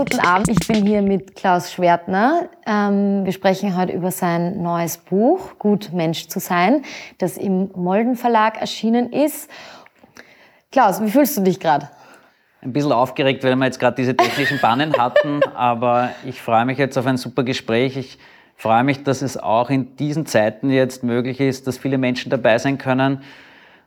Guten 0.00 0.20
Abend. 0.20 0.48
Ich 0.48 0.66
bin 0.66 0.86
hier 0.86 1.02
mit 1.02 1.36
Klaus 1.36 1.70
Schwertner. 1.70 2.48
Ähm, 2.64 3.26
wir 3.26 3.32
sprechen 3.32 3.76
heute 3.76 3.92
über 3.92 4.10
sein 4.10 4.62
neues 4.62 4.96
Buch, 4.96 5.58
Gut 5.58 5.92
Mensch 5.92 6.26
zu 6.28 6.40
sein, 6.40 6.86
das 7.18 7.36
im 7.36 7.70
Molden 7.74 8.16
Verlag 8.16 8.58
erschienen 8.58 9.12
ist. 9.12 9.50
Klaus, 10.72 11.02
wie 11.02 11.10
fühlst 11.10 11.36
du 11.36 11.42
dich 11.42 11.60
gerade? 11.60 11.90
Ein 12.62 12.72
bisschen 12.72 12.92
aufgeregt, 12.92 13.44
weil 13.44 13.54
wir 13.54 13.66
jetzt 13.66 13.78
gerade 13.78 13.94
diese 13.96 14.16
technischen 14.16 14.58
Pannen 14.58 14.94
hatten, 14.94 15.42
aber 15.54 16.08
ich 16.24 16.40
freue 16.40 16.64
mich 16.64 16.78
jetzt 16.78 16.96
auf 16.96 17.04
ein 17.04 17.18
super 17.18 17.42
Gespräch. 17.42 17.98
Ich 17.98 18.18
freue 18.56 18.84
mich, 18.84 19.04
dass 19.04 19.20
es 19.20 19.36
auch 19.36 19.68
in 19.68 19.96
diesen 19.96 20.24
Zeiten 20.24 20.70
jetzt 20.70 21.04
möglich 21.04 21.40
ist, 21.40 21.66
dass 21.66 21.76
viele 21.76 21.98
Menschen 21.98 22.30
dabei 22.30 22.56
sein 22.56 22.78
können. 22.78 23.20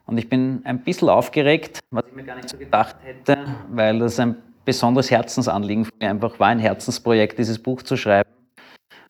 Und 0.06 0.18
ich 0.18 0.28
bin 0.28 0.60
ein 0.62 0.78
bisschen 0.78 1.08
aufgeregt, 1.08 1.80
was 1.90 2.04
ich 2.06 2.14
mir 2.14 2.22
gar 2.22 2.36
nicht 2.36 2.50
so 2.50 2.56
gedacht 2.56 2.94
hätte, 3.02 3.36
weil 3.68 3.98
das 3.98 4.20
ein 4.20 4.36
besonderes 4.64 5.10
Herzensanliegen 5.10 5.84
für 5.84 5.92
mich 5.98 6.08
einfach 6.08 6.38
war, 6.40 6.48
ein 6.48 6.58
Herzensprojekt, 6.58 7.38
dieses 7.38 7.62
Buch 7.62 7.82
zu 7.82 7.96
schreiben. 7.96 8.30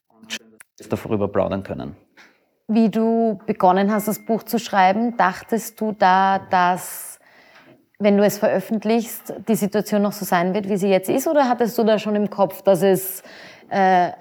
Und 0.08 0.32
schön, 0.32 0.50
dass 0.50 0.60
wir 0.88 0.96
jetzt 0.96 1.04
darüber 1.04 1.28
plaudern 1.28 1.62
können. 1.62 1.96
Wie 2.66 2.88
du 2.88 3.38
begonnen 3.46 3.92
hast, 3.92 4.08
das 4.08 4.24
Buch 4.24 4.42
zu 4.42 4.58
schreiben, 4.58 5.16
dachtest 5.16 5.80
du 5.80 5.92
da, 5.92 6.38
dass, 6.38 7.18
wenn 7.98 8.16
du 8.16 8.24
es 8.24 8.38
veröffentlichst, 8.38 9.34
die 9.48 9.54
Situation 9.54 10.02
noch 10.02 10.12
so 10.12 10.24
sein 10.24 10.54
wird, 10.54 10.68
wie 10.68 10.76
sie 10.76 10.88
jetzt 10.88 11.10
ist? 11.10 11.26
Oder 11.26 11.48
hattest 11.48 11.76
du 11.76 11.84
da 11.84 11.98
schon 11.98 12.16
im 12.16 12.30
Kopf, 12.30 12.62
dass 12.62 12.82
es 12.82 13.22
äh, 13.68 14.12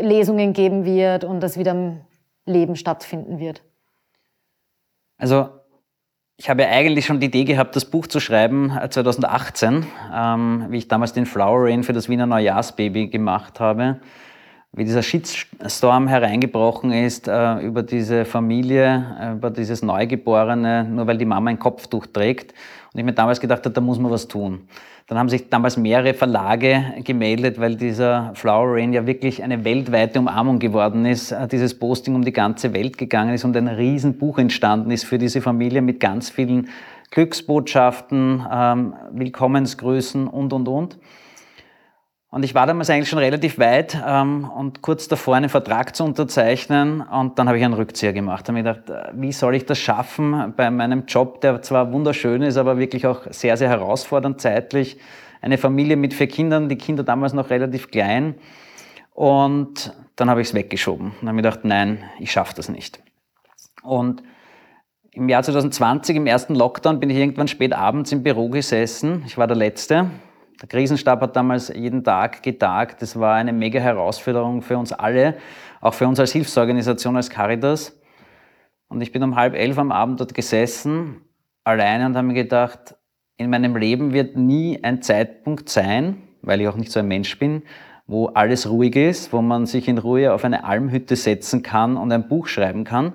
Lesungen 0.00 0.54
geben 0.54 0.84
wird 0.84 1.24
und 1.24 1.40
das 1.40 1.58
wieder 1.58 1.72
im 1.72 2.00
Leben 2.46 2.76
stattfinden 2.76 3.38
wird? 3.38 3.62
Also 5.18 5.48
ich 6.36 6.50
habe 6.50 6.62
ja 6.62 6.68
eigentlich 6.68 7.06
schon 7.06 7.20
die 7.20 7.26
Idee 7.26 7.44
gehabt, 7.44 7.76
das 7.76 7.84
Buch 7.84 8.06
zu 8.06 8.18
schreiben 8.18 8.72
2018, 8.90 9.74
äh, 9.74 9.84
ähm, 10.12 10.66
wie 10.70 10.78
ich 10.78 10.88
damals 10.88 11.12
den 11.12 11.26
Flower 11.26 11.64
Rain 11.64 11.84
für 11.84 11.92
das 11.92 12.08
Wiener 12.08 12.26
Neujahrsbaby 12.26 13.08
gemacht 13.08 13.60
habe. 13.60 14.00
Wie 14.76 14.84
dieser 14.84 15.04
Shitstorm 15.04 16.08
hereingebrochen 16.08 16.90
ist 16.90 17.28
äh, 17.28 17.60
über 17.60 17.84
diese 17.84 18.24
Familie, 18.24 19.06
äh, 19.20 19.32
über 19.34 19.50
dieses 19.50 19.82
Neugeborene, 19.82 20.82
nur 20.82 21.06
weil 21.06 21.16
die 21.16 21.24
Mama 21.24 21.50
ein 21.50 21.60
Kopftuch 21.60 22.06
trägt. 22.06 22.52
Und 22.92 22.98
ich 22.98 23.04
mir 23.04 23.12
damals 23.12 23.40
gedacht 23.40 23.64
habe, 23.64 23.70
da 23.72 23.80
muss 23.80 24.00
man 24.00 24.10
was 24.10 24.26
tun. 24.26 24.66
Dann 25.06 25.16
haben 25.16 25.28
sich 25.28 25.48
damals 25.48 25.76
mehrere 25.76 26.12
Verlage 26.12 26.94
gemeldet, 27.04 27.60
weil 27.60 27.76
dieser 27.76 28.32
Flower 28.34 28.74
Rain 28.74 28.92
ja 28.92 29.06
wirklich 29.06 29.44
eine 29.44 29.64
weltweite 29.64 30.18
Umarmung 30.18 30.58
geworden 30.58 31.06
ist. 31.06 31.30
Äh, 31.30 31.46
dieses 31.46 31.78
Posting 31.78 32.16
um 32.16 32.24
die 32.24 32.32
ganze 32.32 32.74
Welt 32.74 32.98
gegangen 32.98 33.34
ist 33.34 33.44
und 33.44 33.56
ein 33.56 33.68
Riesenbuch 33.68 34.38
entstanden 34.38 34.90
ist 34.90 35.04
für 35.04 35.18
diese 35.18 35.40
Familie 35.40 35.82
mit 35.82 36.00
ganz 36.00 36.30
vielen 36.30 36.68
Glücksbotschaften, 37.12 38.44
ähm, 38.50 38.94
Willkommensgrüßen 39.12 40.26
und, 40.26 40.52
und, 40.52 40.66
und. 40.66 40.98
Und 42.34 42.42
ich 42.42 42.52
war 42.52 42.66
damals 42.66 42.90
eigentlich 42.90 43.08
schon 43.08 43.20
relativ 43.20 43.60
weit 43.60 43.96
ähm, 44.04 44.50
und 44.50 44.82
kurz 44.82 45.06
davor, 45.06 45.36
einen 45.36 45.48
Vertrag 45.48 45.94
zu 45.94 46.02
unterzeichnen. 46.02 47.00
Und 47.00 47.38
dann 47.38 47.46
habe 47.46 47.58
ich 47.58 47.64
einen 47.64 47.74
Rückzieher 47.74 48.12
gemacht. 48.12 48.48
Da 48.48 48.52
habe 48.52 48.58
ich 48.58 48.64
gedacht, 48.64 48.90
äh, 48.90 49.12
wie 49.14 49.30
soll 49.30 49.54
ich 49.54 49.66
das 49.66 49.78
schaffen 49.78 50.52
bei 50.56 50.68
meinem 50.72 51.06
Job, 51.06 51.40
der 51.42 51.62
zwar 51.62 51.92
wunderschön 51.92 52.42
ist, 52.42 52.56
aber 52.56 52.76
wirklich 52.76 53.06
auch 53.06 53.20
sehr, 53.30 53.56
sehr 53.56 53.68
herausfordernd 53.68 54.40
zeitlich. 54.40 54.98
Eine 55.42 55.58
Familie 55.58 55.96
mit 55.96 56.12
vier 56.12 56.26
Kindern, 56.26 56.68
die 56.68 56.74
Kinder 56.74 57.04
damals 57.04 57.34
noch 57.34 57.50
relativ 57.50 57.92
klein. 57.92 58.34
Und 59.12 59.94
dann 60.16 60.28
habe 60.28 60.40
ich 60.40 60.48
es 60.48 60.54
weggeschoben. 60.54 61.12
Und 61.12 61.28
habe 61.28 61.36
mir 61.36 61.42
gedacht, 61.42 61.60
nein, 61.62 62.02
ich 62.18 62.32
schaffe 62.32 62.54
das 62.56 62.68
nicht. 62.68 63.00
Und 63.84 64.24
im 65.12 65.28
Jahr 65.28 65.44
2020, 65.44 66.16
im 66.16 66.26
ersten 66.26 66.56
Lockdown, 66.56 66.98
bin 66.98 67.10
ich 67.10 67.16
irgendwann 67.16 67.46
spät 67.46 67.72
abends 67.72 68.10
im 68.10 68.24
Büro 68.24 68.48
gesessen. 68.48 69.22
Ich 69.24 69.38
war 69.38 69.46
der 69.46 69.56
Letzte 69.56 70.10
der 70.60 70.68
Krisenstab 70.68 71.20
hat 71.20 71.36
damals 71.36 71.68
jeden 71.68 72.04
Tag 72.04 72.42
getagt. 72.42 73.02
Das 73.02 73.18
war 73.18 73.34
eine 73.34 73.52
mega 73.52 73.80
Herausforderung 73.80 74.62
für 74.62 74.78
uns 74.78 74.92
alle, 74.92 75.36
auch 75.80 75.94
für 75.94 76.06
uns 76.06 76.20
als 76.20 76.32
Hilfsorganisation, 76.32 77.16
als 77.16 77.30
Caritas. 77.30 77.98
Und 78.88 79.00
ich 79.00 79.12
bin 79.12 79.22
um 79.22 79.36
halb 79.36 79.54
elf 79.54 79.78
am 79.78 79.90
Abend 79.90 80.20
dort 80.20 80.34
gesessen, 80.34 81.22
alleine 81.64 82.06
und 82.06 82.16
habe 82.16 82.26
mir 82.26 82.34
gedacht, 82.34 82.96
in 83.36 83.50
meinem 83.50 83.76
Leben 83.76 84.12
wird 84.12 84.36
nie 84.36 84.78
ein 84.82 85.02
Zeitpunkt 85.02 85.68
sein, 85.68 86.22
weil 86.42 86.60
ich 86.60 86.68
auch 86.68 86.76
nicht 86.76 86.92
so 86.92 87.00
ein 87.00 87.08
Mensch 87.08 87.38
bin, 87.38 87.62
wo 88.06 88.26
alles 88.26 88.68
ruhig 88.68 88.94
ist, 88.96 89.32
wo 89.32 89.42
man 89.42 89.66
sich 89.66 89.88
in 89.88 89.98
Ruhe 89.98 90.32
auf 90.32 90.44
eine 90.44 90.64
Almhütte 90.64 91.16
setzen 91.16 91.62
kann 91.62 91.96
und 91.96 92.12
ein 92.12 92.28
Buch 92.28 92.46
schreiben 92.46 92.84
kann. 92.84 93.14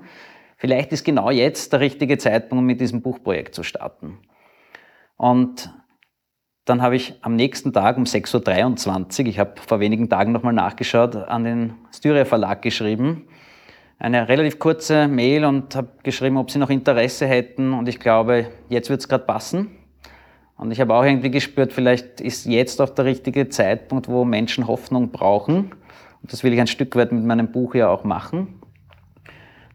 Vielleicht 0.57 0.91
ist 0.91 1.06
genau 1.06 1.29
jetzt 1.29 1.71
der 1.71 1.79
richtige 1.79 2.17
Zeitpunkt, 2.17 2.59
um 2.59 2.66
mit 2.66 2.81
diesem 2.81 3.01
Buchprojekt 3.01 3.56
zu 3.56 3.63
starten. 3.63 4.17
Und 5.16 5.71
dann 6.69 6.84
habe 6.84 6.96
ich 6.96 7.16
am 7.24 7.35
nächsten 7.35 7.74
Tag 7.74 7.97
um 7.97 8.03
6.23 8.03 9.22
Uhr, 9.22 9.28
ich 9.28 9.40
habe 9.40 9.53
vor 9.66 9.80
wenigen 9.80 10.07
Tagen 10.07 10.31
nochmal 10.31 10.53
nachgeschaut, 10.53 11.16
an 11.16 11.44
den 11.44 11.74
Styria 11.91 12.25
Verlag 12.25 12.62
geschrieben. 12.62 13.25
Eine 13.97 14.30
relativ 14.30 14.59
kurze 14.59 15.07
Mail 15.07 15.46
und 15.46 15.75
habe 15.75 15.90
geschrieben, 16.03 16.38
ob 16.38 16.52
sie 16.52 16.59
noch 16.59 16.69
Interesse 16.69 17.25
hätten. 17.25 17.74
Und 17.74 17.90
ich 17.90 18.00
glaube, 18.00 18.50
jetzt 18.69 18.91
wird 18.91 19.02
es 19.02 19.09
gerade 19.09 19.25
passen. 19.25 19.72
Und 20.57 20.72
ich 20.72 20.80
habe 20.80 20.94
auch 20.94 21.03
irgendwie 21.03 21.31
gespürt, 21.31 21.74
vielleicht 21.74 22.22
ist 22.22 22.46
jetzt 22.46 22.80
auch 22.81 22.90
der 22.90 23.06
richtige 23.06 23.50
Zeitpunkt, 23.50 24.07
wo 24.07 24.24
Menschen 24.24 24.68
Hoffnung 24.68 25.09
brauchen. 25.09 25.72
Und 26.22 26.31
das 26.31 26.44
will 26.44 26.53
ich 26.53 26.59
ein 26.59 26.68
Stück 26.68 26.96
weit 26.96 27.12
mit 27.12 27.24
meinem 27.24 27.51
Buch 27.51 27.74
ja 27.74 27.90
auch 27.90 28.03
machen. 28.03 28.59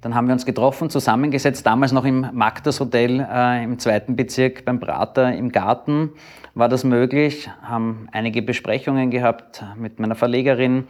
Dann 0.04 0.14
haben 0.14 0.26
wir 0.26 0.34
uns 0.34 0.44
getroffen, 0.44 0.90
zusammengesetzt, 0.90 1.64
damals 1.64 1.90
noch 1.90 2.04
im 2.04 2.26
Magdas 2.34 2.78
Hotel 2.78 3.26
äh, 3.26 3.64
im 3.64 3.78
zweiten 3.78 4.16
Bezirk 4.16 4.66
beim 4.66 4.78
Prater 4.78 5.32
im 5.32 5.50
Garten 5.50 6.10
war 6.52 6.68
das 6.68 6.84
möglich, 6.84 7.48
haben 7.62 8.06
einige 8.12 8.42
Besprechungen 8.42 9.10
gehabt 9.10 9.64
mit 9.78 9.98
meiner 9.98 10.14
Verlegerin, 10.14 10.84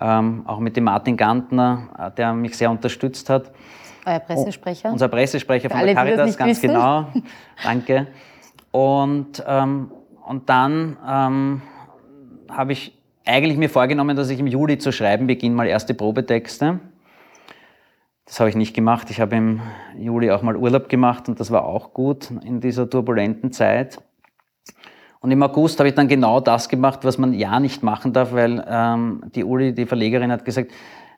ähm, 0.00 0.44
auch 0.46 0.58
mit 0.58 0.74
dem 0.74 0.84
Martin 0.84 1.18
Gantner, 1.18 1.88
äh, 1.98 2.10
der 2.16 2.32
mich 2.32 2.56
sehr 2.56 2.70
unterstützt 2.70 3.28
hat. 3.28 3.52
Euer 4.06 4.20
Pressesprecher? 4.20 4.90
unser 4.90 5.08
Pressesprecher 5.08 5.68
von 5.68 5.80
alle, 5.80 5.88
der 5.88 5.96
Caritas, 5.96 6.38
ganz 6.38 6.62
wissen. 6.62 6.68
genau. 6.68 7.08
Danke. 7.62 8.06
Und, 8.70 9.44
ähm, 9.46 9.90
und 10.26 10.48
dann 10.48 10.96
ähm, 11.06 11.62
habe 12.48 12.72
ich 12.72 12.96
eigentlich 13.26 13.58
mir 13.58 13.68
vorgenommen, 13.68 14.16
dass 14.16 14.30
ich 14.30 14.40
im 14.40 14.46
Juli 14.46 14.78
zu 14.78 14.92
schreiben 14.92 15.26
beginne, 15.26 15.54
mal 15.54 15.66
erste 15.66 15.92
Probetexte. 15.92 16.80
Das 18.26 18.40
habe 18.40 18.50
ich 18.50 18.56
nicht 18.56 18.74
gemacht. 18.74 19.08
Ich 19.10 19.20
habe 19.20 19.36
im 19.36 19.62
Juli 19.96 20.32
auch 20.32 20.42
mal 20.42 20.56
Urlaub 20.56 20.88
gemacht 20.88 21.28
und 21.28 21.38
das 21.38 21.52
war 21.52 21.64
auch 21.64 21.94
gut 21.94 22.30
in 22.44 22.60
dieser 22.60 22.90
turbulenten 22.90 23.52
Zeit. 23.52 24.02
Und 25.20 25.30
im 25.30 25.42
August 25.42 25.78
habe 25.78 25.88
ich 25.88 25.94
dann 25.94 26.08
genau 26.08 26.40
das 26.40 26.68
gemacht, 26.68 27.00
was 27.04 27.18
man 27.18 27.32
ja 27.32 27.58
nicht 27.60 27.82
machen 27.82 28.12
darf, 28.12 28.32
weil 28.32 28.64
ähm, 28.68 29.22
die 29.34 29.44
Uli, 29.44 29.72
die 29.72 29.86
Verlegerin, 29.86 30.30
hat 30.30 30.44
gesagt, 30.44 30.72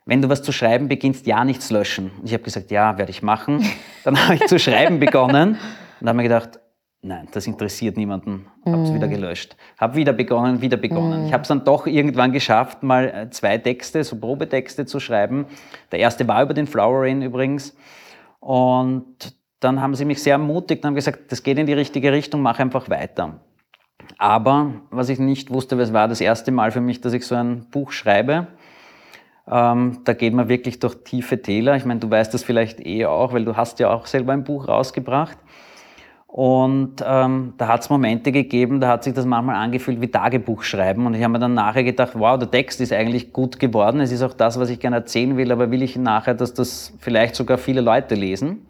wenn 0.05 0.21
du 0.21 0.29
was 0.29 0.43
zu 0.43 0.51
schreiben 0.51 0.87
beginnst, 0.87 1.27
ja 1.27 1.43
nichts 1.43 1.71
löschen. 1.71 2.11
Und 2.19 2.25
ich 2.25 2.33
habe 2.33 2.43
gesagt, 2.43 2.71
ja, 2.71 2.97
werde 2.97 3.11
ich 3.11 3.21
machen. 3.21 3.65
Dann 4.03 4.17
habe 4.23 4.35
ich 4.35 4.45
zu 4.45 4.57
schreiben 4.57 4.99
begonnen 4.99 5.57
und 5.99 6.07
habe 6.07 6.17
mir 6.17 6.23
gedacht, 6.23 6.58
nein, 7.01 7.27
das 7.31 7.47
interessiert 7.47 7.97
niemanden. 7.97 8.47
Habe 8.65 8.83
es 8.83 8.91
mm. 8.91 8.95
wieder 8.95 9.07
gelöscht. 9.07 9.55
Habe 9.77 9.95
wieder 9.95 10.13
begonnen, 10.13 10.61
wieder 10.61 10.77
begonnen. 10.77 11.23
Mm. 11.23 11.25
Ich 11.27 11.33
habe 11.33 11.43
es 11.43 11.47
dann 11.47 11.63
doch 11.63 11.87
irgendwann 11.87 12.31
geschafft, 12.31 12.83
mal 12.83 13.05
äh, 13.07 13.29
zwei 13.29 13.57
Texte, 13.57 14.03
so 14.03 14.17
Probetexte 14.17 14.85
zu 14.85 14.99
schreiben. 14.99 15.45
Der 15.91 15.99
erste 15.99 16.27
war 16.27 16.43
über 16.43 16.53
den 16.53 16.67
Flower 16.67 17.03
Rain 17.03 17.21
übrigens. 17.21 17.75
Und 18.39 19.33
dann 19.59 19.81
haben 19.81 19.95
sie 19.95 20.05
mich 20.05 20.21
sehr 20.23 20.33
ermutigt 20.33 20.83
und 20.83 20.87
haben 20.87 20.95
gesagt, 20.95 21.31
das 21.31 21.43
geht 21.43 21.57
in 21.57 21.65
die 21.65 21.73
richtige 21.73 22.11
Richtung, 22.11 22.41
mach 22.41 22.59
einfach 22.59 22.89
weiter. 22.89 23.39
Aber 24.17 24.73
was 24.89 25.09
ich 25.09 25.19
nicht 25.19 25.51
wusste, 25.51 25.79
es 25.79 25.93
war 25.93 26.07
das 26.07 26.21
erste 26.21 26.51
Mal 26.51 26.71
für 26.71 26.81
mich, 26.81 27.01
dass 27.01 27.13
ich 27.13 27.25
so 27.25 27.35
ein 27.35 27.67
Buch 27.69 27.91
schreibe. 27.91 28.47
Ähm, 29.47 29.99
da 30.03 30.13
geht 30.13 30.33
man 30.33 30.49
wirklich 30.49 30.79
durch 30.79 30.95
tiefe 31.03 31.41
Täler. 31.41 31.75
Ich 31.75 31.85
meine, 31.85 31.99
du 31.99 32.09
weißt 32.09 32.33
das 32.33 32.43
vielleicht 32.43 32.85
eh 32.85 33.05
auch, 33.05 33.33
weil 33.33 33.45
du 33.45 33.57
hast 33.57 33.79
ja 33.79 33.89
auch 33.89 34.05
selber 34.05 34.33
ein 34.33 34.43
Buch 34.43 34.67
rausgebracht. 34.67 35.37
Und 36.31 37.03
ähm, 37.03 37.55
da 37.57 37.67
hat 37.67 37.81
es 37.81 37.89
Momente 37.89 38.31
gegeben, 38.31 38.79
da 38.79 38.89
hat 38.89 39.03
sich 39.03 39.15
das 39.15 39.25
manchmal 39.25 39.55
angefühlt 39.55 39.99
wie 39.99 40.09
Tagebuch 40.09 40.61
schreiben. 40.61 41.07
Und 41.07 41.15
ich 41.15 41.23
habe 41.23 41.31
mir 41.31 41.39
dann 41.39 41.55
nachher 41.55 41.83
gedacht, 41.83 42.11
wow, 42.13 42.37
der 42.37 42.51
Text 42.51 42.79
ist 42.81 42.93
eigentlich 42.93 43.33
gut 43.33 43.59
geworden. 43.59 43.99
Es 43.99 44.11
ist 44.11 44.21
auch 44.21 44.35
das, 44.35 44.59
was 44.59 44.69
ich 44.69 44.79
gerne 44.79 44.97
erzählen 44.97 45.37
will, 45.37 45.51
aber 45.51 45.71
will 45.71 45.81
ich 45.81 45.97
nachher, 45.97 46.35
dass 46.35 46.53
das 46.53 46.93
vielleicht 46.99 47.35
sogar 47.35 47.57
viele 47.57 47.81
Leute 47.81 48.13
lesen. 48.13 48.67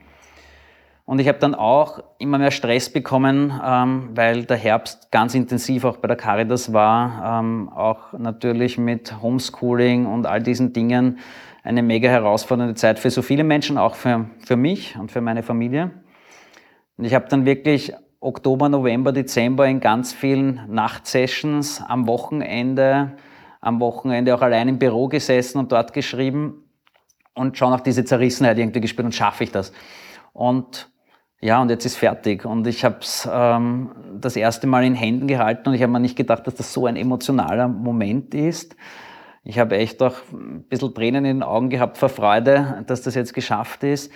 Und 1.03 1.19
ich 1.19 1.27
habe 1.27 1.39
dann 1.39 1.53
auch 1.53 2.01
immer 2.17 2.37
mehr 2.37 2.51
Stress 2.51 2.89
bekommen, 2.89 3.51
ähm, 3.65 4.11
weil 4.15 4.45
der 4.45 4.55
Herbst 4.55 5.11
ganz 5.11 5.35
intensiv 5.35 5.83
auch 5.83 5.97
bei 5.97 6.07
der 6.07 6.15
Caritas 6.15 6.71
war, 6.71 7.41
ähm, 7.41 7.67
auch 7.75 8.13
natürlich 8.17 8.77
mit 8.77 9.21
Homeschooling 9.21 10.05
und 10.05 10.27
all 10.27 10.41
diesen 10.41 10.71
Dingen 10.71 11.19
eine 11.63 11.83
mega 11.83 12.07
herausfordernde 12.07 12.75
Zeit 12.75 12.99
für 12.99 13.09
so 13.09 13.21
viele 13.21 13.43
Menschen, 13.43 13.77
auch 13.77 13.95
für, 13.95 14.27
für 14.45 14.55
mich 14.55 14.97
und 14.97 15.11
für 15.11 15.19
meine 15.19 15.43
Familie. 15.43 15.91
Und 16.99 17.05
ich 17.05 17.13
habe 17.13 17.27
dann 17.29 17.45
wirklich 17.45 17.93
Oktober, 18.19 18.67
November, 18.67 19.13
Dezember 19.13 19.65
in 19.65 19.79
ganz 19.79 20.11
vielen 20.11 20.59
Nachtsessions 20.67 21.81
am 21.87 22.07
Wochenende, 22.07 23.13
am 23.61 23.79
Wochenende 23.79 24.35
auch 24.35 24.41
allein 24.41 24.67
im 24.67 24.79
Büro 24.79 25.07
gesessen 25.07 25.59
und 25.59 25.71
dort 25.71 25.93
geschrieben 25.93 26.69
und 27.33 27.57
schon 27.57 27.71
auch 27.71 27.79
diese 27.79 28.03
Zerrissenheit 28.03 28.57
irgendwie 28.57 28.81
gespürt 28.81 29.05
und 29.05 29.15
schaffe 29.15 29.45
ich 29.45 29.51
das. 29.53 29.71
Und 30.33 30.89
ja, 31.39 31.61
und 31.61 31.69
jetzt 31.69 31.85
ist 31.85 31.95
fertig. 31.95 32.43
Und 32.43 32.67
ich 32.67 32.83
habe 32.83 32.97
es 32.99 33.25
ähm, 33.31 33.91
das 34.19 34.35
erste 34.35 34.67
Mal 34.67 34.83
in 34.83 34.93
Händen 34.93 35.27
gehalten 35.27 35.69
und 35.69 35.75
ich 35.75 35.81
habe 35.81 35.93
mir 35.93 36.01
nicht 36.01 36.17
gedacht, 36.17 36.45
dass 36.47 36.55
das 36.55 36.73
so 36.73 36.85
ein 36.85 36.97
emotionaler 36.97 37.69
Moment 37.69 38.35
ist. 38.35 38.75
Ich 39.45 39.57
habe 39.57 39.77
echt 39.77 40.03
auch 40.03 40.17
ein 40.33 40.63
bisschen 40.63 40.93
Tränen 40.93 41.23
in 41.23 41.37
den 41.37 41.43
Augen 41.43 41.69
gehabt 41.69 41.97
vor 41.97 42.09
Freude, 42.09 42.83
dass 42.87 43.03
das 43.03 43.15
jetzt 43.15 43.33
geschafft 43.33 43.85
ist. 43.85 44.11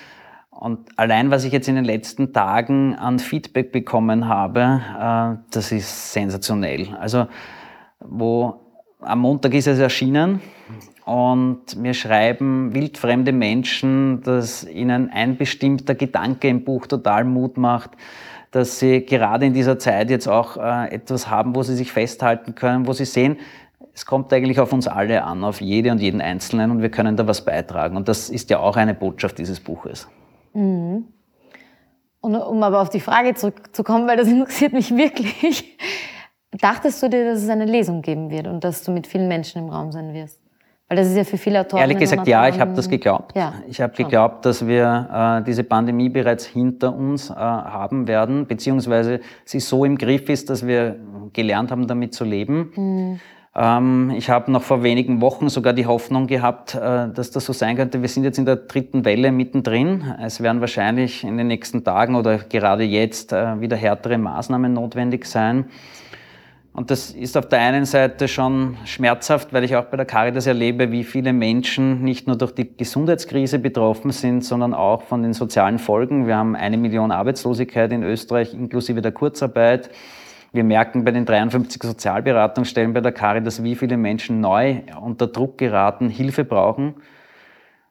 Und 0.63 0.98
allein, 0.98 1.30
was 1.30 1.44
ich 1.44 1.51
jetzt 1.51 1.68
in 1.68 1.75
den 1.75 1.83
letzten 1.83 2.31
Tagen 2.31 2.95
an 2.95 3.19
Feedback 3.19 3.74
bekommen 3.74 4.30
habe, 4.30 4.80
äh, 4.98 5.44
das 5.51 5.74
ist 5.74 6.13
sensationell. 6.13 6.95
Also, 7.01 7.27
wo 8.00 8.62
am 9.01 9.19
Montag 9.19 9.56
ist 9.56 9.68
es 9.68 9.77
erschienen 9.80 10.39
und 11.04 11.75
mir 11.75 11.94
schreiben 11.94 12.74
wildfremde 12.74 13.33
Menschen, 13.33 14.21
dass 14.24 14.63
ihnen 14.65 15.10
ein 15.10 15.36
bestimmter 15.36 15.95
Gedanke 15.95 16.48
im 16.48 16.63
Buch 16.63 16.88
total 16.88 17.25
Mut 17.25 17.57
macht, 17.57 17.89
dass 18.51 18.80
sie 18.80 19.01
gerade 19.01 19.45
in 19.45 19.54
dieser 19.54 19.80
Zeit 19.80 20.09
jetzt 20.09 20.30
auch 20.30 20.56
äh, 20.56 20.95
etwas 20.95 21.30
haben, 21.30 21.57
wo 21.57 21.63
sie 21.63 21.75
sich 21.75 21.92
festhalten 21.92 22.56
können, 22.56 22.88
wo 22.88 22.94
sie 22.94 23.04
sehen, 23.04 23.36
es 23.94 24.06
kommt 24.06 24.31
eigentlich 24.31 24.62
auf 24.62 24.71
uns 24.71 24.88
alle 24.88 25.25
an, 25.25 25.44
auf 25.44 25.59
jede 25.59 25.92
und 25.92 26.00
jeden 26.00 26.21
Einzelnen 26.21 26.71
und 26.71 26.81
wir 26.81 26.89
können 26.89 27.18
da 27.18 27.27
was 27.27 27.44
beitragen. 27.44 27.98
Und 27.98 28.07
das 28.07 28.30
ist 28.30 28.50
ja 28.50 28.59
auch 28.59 28.77
eine 28.77 28.94
Botschaft 28.94 29.39
dieses 29.39 29.59
Buches. 29.59 30.07
Mhm. 30.54 31.06
Und 32.22 32.36
um 32.36 32.64
aber 32.64 32.82
auf 32.82 32.90
die 32.90 33.02
Frage 33.02 33.34
zurückzukommen, 33.34 34.08
weil 34.08 34.18
das 34.18 34.28
interessiert 34.30 34.74
mich 34.74 34.96
wirklich, 34.96 35.78
dachtest 36.52 37.04
du 37.04 37.10
dir, 37.10 37.26
dass 37.26 37.44
es 37.44 37.50
eine 37.50 37.66
Lesung 37.66 38.02
geben 38.02 38.30
wird 38.30 38.48
und 38.48 38.64
dass 38.64 38.84
du 38.84 38.92
mit 38.92 39.08
vielen 39.08 39.28
Menschen 39.28 39.64
im 39.64 39.70
Raum 39.70 39.92
sein 39.92 40.14
wirst? 40.14 40.40
Weil 40.88 40.98
das 40.98 41.08
ist 41.08 41.18
ja 41.18 41.24
für 41.24 41.38
viele 41.38 41.62
Autoren. 41.62 41.82
Ehrlich 41.82 41.98
gesagt, 41.98 42.28
ja, 42.28 42.48
ich 42.48 42.60
habe 42.60 42.74
das 42.74 42.90
geglaubt. 42.90 43.36
Ja, 43.36 43.54
ich 43.68 43.82
habe 43.82 43.94
geglaubt, 43.94 44.46
dass 44.46 44.68
wir 44.68 45.40
äh, 45.42 45.44
diese 45.44 45.64
Pandemie 45.64 46.10
bereits 46.10 46.46
hinter 46.46 46.94
uns 46.94 47.30
äh, 47.30 47.34
haben 47.34 48.08
werden, 48.08 48.46
beziehungsweise 48.46 49.22
sie 49.46 49.60
so 49.60 49.86
im 49.86 49.98
Griff 49.98 50.30
ist, 50.30 50.50
dass 50.50 50.68
wir 50.68 50.98
gelernt 51.32 51.72
haben, 51.72 51.88
damit 51.88 52.14
zu 52.14 52.26
leben. 52.26 52.72
Mhm. 52.76 53.20
Ähm, 53.56 54.12
ich 54.18 54.30
habe 54.30 54.52
noch 54.52 54.64
vor 54.64 54.82
wenigen 54.82 55.22
Wochen 55.22 55.50
sogar 55.50 55.74
die 55.74 55.86
Hoffnung 55.86 56.28
gehabt, 56.28 56.74
äh, 56.76 57.10
dass 57.10 57.32
das 57.32 57.46
so 57.46 57.54
sein 57.54 57.76
könnte. 57.76 58.02
Wir 58.02 58.10
sind 58.10 58.24
jetzt 58.24 58.40
in 58.40 58.46
der 58.46 58.56
dritten 58.56 59.06
Welle 59.06 59.32
mittendrin. 59.32 60.16
Es 60.22 60.42
werden 60.42 60.60
wahrscheinlich 60.62 61.24
in 61.24 61.38
den 61.38 61.48
nächsten 61.48 61.84
Tagen 61.84 62.16
oder 62.16 62.38
gerade 62.38 62.84
jetzt 62.84 63.32
äh, 63.32 63.60
wieder 63.62 63.78
härtere 63.78 64.18
Maßnahmen 64.18 64.74
notwendig 64.74 65.26
sein. 65.26 65.66
Und 66.76 66.90
das 66.90 67.12
ist 67.12 67.38
auf 67.38 67.48
der 67.48 67.60
einen 67.60 67.86
Seite 67.86 68.28
schon 68.28 68.78
schmerzhaft, 68.86 69.54
weil 69.54 69.64
ich 69.64 69.76
auch 69.76 69.86
bei 69.86 69.98
der 69.98 70.08
Caritas 70.08 70.48
erlebe, 70.48 70.92
wie 70.92 71.04
viele 71.04 71.32
Menschen 71.32 72.04
nicht 72.04 72.26
nur 72.26 72.36
durch 72.36 72.56
die 72.56 72.76
Gesundheitskrise 72.76 73.60
betroffen 73.60 74.10
sind, 74.10 74.44
sondern 74.44 74.74
auch 74.74 75.04
von 75.04 75.22
den 75.22 75.34
sozialen 75.34 75.78
Folgen. 75.78 76.26
Wir 76.26 76.36
haben 76.36 76.56
eine 76.56 76.78
Million 76.78 77.12
Arbeitslosigkeit 77.12 77.92
in 77.92 78.02
Österreich 78.02 78.56
inklusive 78.56 79.04
der 79.04 79.12
Kurzarbeit. 79.12 79.92
Wir 80.54 80.64
merken 80.64 81.04
bei 81.04 81.10
den 81.10 81.26
53 81.26 81.82
Sozialberatungsstellen 81.82 82.94
bei 82.94 83.02
der 83.02 83.12
Caritas, 83.12 83.64
wie 83.64 83.74
viele 83.74 83.98
Menschen 83.98 84.40
neu 84.40 84.82
unter 85.02 85.26
Druck 85.26 85.58
geraten, 85.58 86.10
Hilfe 86.10 86.46
brauchen. 86.46 86.94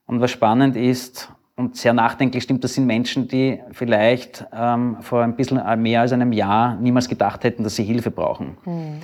Und 0.07 0.21
was 0.21 0.31
spannend 0.31 0.77
ist 0.77 1.33
und 1.57 1.77
sehr 1.77 1.93
nachdenklich 1.93 2.45
stimmt, 2.45 2.63
das 2.63 2.75
sind 2.75 2.87
Menschen, 2.87 3.27
die 3.27 3.61
vielleicht 3.73 4.47
ähm, 4.57 4.99
vor 5.01 5.25
ein 5.25 5.35
bisschen 5.35 5.61
mehr 5.83 6.03
als 6.03 6.13
einem 6.13 6.33
Jahr 6.33 6.77
niemals 6.77 7.09
gedacht 7.09 7.43
hätten, 7.43 7.65
dass 7.65 7.75
sie 7.75 7.83
Hilfe 7.83 8.13
brauchen. 8.13 8.57
Mhm. 8.65 9.03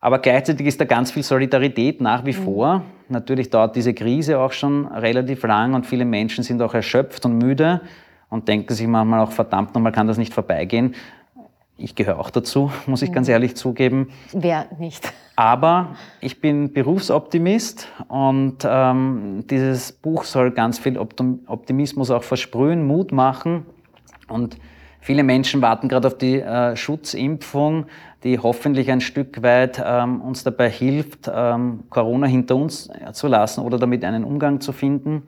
Aber 0.00 0.20
gleichzeitig 0.20 0.68
ist 0.68 0.80
da 0.80 0.84
ganz 0.84 1.10
viel 1.10 1.24
Solidarität 1.24 2.00
nach 2.00 2.24
wie 2.24 2.32
mhm. 2.32 2.44
vor. 2.44 2.82
Natürlich 3.08 3.50
dauert 3.50 3.74
diese 3.74 3.92
Krise 3.92 4.38
auch 4.38 4.52
schon 4.52 4.86
relativ 4.86 5.42
lang 5.42 5.74
und 5.74 5.84
viele 5.84 6.04
Menschen 6.04 6.44
sind 6.44 6.62
auch 6.62 6.74
erschöpft 6.74 7.26
und 7.26 7.38
müde 7.38 7.80
und 8.28 8.46
denken 8.46 8.72
sich 8.72 8.86
manchmal 8.86 9.20
auch, 9.20 9.32
verdammt 9.32 9.74
nochmal 9.74 9.90
kann 9.90 10.06
das 10.06 10.16
nicht 10.16 10.32
vorbeigehen. 10.32 10.94
Ich 11.82 11.94
gehöre 11.94 12.18
auch 12.18 12.30
dazu, 12.30 12.70
muss 12.86 13.02
ich 13.02 13.12
ganz 13.12 13.28
mhm. 13.28 13.32
ehrlich 13.32 13.56
zugeben. 13.56 14.10
Wer 14.32 14.66
nicht? 14.78 15.12
Aber 15.36 15.96
ich 16.20 16.40
bin 16.40 16.72
Berufsoptimist 16.72 17.88
und 18.08 18.58
ähm, 18.64 19.44
dieses 19.48 19.92
Buch 19.92 20.24
soll 20.24 20.50
ganz 20.50 20.78
viel 20.78 20.98
Optimismus 20.98 22.10
auch 22.10 22.22
versprühen, 22.22 22.86
Mut 22.86 23.10
machen. 23.12 23.64
Und 24.28 24.58
viele 25.00 25.22
Menschen 25.22 25.62
warten 25.62 25.88
gerade 25.88 26.08
auf 26.08 26.18
die 26.18 26.40
äh, 26.40 26.76
Schutzimpfung, 26.76 27.86
die 28.22 28.38
hoffentlich 28.38 28.90
ein 28.90 29.00
Stück 29.00 29.42
weit 29.42 29.82
ähm, 29.82 30.20
uns 30.20 30.44
dabei 30.44 30.68
hilft, 30.68 31.30
ähm, 31.34 31.84
Corona 31.88 32.26
hinter 32.26 32.56
uns 32.56 32.90
zu 33.12 33.26
lassen 33.26 33.62
oder 33.62 33.78
damit 33.78 34.04
einen 34.04 34.24
Umgang 34.24 34.60
zu 34.60 34.72
finden, 34.72 35.22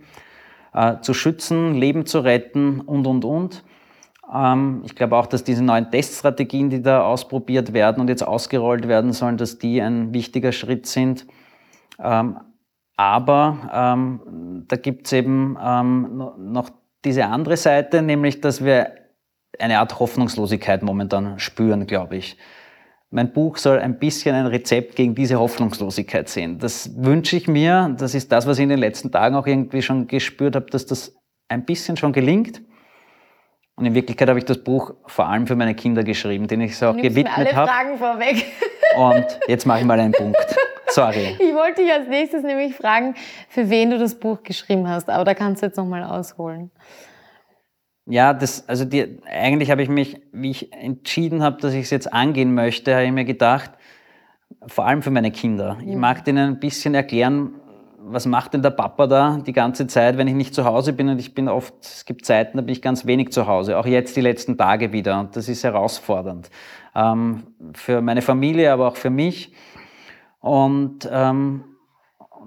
äh, 0.75 1.01
zu 1.01 1.15
schützen, 1.15 1.75
Leben 1.75 2.05
zu 2.05 2.21
retten 2.21 2.81
und, 2.81 3.07
und, 3.07 3.25
und. 3.25 3.65
Ähm, 4.33 4.83
ich 4.85 4.95
glaube 4.95 5.17
auch, 5.17 5.27
dass 5.27 5.45
diese 5.45 5.63
neuen 5.63 5.91
Teststrategien, 5.91 6.71
die 6.71 6.83
da 6.83 7.05
ausprobiert 7.05 7.73
werden 7.73 8.01
und 8.01 8.09
jetzt 8.09 8.27
ausgerollt 8.27 8.89
werden 8.89 9.13
sollen, 9.13 9.37
dass 9.37 9.59
die 9.59 9.81
ein 9.81 10.15
wichtiger 10.15 10.53
Schritt 10.53 10.87
sind. 10.87 11.27
Ähm, 11.99 12.39
aber 12.97 13.71
ähm, 13.73 14.65
da 14.69 14.77
gibt 14.77 15.07
es 15.07 15.13
eben 15.13 15.55
noch 15.55 16.71
diese 17.05 17.27
andere 17.27 17.57
Seite, 17.57 18.03
nämlich 18.03 18.41
dass 18.41 18.65
wir 18.65 18.93
eine 19.59 19.79
Art 19.79 19.99
Hoffnungslosigkeit 19.99 20.83
momentan 20.83 21.39
spüren, 21.39 21.87
glaube 21.87 22.17
ich. 22.17 22.37
Mein 23.11 23.33
Buch 23.33 23.59
soll 23.59 23.79
ein 23.79 23.99
bisschen 23.99 24.35
ein 24.35 24.47
Rezept 24.47 24.97
gegen 24.97 25.15
diese 25.15 25.39
Hoffnungslosigkeit 25.39 26.29
sehen. 26.29 26.59
Das 26.59 26.97
wünsche 26.97 27.37
ich 27.37 27.47
mir. 27.47 27.95
Das 27.99 28.15
ist 28.15 28.33
das, 28.33 28.47
was 28.47 28.59
ich 28.59 28.63
in 28.63 28.71
den 28.71 28.79
letzten 28.79 29.13
Tagen 29.13 29.37
auch 29.37 29.47
irgendwie 29.47 29.83
schon 29.83 30.07
gespürt 30.07 30.57
habe, 30.57 30.67
dass 30.67 30.87
das 30.87 31.15
ein 31.49 31.67
bisschen 31.67 31.99
schon 31.99 32.13
gelingt. 32.13 32.63
Und 33.83 33.87
in 33.87 33.95
Wirklichkeit 33.97 34.29
habe 34.29 34.39
ich 34.39 34.45
das 34.45 34.59
Buch 34.59 34.95
vor 35.07 35.27
allem 35.27 35.45
für 35.49 35.57
meine 35.57 35.75
Kinder 35.75 36.05
geschrieben, 36.05 36.47
denen 36.47 36.63
ich 36.63 36.71
es 36.71 36.83
auch 36.85 36.97
gewidmet 36.97 37.53
habe. 37.53 37.67
Fragen 37.67 37.99
vorweg. 37.99 38.47
Und 38.97 39.27
jetzt 39.49 39.67
mache 39.67 39.81
ich 39.81 39.85
mal 39.85 39.99
einen 39.99 40.13
Punkt. 40.13 40.39
Sorry. 40.87 41.37
Ich 41.41 41.53
wollte 41.53 41.83
dich 41.83 41.93
als 41.93 42.07
nächstes 42.07 42.45
nämlich 42.45 42.77
fragen, 42.77 43.17
für 43.49 43.71
wen 43.71 43.91
du 43.91 43.99
das 43.99 44.15
Buch 44.15 44.45
geschrieben 44.45 44.89
hast, 44.89 45.11
aber 45.11 45.25
da 45.25 45.35
kannst 45.35 45.63
du 45.63 45.67
jetzt 45.67 45.79
nochmal 45.79 46.05
ausholen. 46.05 46.71
Ja, 48.07 48.33
das, 48.33 48.69
also 48.69 48.85
die, 48.85 49.19
eigentlich 49.25 49.73
habe 49.73 49.83
ich 49.83 49.89
mich, 49.89 50.23
wie 50.31 50.53
ich 50.53 50.73
entschieden 50.73 51.43
habe, 51.43 51.61
dass 51.61 51.75
ich 51.75 51.83
es 51.83 51.91
jetzt 51.91 52.13
angehen 52.13 52.55
möchte, 52.55 52.95
habe 52.95 53.07
ich 53.07 53.11
mir 53.11 53.25
gedacht, 53.25 53.73
vor 54.69 54.87
allem 54.87 55.03
für 55.03 55.11
meine 55.11 55.33
Kinder. 55.33 55.77
Ich 55.85 55.97
mag 55.97 56.25
denen 56.25 56.51
ein 56.51 56.61
bisschen 56.61 56.95
erklären, 56.95 57.55
was 58.05 58.27
macht 58.27 58.55
denn 58.55 58.63
der 58.63 58.71
Papa 58.71 59.07
da 59.07 59.39
die 59.47 59.53
ganze 59.53 59.87
Zeit, 59.87 60.17
wenn 60.19 60.29
ich 60.29 60.35
nicht 60.35 60.55
zu 60.55 60.65
Hause 60.65 60.93
bin? 60.93 61.09
Und 61.09 61.19
ich 61.19 61.35
bin 61.35 61.49
oft, 61.49 61.75
es 61.81 62.05
gibt 62.05 62.27
Zeiten, 62.27 62.57
da 62.57 62.63
bin 62.63 62.73
ich 62.73 62.83
ganz 62.83 63.07
wenig 63.07 63.33
zu 63.33 63.47
Hause, 63.47 63.79
auch 63.79 63.87
jetzt 63.87 64.17
die 64.17 64.21
letzten 64.21 64.57
Tage 64.57 64.93
wieder. 64.93 65.21
Und 65.21 65.37
das 65.37 65.49
ist 65.49 65.65
herausfordernd 65.65 66.51
ähm, 66.95 67.45
für 67.75 68.01
meine 68.01 68.23
Familie, 68.23 68.73
aber 68.73 68.89
auch 68.89 68.97
für 68.97 69.11
mich. 69.11 69.53
Und, 70.41 71.09
ähm, 71.11 71.65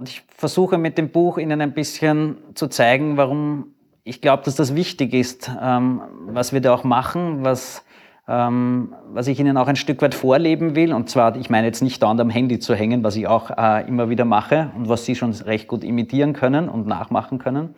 ich 0.04 0.24
versuche 0.28 0.78
mit 0.78 0.98
dem 0.98 1.10
Buch 1.10 1.38
Ihnen 1.38 1.62
ein 1.62 1.74
bisschen 1.74 2.38
zu 2.54 2.68
zeigen, 2.68 3.16
warum 3.16 3.76
ich 4.04 4.22
glaube, 4.22 4.44
dass 4.44 4.56
das 4.56 4.76
wichtig 4.76 5.14
ist, 5.14 5.50
ähm, 5.62 6.02
was 6.28 6.52
wir 6.52 6.62
da 6.62 6.74
auch 6.74 6.84
machen, 6.84 7.44
was 7.44 7.85
was 8.28 9.28
ich 9.28 9.40
Ihnen 9.40 9.56
auch 9.56 9.68
ein 9.68 9.76
Stück 9.76 10.02
weit 10.02 10.16
vorleben 10.16 10.76
will. 10.76 10.94
Und 10.94 11.10
zwar, 11.10 11.36
ich 11.36 11.52
meine 11.52 11.68
jetzt 11.68 11.84
nicht 11.84 12.02
dauernd 12.02 12.20
am 12.20 12.32
Handy 12.32 12.58
zu 12.58 12.74
hängen, 12.74 13.04
was 13.04 13.16
ich 13.16 13.28
auch 13.28 13.52
äh, 13.56 13.88
immer 13.88 14.10
wieder 14.10 14.26
mache 14.26 14.72
und 14.76 14.90
was 14.90 15.06
Sie 15.06 15.16
schon 15.16 15.32
recht 15.32 15.68
gut 15.68 15.84
imitieren 15.84 16.34
können 16.34 16.68
und 16.68 16.88
nachmachen 16.88 17.38
können, 17.38 17.76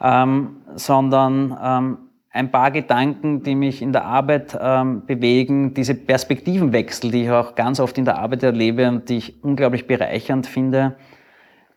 ähm, 0.00 0.56
sondern 0.74 1.56
ähm, 1.62 1.98
ein 2.36 2.50
paar 2.50 2.70
Gedanken, 2.70 3.42
die 3.42 3.54
mich 3.54 3.80
in 3.80 3.92
der 3.92 4.04
Arbeit 4.04 4.56
ähm, 4.60 5.06
bewegen, 5.06 5.72
diese 5.72 5.94
Perspektivenwechsel, 5.94 7.10
die 7.10 7.22
ich 7.24 7.30
auch 7.30 7.54
ganz 7.54 7.80
oft 7.80 7.96
in 7.96 8.04
der 8.04 8.18
Arbeit 8.18 8.42
erlebe 8.42 8.88
und 8.88 9.08
die 9.08 9.16
ich 9.16 9.42
unglaublich 9.42 9.86
bereichernd 9.86 10.46
finde, 10.46 10.96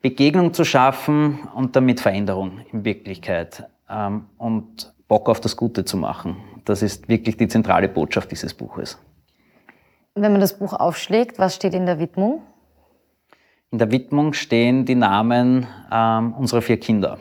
Begegnung 0.02 0.54
zu 0.54 0.66
schaffen 0.66 1.40
und 1.56 1.78
damit 1.78 2.02
Veränderung 2.02 2.60
in 2.74 2.84
Wirklichkeit 2.84 3.68
ähm, 3.90 4.26
und 4.38 4.94
Bock 5.08 5.30
auf 5.30 5.40
das 5.40 5.56
Gute 5.56 5.86
zu 5.86 5.96
machen. 5.96 6.36
Das 6.70 6.84
ist 6.84 7.10
wirklich 7.10 7.36
die 7.36 7.48
zentrale 7.48 7.90
Botschaft 7.90 8.30
dieses 8.30 8.54
Buches. 8.54 9.00
Wenn 10.14 10.34
man 10.34 10.40
das 10.40 10.60
Buch 10.60 10.74
aufschlägt, 10.74 11.40
was 11.40 11.56
steht 11.56 11.74
in 11.74 11.88
der 11.88 11.98
Widmung? 11.98 12.44
In 13.72 13.80
der 13.80 13.90
Widmung 13.90 14.34
stehen 14.34 14.86
die 14.86 14.94
Namen 14.94 15.66
ähm, 15.92 16.34
unserer 16.34 16.62
vier 16.62 16.80
Kinder. 16.80 17.18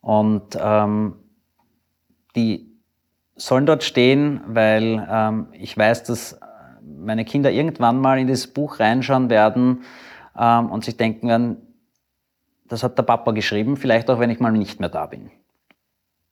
Und 0.00 0.58
ähm, 0.60 1.14
die 2.34 2.76
sollen 3.36 3.66
dort 3.66 3.84
stehen, 3.84 4.40
weil 4.48 5.06
ähm, 5.08 5.46
ich 5.52 5.78
weiß, 5.78 6.02
dass 6.02 6.40
meine 6.82 7.24
Kinder 7.24 7.52
irgendwann 7.52 8.00
mal 8.00 8.18
in 8.18 8.26
dieses 8.26 8.48
Buch 8.48 8.80
reinschauen 8.80 9.30
werden 9.30 9.84
ähm, 10.36 10.72
und 10.72 10.84
sich 10.84 10.96
denken 10.96 11.28
werden, 11.28 11.56
das 12.66 12.82
hat 12.82 12.98
der 12.98 13.04
Papa 13.04 13.30
geschrieben, 13.30 13.76
vielleicht 13.76 14.10
auch 14.10 14.18
wenn 14.18 14.30
ich 14.30 14.40
mal 14.40 14.50
nicht 14.50 14.80
mehr 14.80 14.88
da 14.88 15.06
bin. 15.06 15.30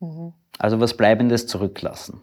Mhm. 0.01 0.33
Also 0.59 0.81
was 0.81 0.97
Bleibendes 0.97 1.47
zurücklassen. 1.47 2.21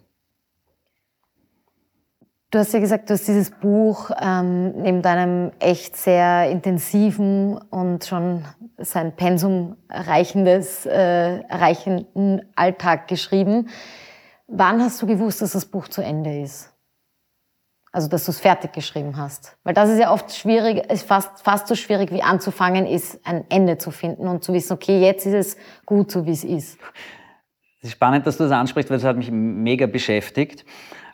Du 2.51 2.57
hast 2.57 2.73
ja 2.73 2.79
gesagt, 2.79 3.09
du 3.09 3.13
hast 3.13 3.27
dieses 3.27 3.51
Buch 3.51 4.09
ähm, 4.19 4.81
neben 4.81 5.03
deinem 5.03 5.51
echt 5.59 5.95
sehr 5.95 6.49
intensiven 6.49 7.59
und 7.69 8.05
schon 8.05 8.43
sein 8.77 9.15
Pensum 9.15 9.77
erreichendes, 9.87 10.87
äh, 10.87 11.41
erreichenden 11.41 12.41
Alltag 12.55 13.07
geschrieben. 13.07 13.69
Wann 14.47 14.81
hast 14.81 14.99
du 14.99 15.05
gewusst, 15.05 15.43
dass 15.43 15.51
das 15.51 15.65
Buch 15.65 15.89
zu 15.89 16.01
Ende 16.01 16.41
ist? 16.41 16.73
Also, 17.91 18.07
dass 18.07 18.25
du 18.25 18.31
es 18.31 18.39
fertig 18.39 18.73
geschrieben 18.73 19.17
hast. 19.17 19.55
Weil 19.63 19.75
das 19.75 19.89
ist 19.89 19.99
ja 19.99 20.11
oft 20.11 20.33
schwierig, 20.33 20.89
ist 20.91 21.07
fast, 21.07 21.41
fast 21.43 21.67
so 21.67 21.75
schwierig 21.75 22.11
wie 22.11 22.23
anzufangen, 22.23 22.87
ist 22.87 23.19
ein 23.25 23.45
Ende 23.49 23.77
zu 23.77 23.91
finden 23.91 24.27
und 24.27 24.43
zu 24.43 24.53
wissen, 24.53 24.73
okay, 24.73 24.99
jetzt 24.99 25.27
ist 25.27 25.33
es 25.33 25.57
gut 25.85 26.09
so, 26.11 26.25
wie 26.25 26.31
es 26.31 26.43
ist. 26.43 26.79
Es 27.81 27.89
ist 27.89 27.93
spannend, 27.93 28.27
dass 28.27 28.37
du 28.37 28.43
das 28.43 28.51
ansprichst, 28.51 28.89
weil 28.89 28.97
das 28.97 29.05
hat 29.05 29.15
mich 29.15 29.31
mega 29.31 29.87
beschäftigt. 29.87 30.65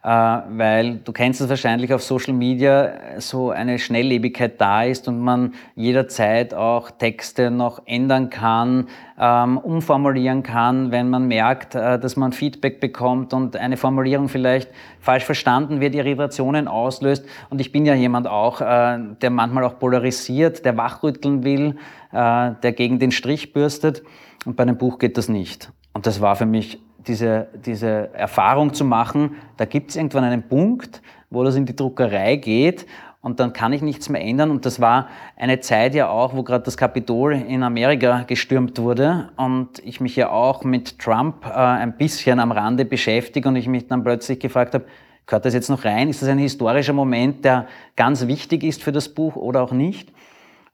Äh, 0.05 0.07
weil 0.07 0.98
du 0.98 1.12
kennst 1.12 1.41
es 1.41 1.50
wahrscheinlich 1.50 1.91
auf 1.91 2.03
Social 2.03 2.36
Media, 2.36 2.93
so 3.17 3.50
eine 3.50 3.79
Schnelllebigkeit 3.79 4.62
da 4.62 4.84
ist 4.84 5.07
und 5.07 5.19
man 5.19 5.55
jederzeit 5.75 6.53
auch 6.53 6.91
Texte 6.91 7.50
noch 7.50 7.81
ändern 7.88 8.29
kann, 8.29 8.88
ähm, 9.19 9.57
umformulieren 9.57 10.43
kann, 10.43 10.91
wenn 10.91 11.10
man 11.10 11.27
merkt, 11.27 11.74
äh, 11.74 11.98
dass 11.98 12.17
man 12.17 12.34
Feedback 12.34 12.79
bekommt 12.79 13.34
und 13.34 13.57
eine 13.57 13.77
Formulierung 13.77 14.29
vielleicht 14.29 14.69
falsch 15.00 15.24
verstanden 15.24 15.81
wird, 15.81 15.95
Irritationen 15.95 16.67
auslöst. 16.67 17.25
Und 17.50 17.60
ich 17.60 17.72
bin 17.72 17.88
ja 17.88 17.95
jemand 17.95 18.27
auch, 18.27 18.62
äh, 18.62 19.00
der 19.24 19.31
manchmal 19.31 19.63
auch 19.63 19.79
polarisiert, 19.79 20.65
der 20.65 20.77
wachrütteln 20.77 21.43
will, 21.43 21.77
der 22.12 22.72
gegen 22.72 22.98
den 22.98 23.12
Strich 23.12 23.51
bürstet. 23.51 24.01
Und 24.45 24.55
bei 24.55 24.63
einem 24.63 24.77
Buch 24.77 25.00
geht 25.00 25.17
das 25.17 25.27
nicht. 25.27 25.69
Und 25.96 26.06
das 26.06 26.20
war 26.20 26.36
für 26.36 26.46
mich 26.46 26.78
diese, 27.08 27.48
diese 27.66 28.14
Erfahrung 28.14 28.74
zu 28.74 28.84
machen, 28.84 29.38
da 29.56 29.64
gibt 29.64 29.92
es 29.92 29.96
irgendwann 29.96 30.25
einen 30.25 30.44
Punkt, 30.44 31.02
wo 31.30 31.42
das 31.46 31.56
in 31.56 31.66
die 31.66 31.75
Druckerei 31.75 32.36
geht 32.36 32.86
und 33.22 33.40
dann 33.40 33.54
kann 33.54 33.72
ich 33.72 33.82
nichts 33.82 34.10
mehr 34.10 34.22
ändern. 34.22 34.52
Und 34.52 34.66
das 34.66 34.82
war 34.82 35.08
eine 35.38 35.62
Zeit 35.62 35.96
ja 35.96 36.10
auch, 36.10 36.36
wo 36.36 36.44
gerade 36.44 36.66
das 36.66 36.75
Kapitol 36.75 37.32
in 37.34 37.64
Amerika 37.64 38.24
gestürmt 38.28 38.78
wurde 38.78 39.30
und 39.38 39.80
ich 39.86 40.02
mich 40.02 40.18
ja 40.18 40.32
auch 40.32 40.66
mit 40.66 41.00
Trump 41.00 41.46
äh, 41.46 41.54
ein 41.54 41.96
bisschen 41.96 42.42
am 42.42 42.52
Rande 42.52 42.84
beschäftige 42.84 43.48
und 43.48 43.56
ich 43.56 43.70
mich 43.70 43.88
dann 43.88 44.04
plötzlich 44.04 44.42
gefragt 44.42 44.74
habe, 44.74 44.84
gehört 45.25 45.46
das 45.46 45.54
jetzt 45.54 45.70
noch 45.70 45.86
rein? 45.86 46.10
Ist 46.10 46.22
das 46.22 46.28
ein 46.28 46.40
historischer 46.40 46.94
Moment, 46.94 47.46
der 47.46 47.68
ganz 47.96 48.28
wichtig 48.28 48.66
ist 48.66 48.84
für 48.84 48.92
das 48.92 49.08
Buch 49.08 49.38
oder 49.38 49.64
auch 49.64 49.72
nicht? 49.72 50.12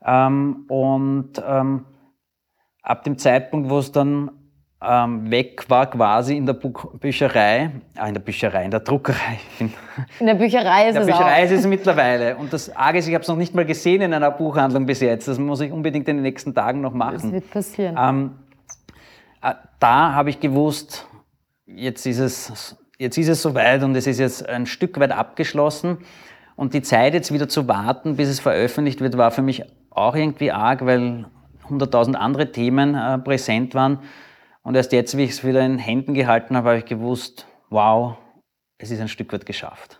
Ähm, 0.03 0.65
und 0.67 1.33
ähm, 1.47 1.85
ab 2.81 3.03
dem 3.03 3.19
Zeitpunkt, 3.19 3.69
wo 3.69 3.77
es 3.77 3.91
dann 3.91 4.31
ähm, 4.83 5.29
weg 5.29 5.69
war 5.69 5.89
quasi 5.89 6.35
in 6.35 6.45
der 6.47 6.53
Bücherei, 6.53 7.69
ah, 7.95 8.07
in 8.07 8.15
der 8.15 8.21
Bücherei, 8.21 8.65
in 8.65 8.71
der 8.71 8.79
Druckerei. 8.79 9.39
In 10.19 10.25
der 10.25 10.33
Bücherei 10.33 10.89
ist 10.89 10.95
es 10.95 11.01
In 11.01 11.07
der 11.07 11.13
Bücherei 11.13 11.41
auch. 11.41 11.45
ist 11.45 11.51
es 11.51 11.67
mittlerweile. 11.67 12.35
Und 12.35 12.51
das 12.51 12.75
Arge 12.75 12.97
ist, 12.97 13.07
ich 13.07 13.13
habe 13.13 13.21
es 13.21 13.27
noch 13.27 13.35
nicht 13.35 13.53
mal 13.53 13.65
gesehen 13.65 14.01
in 14.01 14.11
einer 14.11 14.31
Buchhandlung 14.31 14.87
bis 14.87 15.01
jetzt. 15.01 15.27
Das 15.27 15.37
muss 15.37 15.61
ich 15.61 15.71
unbedingt 15.71 16.07
in 16.07 16.17
den 16.17 16.23
nächsten 16.23 16.55
Tagen 16.55 16.81
noch 16.81 16.93
machen. 16.93 17.13
Das 17.13 17.31
wird 17.31 17.51
passieren. 17.51 17.95
Ähm, 17.99 18.31
äh, 19.43 19.53
da 19.79 20.13
habe 20.13 20.31
ich 20.31 20.39
gewusst, 20.39 21.05
jetzt 21.67 22.07
ist, 22.07 22.17
es, 22.17 22.75
jetzt 22.97 23.19
ist 23.19 23.27
es 23.27 23.41
soweit 23.43 23.83
und 23.83 23.95
es 23.95 24.07
ist 24.07 24.19
jetzt 24.19 24.49
ein 24.49 24.65
Stück 24.65 24.99
weit 24.99 25.11
abgeschlossen. 25.11 25.99
Und 26.55 26.73
die 26.73 26.81
Zeit 26.81 27.13
jetzt 27.13 27.31
wieder 27.31 27.47
zu 27.47 27.67
warten, 27.67 28.15
bis 28.15 28.29
es 28.29 28.39
veröffentlicht 28.39 28.99
wird, 28.99 29.15
war 29.15 29.29
für 29.29 29.43
mich 29.43 29.63
auch 29.91 30.15
irgendwie 30.15 30.51
arg, 30.51 30.85
weil 30.87 31.25
100.000 31.69 32.15
andere 32.15 32.51
Themen 32.51 32.95
äh, 32.95 33.19
präsent 33.19 33.75
waren. 33.75 33.99
Und 34.63 34.75
erst 34.75 34.91
jetzt, 34.91 35.17
wie 35.17 35.23
ich 35.23 35.31
es 35.31 35.43
wieder 35.43 35.61
in 35.61 35.79
Händen 35.79 36.13
gehalten 36.13 36.55
habe, 36.55 36.69
habe 36.69 36.77
ich 36.79 36.85
gewusst, 36.85 37.47
wow, 37.69 38.17
es 38.77 38.91
ist 38.91 39.01
ein 39.01 39.07
Stück 39.07 39.33
weit 39.33 39.45
geschafft. 39.45 39.99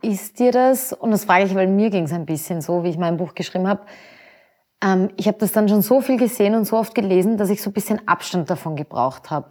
Ist 0.00 0.38
dir 0.38 0.52
das, 0.52 0.92
und 0.92 1.10
das 1.10 1.24
frage 1.24 1.44
ich, 1.44 1.54
weil 1.54 1.66
mir 1.66 1.90
ging 1.90 2.04
es 2.04 2.12
ein 2.12 2.24
bisschen 2.24 2.60
so, 2.60 2.84
wie 2.84 2.88
ich 2.88 2.98
mein 2.98 3.16
Buch 3.16 3.34
geschrieben 3.34 3.66
habe, 3.66 3.82
ähm, 4.82 5.10
ich 5.16 5.26
habe 5.26 5.38
das 5.38 5.52
dann 5.52 5.68
schon 5.68 5.82
so 5.82 6.00
viel 6.00 6.16
gesehen 6.16 6.54
und 6.54 6.64
so 6.64 6.76
oft 6.76 6.94
gelesen, 6.94 7.36
dass 7.36 7.50
ich 7.50 7.60
so 7.60 7.70
ein 7.70 7.72
bisschen 7.72 8.06
Abstand 8.06 8.48
davon 8.48 8.76
gebraucht 8.76 9.30
habe. 9.30 9.48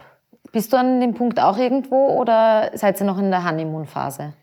Bist 0.52 0.72
du 0.72 0.78
an 0.78 1.02
dem 1.02 1.14
Punkt 1.14 1.40
auch 1.40 1.58
irgendwo 1.58 2.08
oder 2.20 2.72
seid 2.76 3.00
ihr 3.02 3.06
noch 3.06 3.20
in 3.20 3.30
der 3.30 3.44
Honeymoon-Phase? 3.44 4.34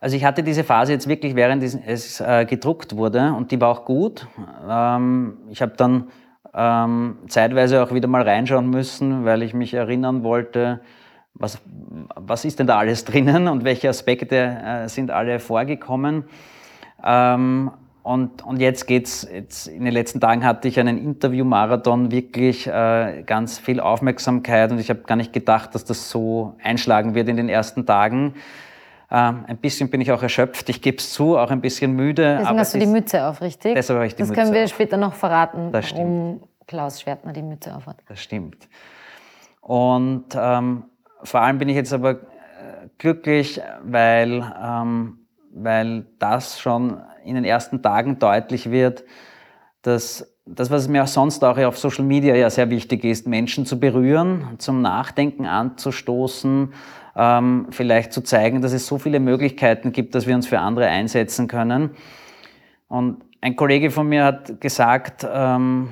Also 0.00 0.16
ich 0.16 0.24
hatte 0.24 0.42
diese 0.42 0.64
Phase 0.64 0.92
jetzt 0.92 1.08
wirklich, 1.08 1.34
während 1.34 1.62
es 1.62 2.20
äh, 2.20 2.44
gedruckt 2.44 2.96
wurde 2.96 3.32
und 3.34 3.50
die 3.50 3.60
war 3.60 3.68
auch 3.68 3.84
gut. 3.84 4.26
Ähm, 4.68 5.38
ich 5.48 5.62
habe 5.62 5.72
dann 5.76 6.10
ähm, 6.54 7.18
zeitweise 7.28 7.82
auch 7.82 7.92
wieder 7.92 8.08
mal 8.08 8.22
reinschauen 8.22 8.68
müssen, 8.68 9.24
weil 9.24 9.42
ich 9.42 9.54
mich 9.54 9.74
erinnern 9.74 10.22
wollte, 10.22 10.80
was, 11.34 11.60
was 12.16 12.44
ist 12.44 12.58
denn 12.58 12.66
da 12.66 12.78
alles 12.78 13.04
drinnen 13.04 13.48
und 13.48 13.64
welche 13.64 13.88
Aspekte 13.88 14.36
äh, 14.36 14.88
sind 14.88 15.10
alle 15.10 15.38
vorgekommen. 15.38 16.24
Ähm, 17.04 17.70
und, 18.02 18.42
und 18.44 18.60
jetzt 18.60 18.86
geht's, 18.86 19.28
jetzt 19.30 19.66
in 19.66 19.84
den 19.84 19.92
letzten 19.92 20.20
Tagen 20.20 20.44
hatte 20.44 20.68
ich 20.68 20.80
einen 20.80 20.96
Interview-Marathon, 20.96 22.10
wirklich 22.10 22.66
äh, 22.66 23.22
ganz 23.26 23.58
viel 23.58 23.78
Aufmerksamkeit 23.78 24.72
und 24.72 24.78
ich 24.78 24.88
habe 24.88 25.00
gar 25.00 25.16
nicht 25.16 25.32
gedacht, 25.32 25.74
dass 25.74 25.84
das 25.84 26.10
so 26.10 26.54
einschlagen 26.62 27.14
wird 27.14 27.28
in 27.28 27.36
den 27.36 27.50
ersten 27.50 27.84
Tagen. 27.84 28.34
Ähm, 29.12 29.44
ein 29.46 29.56
bisschen 29.56 29.90
bin 29.90 30.00
ich 30.00 30.12
auch 30.12 30.22
erschöpft, 30.22 30.68
ich 30.68 30.80
gebe 30.80 30.98
es 30.98 31.12
zu, 31.12 31.36
auch 31.36 31.50
ein 31.50 31.60
bisschen 31.60 31.94
müde. 31.94 32.38
Deswegen 32.40 32.58
hast 32.58 32.74
du 32.74 32.78
die 32.78 32.86
Mütze 32.86 33.26
auf, 33.26 33.40
richtig? 33.40 33.74
Deshalb 33.74 33.96
habe 33.96 34.06
ich 34.06 34.14
die 34.14 34.20
das 34.20 34.28
Mütze 34.28 34.40
können 34.40 34.54
wir 34.54 34.64
auf. 34.64 34.70
später 34.70 34.96
noch 34.96 35.14
verraten, 35.14 35.72
Das 35.72 35.92
warum 35.92 36.42
Klaus 36.68 37.00
Schwertner 37.00 37.32
die 37.32 37.42
Mütze 37.42 37.74
auf 37.74 37.86
hat. 37.86 37.96
Das 38.06 38.20
stimmt. 38.22 38.68
Und 39.60 40.26
ähm, 40.36 40.84
vor 41.24 41.40
allem 41.40 41.58
bin 41.58 41.68
ich 41.68 41.74
jetzt 41.74 41.92
aber 41.92 42.12
äh, 42.12 42.16
glücklich, 42.98 43.60
weil, 43.82 44.44
ähm, 44.64 45.18
weil 45.52 46.06
das 46.20 46.60
schon 46.60 47.00
in 47.24 47.34
den 47.34 47.44
ersten 47.44 47.82
Tagen 47.82 48.20
deutlich 48.20 48.70
wird, 48.70 49.04
dass 49.82 50.32
das, 50.46 50.70
was 50.70 50.88
mir 50.88 51.02
auch 51.02 51.08
sonst 51.08 51.44
auch 51.44 51.58
auf 51.58 51.78
Social 51.78 52.04
Media 52.04 52.34
ja 52.34 52.50
sehr 52.50 52.70
wichtig 52.70 53.04
ist, 53.04 53.26
Menschen 53.26 53.66
zu 53.66 53.78
berühren, 53.78 54.56
zum 54.58 54.82
Nachdenken 54.82 55.46
anzustoßen, 55.46 56.72
ähm, 57.16 57.66
vielleicht 57.70 58.12
zu 58.12 58.22
zeigen, 58.22 58.62
dass 58.62 58.72
es 58.72 58.86
so 58.86 58.98
viele 58.98 59.20
Möglichkeiten 59.20 59.92
gibt, 59.92 60.14
dass 60.14 60.26
wir 60.26 60.34
uns 60.34 60.46
für 60.46 60.58
andere 60.58 60.86
einsetzen 60.86 61.48
können. 61.48 61.90
Und 62.88 63.22
ein 63.40 63.56
Kollege 63.56 63.90
von 63.90 64.08
mir 64.08 64.24
hat 64.24 64.60
gesagt, 64.60 65.26
ähm, 65.30 65.90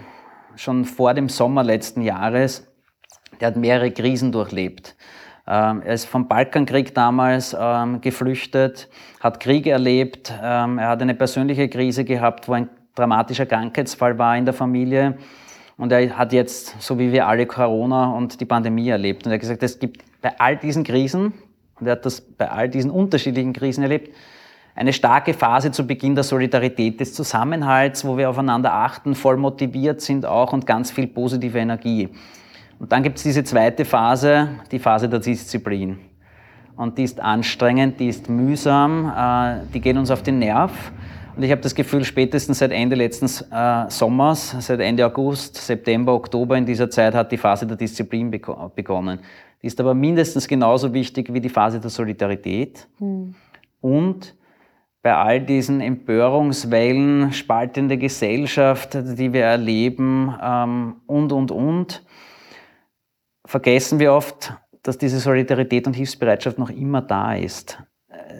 schon 0.56 0.84
vor 0.84 1.14
dem 1.14 1.28
Sommer 1.28 1.64
letzten 1.64 2.02
Jahres, 2.02 2.66
der 3.40 3.48
hat 3.48 3.56
mehrere 3.56 3.90
Krisen 3.90 4.32
durchlebt. 4.32 4.96
Ähm, 5.46 5.82
er 5.82 5.94
ist 5.94 6.04
vom 6.04 6.28
Balkankrieg 6.28 6.94
damals 6.94 7.56
ähm, 7.58 8.00
geflüchtet, 8.00 8.88
hat 9.20 9.40
Krieg 9.40 9.66
erlebt, 9.66 10.32
ähm, 10.42 10.78
er 10.78 10.88
hat 10.88 11.00
eine 11.00 11.14
persönliche 11.14 11.68
Krise 11.68 12.04
gehabt, 12.04 12.48
wo 12.48 12.52
ein 12.52 12.68
dramatischer 12.94 13.46
Krankheitsfall 13.46 14.18
war 14.18 14.36
in 14.36 14.44
der 14.44 14.54
Familie. 14.54 15.16
Und 15.78 15.92
er 15.92 16.18
hat 16.18 16.32
jetzt, 16.32 16.80
so 16.82 16.98
wie 16.98 17.12
wir 17.12 17.28
alle, 17.28 17.46
Corona 17.46 18.10
und 18.10 18.40
die 18.40 18.44
Pandemie 18.44 18.88
erlebt. 18.88 19.24
Und 19.24 19.32
er 19.32 19.34
hat 19.36 19.40
gesagt, 19.40 19.62
es 19.62 19.78
gibt 19.78 20.02
bei 20.20 20.38
all 20.38 20.56
diesen 20.56 20.84
Krisen, 20.84 21.32
und 21.78 21.86
er 21.86 21.92
hat 21.92 22.06
das 22.06 22.20
bei 22.20 22.50
all 22.50 22.68
diesen 22.68 22.90
unterschiedlichen 22.90 23.52
Krisen 23.52 23.82
erlebt, 23.82 24.14
eine 24.74 24.92
starke 24.92 25.34
Phase 25.34 25.72
zu 25.72 25.86
Beginn 25.86 26.14
der 26.14 26.22
Solidarität, 26.22 27.00
des 27.00 27.12
Zusammenhalts, 27.12 28.04
wo 28.04 28.16
wir 28.16 28.30
aufeinander 28.30 28.72
achten, 28.72 29.16
voll 29.16 29.36
motiviert 29.36 30.00
sind 30.00 30.24
auch 30.24 30.52
und 30.52 30.66
ganz 30.66 30.92
viel 30.92 31.08
positive 31.08 31.58
Energie. 31.58 32.08
Und 32.78 32.92
dann 32.92 33.02
gibt 33.02 33.16
es 33.16 33.24
diese 33.24 33.42
zweite 33.42 33.84
Phase, 33.84 34.48
die 34.70 34.78
Phase 34.78 35.08
der 35.08 35.18
Disziplin. 35.18 35.98
Und 36.76 36.96
die 36.96 37.02
ist 37.02 37.18
anstrengend, 37.18 37.98
die 37.98 38.06
ist 38.06 38.28
mühsam, 38.28 39.12
äh, 39.16 39.66
die 39.74 39.80
geht 39.80 39.96
uns 39.96 40.12
auf 40.12 40.22
den 40.22 40.38
Nerv. 40.38 40.92
Und 41.34 41.42
ich 41.42 41.50
habe 41.50 41.60
das 41.60 41.74
Gefühl, 41.74 42.04
spätestens 42.04 42.60
seit 42.60 42.70
Ende 42.70 42.94
letzten 42.94 43.26
äh, 43.52 43.90
Sommers, 43.90 44.54
seit 44.60 44.78
Ende 44.78 45.04
August, 45.04 45.56
September, 45.56 46.14
Oktober 46.14 46.56
in 46.56 46.64
dieser 46.64 46.88
Zeit 46.88 47.14
hat 47.14 47.32
die 47.32 47.36
Phase 47.36 47.66
der 47.66 47.76
Disziplin 47.76 48.30
begonnen. 48.30 49.18
Die 49.62 49.66
ist 49.66 49.80
aber 49.80 49.94
mindestens 49.94 50.46
genauso 50.46 50.92
wichtig 50.92 51.32
wie 51.32 51.40
die 51.40 51.48
Phase 51.48 51.80
der 51.80 51.90
Solidarität. 51.90 52.88
Hm. 52.98 53.34
Und 53.80 54.36
bei 55.02 55.14
all 55.14 55.40
diesen 55.40 55.80
Empörungswellen, 55.80 57.32
spaltende 57.32 57.96
Gesellschaft, 57.96 58.94
die 58.94 59.32
wir 59.32 59.44
erleben 59.44 60.34
ähm, 60.42 60.96
und, 61.06 61.32
und, 61.32 61.50
und, 61.50 62.04
vergessen 63.44 63.98
wir 63.98 64.12
oft, 64.12 64.54
dass 64.82 64.98
diese 64.98 65.18
Solidarität 65.18 65.86
und 65.86 65.94
Hilfsbereitschaft 65.94 66.58
noch 66.58 66.70
immer 66.70 67.00
da 67.00 67.34
ist. 67.34 67.82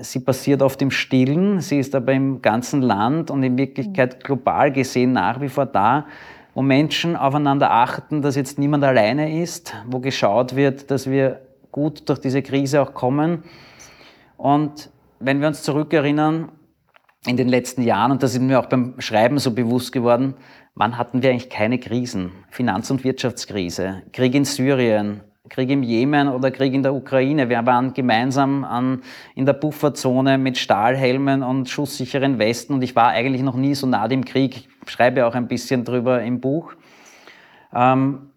Sie 0.00 0.20
passiert 0.20 0.62
oft 0.62 0.80
im 0.82 0.90
Stillen, 0.90 1.60
sie 1.60 1.78
ist 1.78 1.94
aber 1.94 2.12
im 2.12 2.42
ganzen 2.42 2.82
Land 2.82 3.30
und 3.30 3.42
in 3.42 3.56
Wirklichkeit 3.56 4.22
global 4.22 4.72
gesehen 4.72 5.12
nach 5.12 5.40
wie 5.40 5.48
vor 5.48 5.66
da, 5.66 6.06
wo 6.58 6.62
Menschen 6.62 7.14
aufeinander 7.14 7.70
achten, 7.70 8.20
dass 8.20 8.34
jetzt 8.34 8.58
niemand 8.58 8.82
alleine 8.82 9.40
ist, 9.40 9.76
wo 9.86 10.00
geschaut 10.00 10.56
wird, 10.56 10.90
dass 10.90 11.08
wir 11.08 11.40
gut 11.70 12.08
durch 12.08 12.18
diese 12.18 12.42
Krise 12.42 12.82
auch 12.82 12.94
kommen. 12.94 13.44
Und 14.36 14.90
wenn 15.20 15.40
wir 15.40 15.46
uns 15.46 15.62
zurückerinnern, 15.62 16.50
in 17.26 17.36
den 17.36 17.46
letzten 17.48 17.82
Jahren, 17.82 18.10
und 18.10 18.24
das 18.24 18.34
ist 18.34 18.40
mir 18.40 18.58
auch 18.58 18.66
beim 18.66 19.00
Schreiben 19.00 19.38
so 19.38 19.52
bewusst 19.52 19.92
geworden, 19.92 20.34
wann 20.74 20.98
hatten 20.98 21.22
wir 21.22 21.30
eigentlich 21.30 21.48
keine 21.48 21.78
Krisen? 21.78 22.32
Finanz- 22.50 22.90
und 22.90 23.04
Wirtschaftskrise, 23.04 24.02
Krieg 24.12 24.34
in 24.34 24.44
Syrien, 24.44 25.20
Krieg 25.49 25.71
im 25.71 25.83
Jemen 25.83 26.28
oder 26.28 26.50
Krieg 26.50 26.75
in 26.75 26.83
der 26.83 26.95
Ukraine. 26.95 27.49
Wir 27.49 27.64
waren 27.67 27.95
gemeinsam 27.95 28.64
an, 28.64 29.02
in 29.35 29.47
der 29.47 29.55
Pufferzone 29.55 30.38
mit 30.38 30.59
Stahlhelmen 30.59 31.43
und 31.43 31.69
schusssicheren 31.69 32.38
Westen 32.38 32.75
und 32.75 32.83
ich 32.83 32.95
war 32.97 33.09
eigentlich 33.09 33.43
noch 33.43 33.57
nie 33.57 33.75
so 33.75 33.87
nah 33.87 34.09
dem 34.09 34.25
Krieg. 34.25 34.69
Ich 34.85 34.90
schreibe 34.90 35.26
auch 35.26 35.35
ein 35.35 35.49
bisschen 35.49 35.85
drüber 35.85 36.23
im 36.23 36.40
Buch. 36.40 36.73
Ähm, 37.75 38.31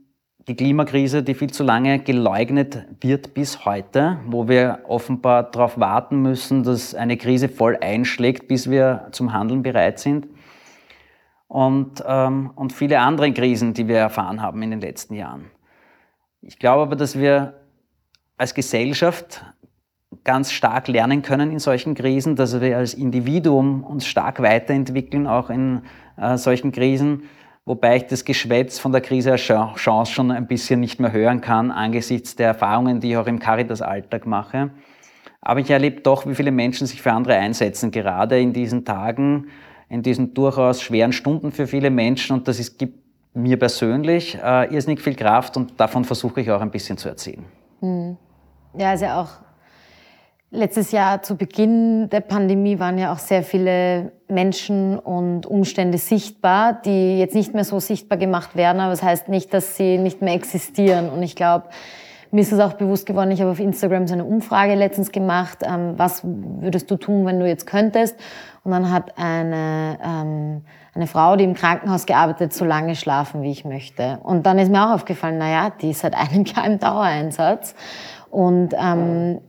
die 0.48 0.56
Klimakrise, 0.56 1.22
die 1.22 1.36
viel 1.36 1.52
zu 1.52 1.64
lange 1.64 2.00
geleugnet 2.00 2.86
wird 3.00 3.34
bis 3.34 3.64
heute, 3.64 4.18
wo 4.26 4.48
wir 4.48 4.80
offenbar 4.88 5.44
darauf 5.44 5.80
warten 5.80 6.22
müssen, 6.22 6.64
dass 6.64 6.96
eine 6.96 7.16
Krise 7.18 7.48
voll 7.48 7.78
einschlägt, 7.80 8.48
bis 8.48 8.70
wir 8.70 9.08
zum 9.12 9.34
Handeln 9.34 9.62
bereit 9.62 10.00
sind. 10.00 10.28
Und, 11.48 12.04
ähm, 12.08 12.52
und 12.56 12.74
viele 12.74 13.00
andere 13.00 13.32
Krisen, 13.34 13.74
die 13.74 13.88
wir 13.88 13.98
erfahren 13.98 14.42
haben 14.42 14.62
in 14.64 14.72
den 14.72 14.82
letzten 14.82 15.14
Jahren. 15.14 15.52
Ich 16.42 16.60
glaube 16.60 16.84
aber, 16.84 16.96
dass 16.96 17.18
wir 17.18 17.54
als 18.38 18.54
Gesellschaft 18.54 19.44
ganz 20.24 20.52
stark 20.52 20.88
lernen 20.88 21.22
können 21.22 21.52
in 21.52 21.60
solchen 21.60 21.96
Krisen, 21.96 22.36
dass 22.36 22.60
wir 22.60 22.78
als 22.78 22.94
Individuum 22.94 23.84
uns 23.84 24.06
stark 24.06 24.42
weiterentwickeln, 24.42 25.28
auch 25.28 25.50
in 25.50 25.84
äh, 26.18 26.38
solchen 26.38 26.72
Krisen 26.72 27.24
wobei 27.66 27.98
ich 27.98 28.08
das 28.08 28.26
Geschwätz 28.26 28.80
von 28.80 28.92
der 28.92 29.02
Krise 29.02 29.32
als 29.32 29.42
Chance 29.42 30.12
schon 30.12 30.32
ein 30.32 30.48
bisschen 30.48 30.80
nicht 30.80 31.00
mehr 31.00 31.12
hören 31.12 31.42
kann, 31.42 31.72
angesichts 31.72 32.36
der 32.36 32.48
Erfahrungen, 32.48 33.00
die 33.00 33.12
ich 33.12 33.18
auch 33.18 33.28
im 33.28 33.40
Caritas-Alltag 33.40 34.26
mache. 34.26 34.72
Aber 35.42 35.60
ich 35.60 35.70
erlebe 35.70 36.02
doch, 36.02 36.28
wie 36.28 36.36
viele 36.36 36.52
Menschen 36.52 36.86
sich 36.88 37.02
für 37.02 37.12
andere 37.12 37.36
einsetzen, 37.36 37.92
gerade 37.92 38.40
in 38.40 38.54
diesen 38.54 38.86
Tagen, 38.86 39.48
in 39.90 40.04
diesen 40.04 40.34
durchaus 40.34 40.82
schweren 40.82 41.14
Stunden 41.14 41.52
für 41.52 41.68
viele 41.68 41.90
Menschen. 41.90 42.36
Und 42.38 42.48
das 42.48 42.60
ist, 42.60 42.78
gibt 42.78 43.01
mir 43.34 43.58
persönlich 43.58 44.38
äh, 44.44 44.74
irrsinnig 44.74 45.02
viel 45.02 45.16
Kraft 45.16 45.58
und 45.58 45.80
davon 45.80 46.04
versuche 46.04 46.42
ich 46.42 46.52
auch 46.52 46.62
ein 46.62 46.72
bisschen 46.72 46.98
zu 46.98 47.10
erzählen. 47.10 47.46
Hm. 47.80 48.18
Ja, 48.78 48.94
ja 48.94 49.22
auch 49.22 49.30
Letztes 50.54 50.92
Jahr 50.92 51.22
zu 51.22 51.38
Beginn 51.38 52.10
der 52.10 52.20
Pandemie 52.20 52.78
waren 52.78 52.98
ja 52.98 53.14
auch 53.14 53.20
sehr 53.20 53.42
viele 53.42 54.12
Menschen 54.28 55.00
und 55.00 55.46
Umstände 55.46 55.98
sichtbar, 55.98 56.74
die 56.74 57.20
jetzt 57.20 57.36
nicht 57.36 57.54
mehr 57.54 57.64
so 57.64 57.80
sichtbar 57.80 58.18
gemacht 58.18 58.58
werden, 58.58 58.82
aber 58.82 58.92
das 58.92 59.02
heißt 59.02 59.30
nicht, 59.30 59.54
dass 59.54 59.78
sie 59.78 59.98
nicht 59.98 60.22
mehr 60.22 60.34
existieren. 60.34 61.10
Und 61.10 61.24
ich 61.24 61.38
glaube, 61.38 61.70
mir 62.32 62.42
ist 62.42 62.52
es 62.52 62.60
auch 62.60 62.74
bewusst 62.74 63.06
geworden, 63.06 63.32
ich 63.32 63.42
habe 63.42 63.52
auf 63.52 63.60
Instagram 63.60 64.08
so 64.08 64.14
eine 64.14 64.26
Umfrage 64.26 64.76
letztens 64.76 65.12
gemacht, 65.12 65.60
ähm, 65.64 65.94
was 65.98 66.22
würdest 66.24 66.90
du 66.90 66.96
tun, 66.96 67.26
wenn 67.26 67.40
du 67.40 67.48
jetzt 67.48 67.68
könntest? 67.68 68.16
Und 68.64 68.72
dann 68.72 68.92
hat 68.92 69.18
eine, 69.18 69.98
ähm, 70.04 70.62
eine 70.94 71.08
Frau, 71.08 71.36
die 71.36 71.44
im 71.44 71.54
Krankenhaus 71.54 72.06
gearbeitet, 72.06 72.54
so 72.54 72.64
lange 72.64 72.96
schlafen, 72.96 73.42
wie 73.42 73.52
ich 73.52 73.66
möchte. 73.66 74.20
Und 74.24 74.46
dann 74.46 74.60
ist 74.60 74.72
mir 74.72 74.86
auch 74.86 74.94
aufgefallen, 74.94 75.38
naja, 75.38 75.72
die 75.82 75.92
ist 75.92 76.00
seit 76.00 76.14
einem 76.16 76.46
Jahr 76.46 76.66
im 76.66 76.80
Dauereinsatz. 76.80 77.76
Und 78.30 78.74
ähm, 78.80 79.42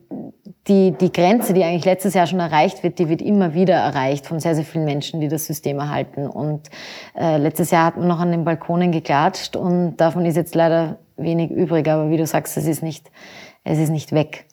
die, 0.67 0.93
die 0.93 1.13
Grenze, 1.13 1.55
die 1.55 1.63
eigentlich 1.63 1.85
letztes 1.85 2.15
Jahr 2.15 2.27
schon 2.27 2.41
erreicht 2.41 2.83
wird, 2.83 2.99
die 2.99 3.09
wird 3.09 3.23
immer 3.23 3.55
wieder 3.55 3.75
erreicht 3.75 4.27
von 4.27 4.41
sehr, 4.41 4.57
sehr 4.57 4.65
vielen 4.65 4.85
Menschen, 4.85 5.21
die 5.21 5.29
das 5.29 5.47
System 5.47 5.79
erhalten. 5.79 6.27
Und 6.27 6.69
äh, 7.17 7.37
letztes 7.37 7.71
Jahr 7.71 7.87
hat 7.87 7.97
man 7.97 8.09
noch 8.09 8.19
an 8.19 8.33
den 8.33 8.45
Balkonen 8.45 8.91
geklatscht 8.91 9.55
und 9.55 9.97
davon 9.99 10.25
ist 10.27 10.37
jetzt 10.37 10.55
leider 10.55 10.99
wenig 11.23 11.51
übrig. 11.51 11.89
Aber 11.89 12.11
wie 12.11 12.17
du 12.17 12.27
sagst, 12.27 12.57
es 12.57 12.67
ist 12.67 12.83
nicht, 12.83 13.11
es 13.65 13.79
ist 13.79 13.91
nicht 13.91 14.13
weg. 14.13 14.47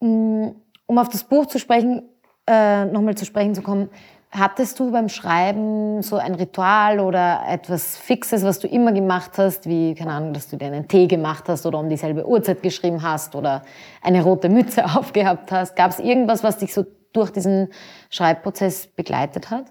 Mm, 0.00 0.48
um 0.86 0.98
auf 0.98 1.08
das 1.08 1.24
Buch 1.24 1.46
zu 1.46 1.58
sprechen, 1.58 2.02
äh, 2.46 2.84
nochmal 2.86 3.14
zu 3.14 3.24
sprechen 3.24 3.54
zu 3.54 3.62
kommen, 3.62 3.88
Hattest 4.34 4.80
du 4.80 4.90
beim 4.90 5.10
Schreiben 5.10 6.00
so 6.00 6.16
ein 6.16 6.34
Ritual 6.34 7.00
oder 7.00 7.42
etwas 7.46 7.98
Fixes, 7.98 8.42
was 8.42 8.60
du 8.60 8.66
immer 8.66 8.90
gemacht 8.92 9.32
hast, 9.36 9.68
wie, 9.68 9.94
keine 9.94 10.12
Ahnung, 10.12 10.32
dass 10.32 10.48
du 10.48 10.56
dir 10.56 10.68
einen 10.68 10.88
Tee 10.88 11.06
gemacht 11.06 11.50
hast 11.50 11.66
oder 11.66 11.78
um 11.78 11.90
dieselbe 11.90 12.26
Uhrzeit 12.26 12.62
geschrieben 12.62 13.02
hast 13.02 13.34
oder 13.34 13.62
eine 14.00 14.22
rote 14.22 14.48
Mütze 14.48 14.86
aufgehabt 14.96 15.52
hast? 15.52 15.76
Gab 15.76 15.90
es 15.90 15.98
irgendwas, 15.98 16.42
was 16.42 16.56
dich 16.56 16.72
so 16.72 16.86
durch 17.12 17.30
diesen 17.30 17.68
Schreibprozess 18.08 18.86
begleitet 18.86 19.50
hat? 19.50 19.66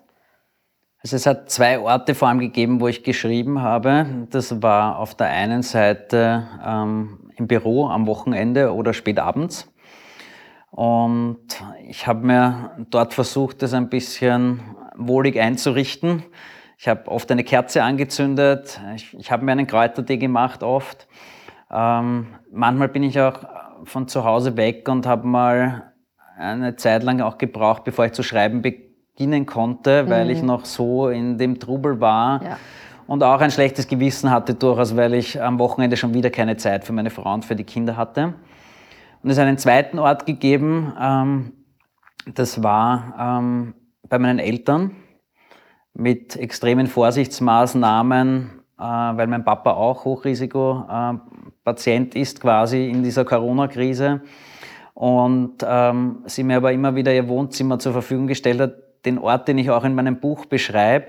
Also 1.03 1.15
es 1.15 1.25
hat 1.25 1.49
zwei 1.49 1.79
Orte 1.79 2.13
vor 2.13 2.27
allem 2.27 2.37
gegeben, 2.37 2.79
wo 2.79 2.87
ich 2.87 3.03
geschrieben 3.03 3.61
habe. 3.61 4.27
Das 4.29 4.61
war 4.61 4.99
auf 4.99 5.15
der 5.15 5.27
einen 5.27 5.63
Seite 5.63 6.47
ähm, 6.63 7.31
im 7.37 7.47
Büro 7.47 7.87
am 7.87 8.05
Wochenende 8.05 8.71
oder 8.71 8.93
spät 8.93 9.17
abends. 9.17 9.67
Und 10.69 11.39
ich 11.87 12.05
habe 12.05 12.25
mir 12.25 12.85
dort 12.91 13.15
versucht, 13.15 13.63
das 13.63 13.73
ein 13.73 13.89
bisschen 13.89 14.61
wohlig 14.95 15.39
einzurichten. 15.39 16.23
Ich 16.77 16.87
habe 16.87 17.09
oft 17.09 17.31
eine 17.31 17.43
Kerze 17.43 17.81
angezündet. 17.81 18.79
Ich, 18.95 19.17
ich 19.17 19.31
habe 19.31 19.43
mir 19.43 19.53
einen 19.53 19.65
Kräutertee 19.65 20.17
gemacht, 20.17 20.61
oft. 20.61 21.07
Ähm, 21.71 22.27
manchmal 22.51 22.89
bin 22.89 23.01
ich 23.01 23.19
auch 23.19 23.39
von 23.85 24.07
zu 24.07 24.23
Hause 24.23 24.55
weg 24.55 24.87
und 24.87 25.07
habe 25.07 25.25
mal 25.25 25.93
eine 26.37 26.75
Zeit 26.75 27.01
lang 27.01 27.21
auch 27.21 27.39
gebraucht, 27.39 27.85
bevor 27.85 28.05
ich 28.05 28.11
zu 28.11 28.21
schreiben 28.21 28.61
beginnen 29.21 29.45
konnte, 29.45 30.09
weil 30.09 30.25
mhm. 30.25 30.31
ich 30.31 30.41
noch 30.41 30.65
so 30.65 31.07
in 31.09 31.37
dem 31.37 31.59
Trubel 31.59 32.01
war. 32.01 32.43
Ja. 32.43 32.57
Und 33.05 33.21
auch 33.23 33.39
ein 33.41 33.51
schlechtes 33.51 33.87
Gewissen 33.87 34.31
hatte 34.31 34.55
durchaus, 34.55 34.95
weil 34.95 35.13
ich 35.13 35.39
am 35.41 35.59
Wochenende 35.59 35.95
schon 35.97 36.15
wieder 36.15 36.31
keine 36.31 36.57
Zeit 36.57 36.83
für 36.85 36.93
meine 36.93 37.11
Frau 37.11 37.33
und 37.33 37.45
für 37.45 37.55
die 37.55 37.63
Kinder 37.63 37.95
hatte. 37.97 38.33
Und 39.21 39.29
es 39.29 39.37
hat 39.37 39.45
einen 39.45 39.59
zweiten 39.59 39.99
Ort 39.99 40.25
gegeben, 40.25 40.91
ähm, 40.99 41.51
das 42.33 42.63
war 42.63 43.13
ähm, 43.19 43.75
bei 44.07 44.17
meinen 44.17 44.39
Eltern 44.39 44.95
mit 45.93 46.35
extremen 46.35 46.87
Vorsichtsmaßnahmen, 46.87 48.49
äh, 48.79 48.83
weil 48.83 49.27
mein 49.27 49.45
Papa 49.45 49.73
auch 49.73 50.05
Hochrisikopatient 50.05 52.15
äh, 52.15 52.19
ist 52.19 52.41
quasi 52.41 52.89
in 52.89 53.03
dieser 53.03 53.25
Corona-Krise. 53.25 54.21
Und 54.93 55.57
ähm, 55.63 56.23
sie 56.25 56.43
mir 56.43 56.57
aber 56.57 56.71
immer 56.71 56.95
wieder 56.95 57.13
ihr 57.13 57.27
Wohnzimmer 57.27 57.77
zur 57.79 57.91
Verfügung 57.93 58.27
gestellt 58.27 58.61
hat, 58.61 58.73
den 59.05 59.17
Ort, 59.17 59.47
den 59.47 59.57
ich 59.57 59.69
auch 59.69 59.83
in 59.83 59.95
meinem 59.95 60.19
Buch 60.19 60.45
beschreibe, 60.45 61.07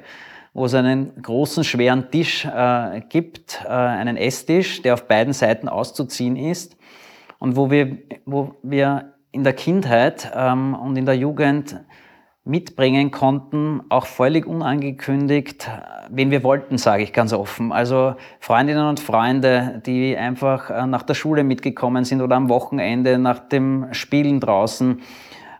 wo 0.54 0.66
es 0.66 0.74
einen 0.74 1.22
großen, 1.22 1.64
schweren 1.64 2.10
Tisch 2.10 2.44
äh, 2.44 3.00
gibt, 3.08 3.62
äh, 3.64 3.68
einen 3.68 4.16
Esstisch, 4.16 4.82
der 4.82 4.94
auf 4.94 5.08
beiden 5.08 5.32
Seiten 5.32 5.68
auszuziehen 5.68 6.36
ist 6.36 6.76
und 7.38 7.56
wo 7.56 7.70
wir, 7.70 7.98
wo 8.26 8.54
wir 8.62 9.14
in 9.30 9.44
der 9.44 9.54
Kindheit 9.54 10.30
ähm, 10.34 10.74
und 10.74 10.96
in 10.96 11.06
der 11.06 11.16
Jugend 11.16 11.80
mitbringen 12.44 13.12
konnten, 13.12 13.82
auch 13.88 14.06
völlig 14.06 14.46
unangekündigt, 14.46 15.70
wen 16.10 16.30
wir 16.32 16.42
wollten, 16.42 16.76
sage 16.76 17.04
ich 17.04 17.12
ganz 17.12 17.32
offen. 17.32 17.72
Also 17.72 18.16
Freundinnen 18.40 18.86
und 18.86 18.98
Freunde, 18.98 19.80
die 19.86 20.16
einfach 20.16 20.70
äh, 20.70 20.86
nach 20.86 21.04
der 21.04 21.14
Schule 21.14 21.44
mitgekommen 21.44 22.04
sind 22.04 22.20
oder 22.20 22.36
am 22.36 22.48
Wochenende 22.48 23.18
nach 23.18 23.38
dem 23.38 23.86
Spielen 23.92 24.40
draußen. 24.40 25.00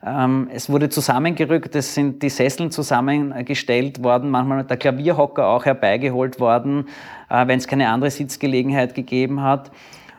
Ähm, 0.05 0.49
es 0.53 0.69
wurde 0.69 0.89
zusammengerückt, 0.89 1.77
es 1.77 1.95
sind 1.95 2.23
die 2.23 2.29
Sesseln 2.29 2.73
zusammengestellt 2.73 4.03
worden, 4.03 4.31
manchmal 4.31 4.65
der 4.65 4.77
Klavierhocker 4.77 5.47
auch 5.47 5.65
herbeigeholt 5.65 6.41
worden, 6.41 6.89
äh, 7.31 7.47
wenn 7.47 7.59
es 7.59 7.69
keine 7.69 7.89
andere 7.89 8.11
Sitzgelegenheit 8.11 8.95
gegeben 8.95 9.43
hat. 9.43 9.71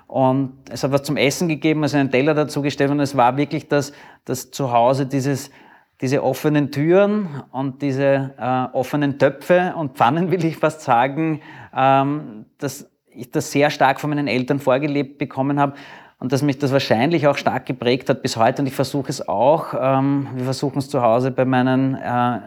Und 0.08 0.54
es 0.70 0.84
hat 0.84 0.92
was 0.92 1.04
zum 1.04 1.18
Essen 1.18 1.50
gegeben, 1.50 1.84
also 1.84 1.98
einen 1.98 2.12
Teller 2.12 2.34
dazugestellt 2.34 2.92
und 2.92 3.02
es 3.02 3.18
war 3.18 3.36
wirklich 3.36 3.68
das, 3.68 3.92
das 4.24 4.52
Zuhause 4.52 5.06
dieses, 5.06 5.52
diese 6.00 6.24
offenen 6.24 6.72
Türen 6.72 7.44
und 7.52 7.82
diese 7.82 8.34
äh, 8.38 8.76
offenen 8.76 9.20
Töpfe 9.20 9.74
und 9.76 9.98
Pfannen, 9.98 10.32
will 10.32 10.46
ich 10.46 10.56
fast 10.56 10.82
sagen, 10.82 11.42
ähm, 11.76 12.46
dass 12.58 12.90
ich 13.10 13.32
das 13.32 13.52
sehr 13.52 13.70
stark 13.70 14.00
von 14.00 14.10
meinen 14.12 14.28
Eltern 14.28 14.60
vorgelebt 14.60 15.18
bekommen 15.18 15.60
habe 15.60 15.74
und 16.24 16.32
dass 16.32 16.42
mich 16.42 16.58
das 16.58 16.72
wahrscheinlich 16.72 17.28
auch 17.28 17.36
stark 17.36 17.66
geprägt 17.66 18.10
hat 18.10 18.22
bis 18.22 18.38
heute 18.38 18.62
und 18.62 18.68
ich 18.68 18.74
versuche 18.74 19.10
es 19.10 19.28
auch. 19.28 19.74
Ähm, 19.78 20.30
wir 20.36 20.46
versuchen 20.46 20.78
es 20.80 20.88
zu 20.88 21.02
Hause 21.02 21.32
bei 21.32 21.44
meinen 21.44 21.96
äh, 21.96 22.40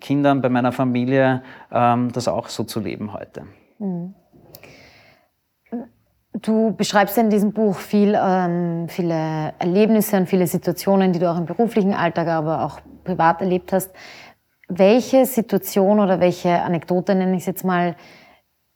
Kindern, 0.00 0.42
bei 0.42 0.48
meiner 0.48 0.72
Familie, 0.72 1.40
ähm, 1.70 2.10
das 2.12 2.26
auch 2.26 2.48
so 2.48 2.64
zu 2.64 2.80
leben 2.80 3.12
heute. 3.12 3.44
Mhm. 3.78 4.14
Du 6.32 6.74
beschreibst 6.74 7.16
in 7.16 7.30
diesem 7.30 7.52
Buch 7.52 7.76
viel, 7.76 8.18
ähm, 8.20 8.88
viele 8.88 9.54
Erlebnisse 9.60 10.16
und 10.16 10.28
viele 10.28 10.48
Situationen, 10.48 11.12
die 11.12 11.20
du 11.20 11.30
auch 11.30 11.38
im 11.38 11.46
beruflichen 11.46 11.94
Alltag, 11.94 12.26
aber 12.26 12.64
auch 12.64 12.80
privat 13.04 13.40
erlebt 13.40 13.72
hast. 13.72 13.92
Welche 14.66 15.26
Situation 15.26 16.00
oder 16.00 16.18
welche 16.18 16.60
Anekdote, 16.60 17.14
nenne 17.14 17.36
ich 17.36 17.42
es 17.42 17.46
jetzt 17.46 17.64
mal, 17.64 17.94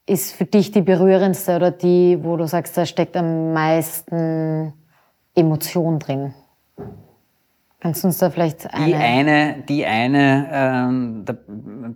ist 0.07 0.35
für 0.35 0.45
dich 0.45 0.71
die 0.71 0.83
berührendste 0.83 1.57
oder 1.57 1.71
die, 1.71 2.19
wo 2.23 2.37
du 2.37 2.47
sagst, 2.47 2.77
da 2.77 2.87
steckt 2.87 3.17
am 3.17 3.53
meisten 3.53 4.73
Emotion 5.35 5.99
drin? 5.99 6.33
Kannst 7.81 8.03
du 8.03 8.09
uns 8.09 8.19
da 8.19 8.31
vielleicht 8.31 8.73
eine... 8.73 8.87
Die 8.87 8.95
eine, 8.95 9.65
die 9.69 9.87
eine 9.87 10.49
ähm, 10.51 11.23
da 11.25 11.35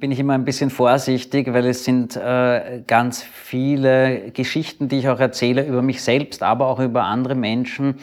bin 0.00 0.10
ich 0.10 0.18
immer 0.18 0.34
ein 0.34 0.44
bisschen 0.44 0.70
vorsichtig, 0.70 1.52
weil 1.52 1.66
es 1.66 1.84
sind 1.84 2.16
äh, 2.16 2.82
ganz 2.86 3.22
viele 3.22 4.30
Geschichten, 4.32 4.88
die 4.88 4.98
ich 4.98 5.08
auch 5.08 5.20
erzähle 5.20 5.64
über 5.64 5.82
mich 5.82 6.02
selbst, 6.02 6.42
aber 6.42 6.66
auch 6.66 6.80
über 6.80 7.04
andere 7.04 7.34
Menschen, 7.34 7.96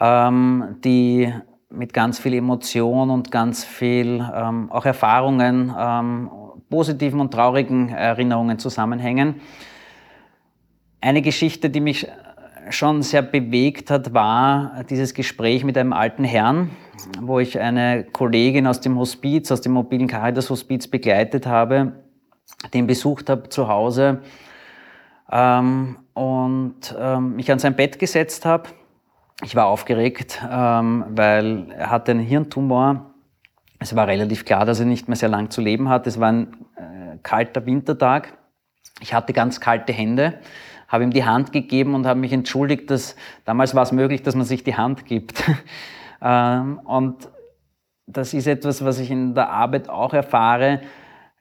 ähm, 0.00 0.76
die 0.84 1.32
mit 1.68 1.92
ganz 1.92 2.18
viel 2.18 2.34
Emotion 2.34 3.10
und 3.10 3.30
ganz 3.30 3.64
viel 3.64 4.26
ähm, 4.34 4.70
auch 4.70 4.84
Erfahrungen, 4.84 5.74
ähm, 5.78 6.30
positiven 6.72 7.20
und 7.20 7.30
traurigen 7.30 7.90
Erinnerungen 7.90 8.58
zusammenhängen. 8.58 9.42
Eine 11.02 11.20
Geschichte, 11.20 11.68
die 11.68 11.80
mich 11.80 12.08
schon 12.70 13.02
sehr 13.02 13.20
bewegt 13.20 13.90
hat, 13.90 14.14
war 14.14 14.82
dieses 14.88 15.12
Gespräch 15.12 15.64
mit 15.64 15.76
einem 15.76 15.92
alten 15.92 16.24
Herrn, 16.24 16.70
wo 17.20 17.40
ich 17.40 17.60
eine 17.60 18.04
Kollegin 18.04 18.66
aus 18.66 18.80
dem 18.80 18.98
Hospiz, 18.98 19.52
aus 19.52 19.60
dem 19.60 19.72
mobilen 19.72 20.08
Caritas 20.08 20.48
Hospiz 20.48 20.88
begleitet 20.88 21.46
habe, 21.46 21.92
den 22.72 22.86
besucht 22.86 23.28
habe 23.28 23.50
zu 23.50 23.68
Hause. 23.68 24.22
ähm, 25.30 25.98
und 26.14 26.94
ähm, 26.98 27.36
mich 27.36 27.52
an 27.52 27.58
sein 27.58 27.76
Bett 27.76 27.98
gesetzt 27.98 28.46
habe. 28.46 28.70
Ich 29.42 29.56
war 29.56 29.66
aufgeregt, 29.66 30.40
ähm, 30.50 31.04
weil 31.10 31.70
er 31.70 31.90
hatte 31.90 32.12
einen 32.12 32.20
Hirntumor. 32.20 33.11
Es 33.82 33.96
war 33.96 34.06
relativ 34.06 34.44
klar, 34.44 34.64
dass 34.64 34.78
er 34.78 34.86
nicht 34.86 35.08
mehr 35.08 35.16
sehr 35.16 35.28
lang 35.28 35.50
zu 35.50 35.60
leben 35.60 35.88
hat. 35.88 36.06
Es 36.06 36.20
war 36.20 36.30
ein 36.30 36.52
äh, 36.76 37.18
kalter 37.24 37.66
Wintertag. 37.66 38.32
Ich 39.00 39.12
hatte 39.12 39.32
ganz 39.32 39.60
kalte 39.60 39.92
Hände, 39.92 40.34
habe 40.86 41.02
ihm 41.02 41.10
die 41.10 41.24
Hand 41.24 41.50
gegeben 41.50 41.96
und 41.96 42.06
habe 42.06 42.20
mich 42.20 42.32
entschuldigt, 42.32 42.88
dass 42.90 43.16
damals 43.44 43.74
war 43.74 43.82
es 43.82 43.90
möglich, 43.90 44.22
dass 44.22 44.36
man 44.36 44.44
sich 44.44 44.62
die 44.62 44.76
Hand 44.76 45.04
gibt. 45.04 45.42
ähm, 46.22 46.78
und 46.84 47.28
das 48.06 48.34
ist 48.34 48.46
etwas, 48.46 48.84
was 48.84 49.00
ich 49.00 49.10
in 49.10 49.34
der 49.34 49.50
Arbeit 49.50 49.88
auch 49.88 50.14
erfahre, 50.14 50.80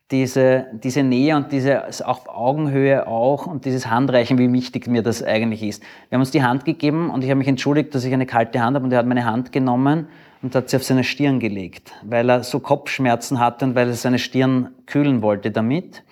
diese, 0.09 0.65
diese 0.73 1.03
Nähe 1.03 1.35
und 1.37 1.51
diese 1.51 1.83
auf 2.07 2.27
Augenhöhe 2.27 3.05
auch 3.05 3.45
und 3.45 3.65
dieses 3.65 3.85
Handreichen, 3.85 4.39
wie 4.39 4.51
wichtig 4.51 4.87
mir 4.87 5.03
das 5.03 5.23
eigentlich 5.23 5.61
ist. 5.61 5.83
Wir 6.09 6.15
haben 6.15 6.21
uns 6.21 6.31
die 6.31 6.43
Hand 6.43 6.65
gegeben 6.65 7.11
und 7.11 7.23
ich 7.23 7.29
habe 7.29 7.37
mich 7.37 7.47
entschuldigt, 7.47 7.93
dass 7.93 8.03
ich 8.03 8.13
eine 8.13 8.25
kalte 8.25 8.61
Hand 8.61 8.75
habe 8.75 8.83
und 8.83 8.91
er 8.91 8.97
hat 8.97 9.05
meine 9.05 9.25
Hand 9.25 9.51
genommen 9.51 10.07
und 10.41 10.55
hat 10.55 10.69
sie 10.69 10.77
auf 10.77 10.83
seine 10.83 11.03
Stirn 11.03 11.39
gelegt, 11.39 11.91
weil 12.03 12.29
er 12.29 12.43
so 12.43 12.59
Kopfschmerzen 12.59 13.39
hatte 13.39 13.65
und 13.65 13.75
weil 13.75 13.89
er 13.89 13.93
seine 13.93 14.19
Stirn 14.19 14.71
kühlen 14.85 15.21
wollte 15.21 15.51
damit. 15.51 16.03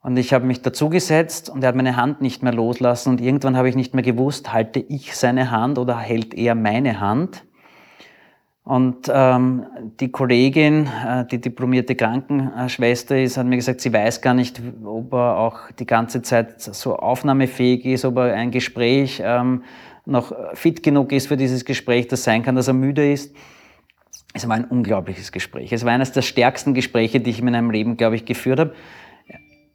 Und 0.00 0.16
ich 0.16 0.32
habe 0.32 0.46
mich 0.46 0.62
dazugesetzt 0.62 1.50
und 1.50 1.64
er 1.64 1.68
hat 1.68 1.74
meine 1.74 1.96
Hand 1.96 2.20
nicht 2.20 2.42
mehr 2.42 2.54
loslassen 2.54 3.10
und 3.10 3.20
irgendwann 3.20 3.56
habe 3.56 3.68
ich 3.68 3.74
nicht 3.74 3.92
mehr 3.92 4.04
gewusst, 4.04 4.52
halte 4.52 4.78
ich 4.78 5.16
seine 5.16 5.50
Hand 5.50 5.78
oder 5.78 5.98
hält 5.98 6.32
er 6.34 6.54
meine 6.54 7.00
Hand. 7.00 7.42
Und 8.62 9.08
ähm, 9.12 9.66
die 10.00 10.10
Kollegin, 10.10 10.88
äh, 11.06 11.24
die 11.26 11.40
diplomierte 11.40 11.94
Krankenschwester 11.94 13.16
ist, 13.16 13.36
hat 13.36 13.46
mir 13.46 13.56
gesagt, 13.56 13.80
sie 13.80 13.92
weiß 13.92 14.20
gar 14.22 14.34
nicht, 14.34 14.60
ob 14.84 15.12
er 15.12 15.38
auch 15.38 15.70
die 15.78 15.86
ganze 15.86 16.20
Zeit 16.22 16.60
so 16.60 16.96
aufnahmefähig 16.96 17.84
ist, 17.84 18.04
ob 18.04 18.16
er 18.16 18.34
ein 18.34 18.50
Gespräch 18.50 19.22
ähm, 19.24 19.62
noch 20.06 20.32
fit 20.54 20.82
genug 20.82 21.12
ist 21.12 21.28
für 21.28 21.36
dieses 21.36 21.64
Gespräch, 21.64 22.08
das 22.08 22.24
sein 22.24 22.42
kann, 22.42 22.54
dass 22.54 22.68
er 22.68 22.74
müde 22.74 23.12
ist. 23.12 23.34
Es 24.32 24.48
war 24.48 24.56
ein 24.56 24.64
unglaubliches 24.64 25.32
Gespräch. 25.32 25.72
Es 25.72 25.84
war 25.84 25.92
eines 25.92 26.12
der 26.12 26.22
stärksten 26.22 26.74
Gespräche, 26.74 27.20
die 27.20 27.30
ich 27.30 27.40
in 27.40 27.44
meinem 27.46 27.70
Leben, 27.70 27.96
glaube 27.96 28.16
ich, 28.16 28.24
geführt 28.24 28.60
habe. 28.60 28.74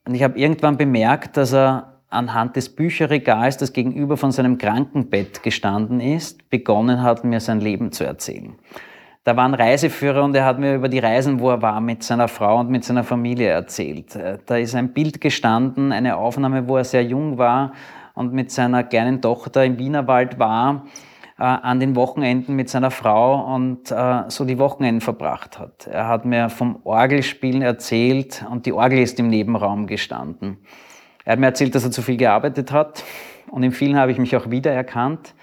Und 0.05 0.15
ich 0.15 0.23
habe 0.23 0.37
irgendwann 0.37 0.77
bemerkt, 0.77 1.37
dass 1.37 1.53
er 1.53 1.99
anhand 2.09 2.55
des 2.55 2.69
Bücherregals, 2.69 3.57
das 3.57 3.73
gegenüber 3.73 4.17
von 4.17 4.31
seinem 4.31 4.57
Krankenbett 4.57 5.43
gestanden 5.43 5.99
ist, 5.99 6.49
begonnen 6.49 7.01
hat, 7.01 7.23
mir 7.23 7.39
sein 7.39 7.59
Leben 7.59 7.91
zu 7.91 8.03
erzählen. 8.03 8.55
Da 9.23 9.37
war 9.37 9.45
ein 9.45 9.53
Reiseführer 9.53 10.23
und 10.23 10.35
er 10.35 10.45
hat 10.45 10.59
mir 10.59 10.75
über 10.75 10.89
die 10.89 10.99
Reisen, 10.99 11.39
wo 11.39 11.51
er 11.51 11.61
war, 11.61 11.79
mit 11.79 12.03
seiner 12.03 12.27
Frau 12.27 12.59
und 12.59 12.69
mit 12.69 12.83
seiner 12.83 13.03
Familie 13.03 13.49
erzählt. 13.49 14.15
Äh, 14.15 14.39
da 14.45 14.57
ist 14.57 14.75
ein 14.75 14.93
Bild 14.93 15.21
gestanden, 15.21 15.91
eine 15.91 16.17
Aufnahme, 16.17 16.67
wo 16.67 16.77
er 16.77 16.83
sehr 16.83 17.03
jung 17.03 17.37
war 17.37 17.73
und 18.13 18.33
mit 18.33 18.51
seiner 18.51 18.83
kleinen 18.83 19.21
Tochter 19.21 19.65
im 19.65 19.79
Wienerwald 19.79 20.39
war, 20.39 20.85
äh, 21.37 21.43
an 21.43 21.79
den 21.79 21.95
Wochenenden 21.95 22.55
mit 22.55 22.69
seiner 22.69 22.91
Frau 22.91 23.55
und 23.55 23.91
äh, 23.91 24.23
so 24.27 24.45
die 24.45 24.59
Wochenenden 24.59 25.01
verbracht 25.01 25.57
hat. 25.57 25.87
Er 25.87 26.07
hat 26.07 26.25
mir 26.25 26.49
vom 26.49 26.79
Orgelspielen 26.83 27.61
erzählt 27.61 28.45
und 28.49 28.65
die 28.65 28.73
Orgel 28.73 28.99
ist 28.99 29.19
im 29.19 29.27
Nebenraum 29.27 29.87
gestanden. 29.87 30.59
Er 31.25 31.33
hat 31.33 31.39
mir 31.39 31.47
erzählt, 31.47 31.73
dass 31.73 31.83
er 31.83 31.91
zu 31.91 32.01
viel 32.01 32.17
gearbeitet 32.17 32.71
hat 32.71 33.03
und 33.49 33.63
in 33.63 33.71
vielen 33.71 33.97
habe 33.97 34.11
ich 34.11 34.17
mich 34.17 34.35
auch 34.35 34.49
wiedererkannt. 34.49 35.33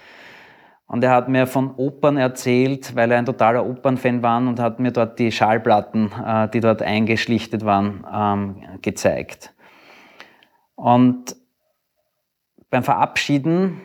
Und 0.87 1.03
er 1.03 1.11
hat 1.11 1.29
mir 1.29 1.45
von 1.45 1.75
Opern 1.75 2.17
erzählt, 2.17 2.95
weil 2.95 3.11
er 3.11 3.19
ein 3.19 3.25
totaler 3.25 3.63
Opernfan 3.63 4.23
war 4.23 4.39
und 4.39 4.59
hat 4.59 4.79
mir 4.79 4.91
dort 4.91 5.19
die 5.19 5.31
Schallplatten, 5.31 6.11
äh, 6.25 6.49
die 6.49 6.61
dort 6.61 6.81
eingeschlichtet 6.81 7.63
waren, 7.63 8.05
ähm, 8.11 8.81
gezeigt. 8.81 9.53
Und 10.73 11.35
beim 12.69 12.83
Verabschieden 12.83 13.81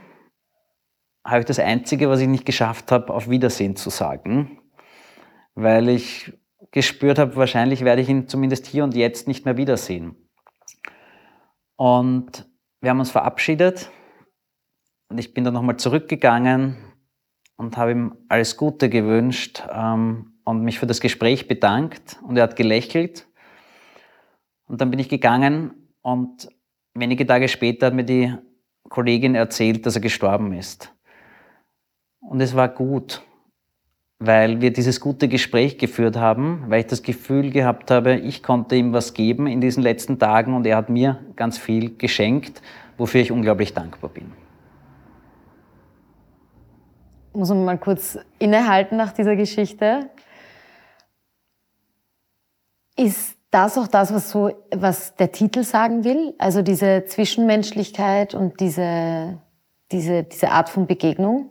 habe 1.27 1.41
ich 1.41 1.47
das 1.47 1.59
Einzige, 1.59 2.09
was 2.11 2.21
ich 2.21 2.29
nicht 2.29 2.45
geschafft 2.45 2.93
habe, 2.93 3.13
auf 3.13 3.31
Wiedersehen 3.31 3.77
zu 3.77 3.91
sagen, 3.91 4.61
weil 5.55 5.89
ich 5.89 6.33
gespürt 6.71 7.19
habe, 7.19 7.37
wahrscheinlich 7.37 7.85
werde 7.85 8.03
ich 8.03 8.09
ihn 8.09 8.29
zumindest 8.29 8.67
hier 8.67 8.85
und 8.85 8.95
jetzt 8.95 9.27
nicht 9.27 9.45
mehr 9.45 9.57
wiedersehen. 9.57 10.17
Und 11.77 12.47
wir 12.81 12.91
haben 12.91 13.01
uns 13.01 13.11
verabschiedet 13.11 13.91
und 15.09 15.19
ich 15.19 15.33
bin 15.33 15.45
dann 15.45 15.55
nochmal 15.55 15.77
zurückgegangen 15.77 16.77
und 17.57 17.77
habe 17.77 17.93
ihm 17.93 18.17
alles 18.29 18.57
Gute 18.57 18.91
gewünscht 18.91 19.63
ähm, 19.73 20.35
und 20.45 20.63
mich 20.63 20.79
für 20.79 20.87
das 20.87 21.01
Gespräch 21.01 21.49
bedankt 21.49 22.19
und 22.23 22.37
er 22.37 22.43
hat 22.43 22.57
gelächelt. 22.57 23.27
Und 24.67 24.81
dann 24.81 24.91
bin 24.91 24.99
ich 24.99 25.09
gegangen 25.09 25.93
und 26.03 26.49
wenige 26.95 27.27
Tage 27.27 27.49
später 27.49 27.87
hat 27.87 27.95
mir 27.95 28.05
die 28.05 28.35
Kollegin 28.95 29.35
erzählt, 29.35 29.85
dass 29.87 29.97
er 29.97 30.03
gestorben 30.03 30.53
ist. 30.53 30.95
Und 32.21 32.41
es 32.41 32.55
war 32.55 32.69
gut, 32.69 33.23
weil 34.21 34.61
wir 34.61 34.73
dieses 34.73 35.01
gute 35.01 35.27
Gespräch 35.27 35.79
geführt 35.79 36.17
haben, 36.17 36.67
weil 36.69 36.83
ich 36.83 36.87
das 36.87 37.03
Gefühl 37.03 37.51
gehabt 37.51 37.91
habe, 37.91 38.15
ich 38.15 38.45
konnte 38.45 38.77
ihm 38.77 38.93
was 38.93 39.13
geben 39.13 39.49
in 39.49 39.61
diesen 39.61 39.83
letzten 39.83 40.21
Tagen 40.21 40.55
und 40.55 40.65
er 40.65 40.77
hat 40.77 40.91
mir 40.91 41.19
ganz 41.35 41.59
viel 41.59 41.97
geschenkt, 41.97 42.63
wofür 42.97 43.21
ich 43.21 43.33
unglaublich 43.33 43.75
dankbar 43.75 44.11
bin. 44.11 44.31
Muss 47.33 47.49
man 47.49 47.65
mal 47.65 47.79
kurz 47.79 48.17
innehalten 48.39 48.97
nach 48.97 49.11
dieser 49.11 49.35
Geschichte. 49.35 50.09
Ist 52.97 53.37
das 53.55 53.79
auch 53.79 53.87
das, 53.87 54.13
was, 54.13 54.31
so, 54.31 54.51
was 54.75 55.15
der 55.15 55.33
Titel 55.33 55.63
sagen 55.63 56.05
will? 56.05 56.35
Also 56.39 56.63
diese 56.63 57.05
Zwischenmenschlichkeit 57.07 58.35
und 58.35 58.61
diese, 58.61 59.39
diese, 59.93 60.25
diese 60.25 60.51
Art 60.51 60.69
von 60.69 60.87
Begegnung? 60.87 61.51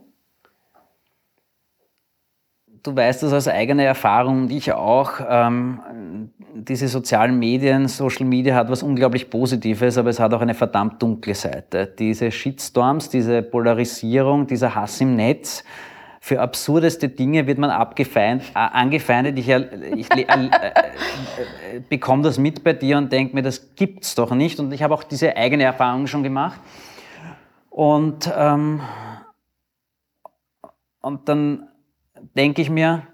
du 2.83 2.95
weißt 2.95 3.23
das 3.23 3.33
aus 3.33 3.47
eigener 3.47 3.83
Erfahrung 3.83 4.43
und 4.43 4.51
ich 4.51 4.71
auch. 4.73 5.13
Ähm, 5.27 6.29
diese 6.53 6.87
sozialen 6.87 7.39
Medien, 7.39 7.87
Social 7.87 8.25
Media 8.25 8.55
hat 8.55 8.69
was 8.69 8.83
unglaublich 8.83 9.29
Positives, 9.29 9.97
aber 9.97 10.09
es 10.09 10.19
hat 10.19 10.33
auch 10.33 10.41
eine 10.41 10.53
verdammt 10.53 11.01
dunkle 11.01 11.33
Seite. 11.33 11.87
Diese 11.97 12.31
Shitstorms, 12.31 13.09
diese 13.09 13.41
Polarisierung, 13.41 14.45
dieser 14.45 14.75
Hass 14.75 15.01
im 15.01 15.15
Netz, 15.15 15.63
für 16.25 16.39
absurdeste 16.39 17.09
Dinge 17.09 17.47
wird 17.47 17.57
man 17.57 17.69
abgefeind, 17.69 18.43
äh, 18.55 18.57
angefeindet. 18.57 19.37
Ich, 19.37 19.49
ich 19.49 20.09
äh, 20.09 20.21
äh, 20.21 20.45
äh, 20.45 21.81
bekomme 21.89 22.23
das 22.23 22.37
mit 22.37 22.63
bei 22.63 22.71
dir 22.71 22.97
und 22.97 23.11
denke 23.11 23.35
mir, 23.35 23.41
das 23.41 23.75
gibt's 23.75 24.15
doch 24.15 24.31
nicht. 24.31 24.57
Und 24.57 24.71
ich 24.71 24.81
habe 24.83 24.93
auch 24.93 25.03
diese 25.03 25.35
eigene 25.35 25.63
Erfahrung 25.63 26.07
schon 26.07 26.23
gemacht. 26.23 26.61
Und, 27.69 28.31
ähm, 28.37 28.79
und 31.01 31.27
dann 31.27 31.67
denke 32.37 32.61
ich 32.61 32.69
mir, 32.69 33.05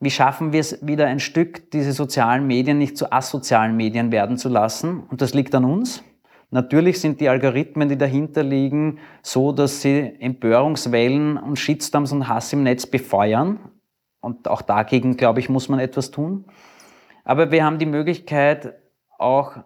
wie 0.00 0.10
schaffen 0.10 0.52
wir 0.52 0.60
es 0.60 0.86
wieder 0.86 1.06
ein 1.06 1.20
Stück, 1.20 1.70
diese 1.70 1.92
sozialen 1.92 2.46
Medien 2.46 2.76
nicht 2.76 2.98
zu 2.98 3.10
asozialen 3.10 3.78
Medien 3.78 4.12
werden 4.12 4.36
zu 4.36 4.50
lassen? 4.50 5.04
Und 5.04 5.22
das 5.22 5.32
liegt 5.32 5.54
an 5.54 5.64
uns. 5.64 6.04
Natürlich 6.56 7.02
sind 7.02 7.20
die 7.20 7.28
Algorithmen, 7.28 7.90
die 7.90 7.98
dahinter 7.98 8.42
liegen, 8.42 8.98
so, 9.20 9.52
dass 9.52 9.82
sie 9.82 10.14
Empörungswellen 10.20 11.36
und 11.36 11.58
Shitstorms 11.58 12.12
und 12.12 12.28
Hass 12.28 12.50
im 12.54 12.62
Netz 12.62 12.86
befeuern. 12.86 13.58
Und 14.22 14.48
auch 14.48 14.62
dagegen, 14.62 15.18
glaube 15.18 15.40
ich, 15.40 15.50
muss 15.50 15.68
man 15.68 15.80
etwas 15.80 16.10
tun. 16.10 16.46
Aber 17.24 17.50
wir 17.50 17.62
haben 17.62 17.78
die 17.78 17.84
Möglichkeit, 17.84 18.72
auch, 19.18 19.58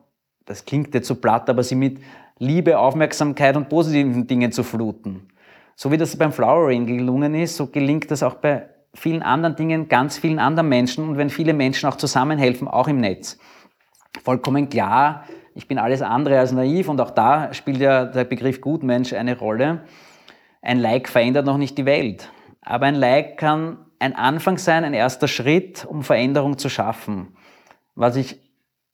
das 0.47 0.65
klingt 0.65 0.93
jetzt 0.93 1.07
so 1.07 1.15
platt, 1.15 1.49
aber 1.49 1.63
sie 1.63 1.77
mit 1.77 2.01
Liebe, 2.41 2.77
Aufmerksamkeit 2.77 3.57
und 3.57 3.69
positiven 3.69 4.27
Dingen 4.27 4.51
zu 4.51 4.65
fluten. 4.65 5.29
So 5.77 5.93
wie 5.93 5.97
das 5.97 6.17
beim 6.17 6.33
Flowering 6.33 6.87
gelungen 6.87 7.37
ist, 7.37 7.57
so 7.57 7.69
gelingt 7.69 8.11
das 8.11 8.25
auch 8.25 8.35
bei 8.35 8.69
vielen 8.95 9.23
anderen 9.23 9.55
Dingen, 9.55 9.87
ganz 9.87 10.19
vielen 10.19 10.41
anderen 10.41 10.69
Menschen 10.69 11.11
und 11.11 11.19
wenn 11.19 11.31
viele 11.31 11.55
Menschen 11.55 11.89
auch 11.89 11.95
zusammenhelfen, 11.95 12.67
auch 12.67 12.89
im 12.89 12.99
Netz. 12.99 13.39
Vollkommen 14.25 14.69
klar, 14.69 15.25
ich 15.55 15.69
bin 15.69 15.79
alles 15.79 16.03
andere 16.03 16.39
als 16.39 16.53
naiv 16.53 16.89
und 16.89 17.01
auch 17.01 17.11
da 17.11 17.53
spielt 17.53 17.79
ja 17.79 18.05
der 18.05 18.25
Begriff 18.25 18.61
Gutmensch 18.61 19.13
eine 19.13 19.39
Rolle. 19.39 19.83
Ein 20.63 20.79
Like 20.79 21.09
verändert 21.09 21.47
noch 21.47 21.57
nicht 21.57 21.79
die 21.79 21.87
Welt, 21.87 22.31
aber 22.63 22.87
ein 22.87 22.95
Like 22.95 23.37
kann 23.37 23.79
ein 23.99 24.15
Anfang 24.17 24.59
sein, 24.59 24.85
ein 24.85 24.95
erster 24.95 25.29
Schritt, 25.29 25.85
um 25.85 26.03
Veränderung 26.03 26.59
zu 26.59 26.69
schaffen. 26.69 27.37
Was 27.95 28.17
ich 28.17 28.41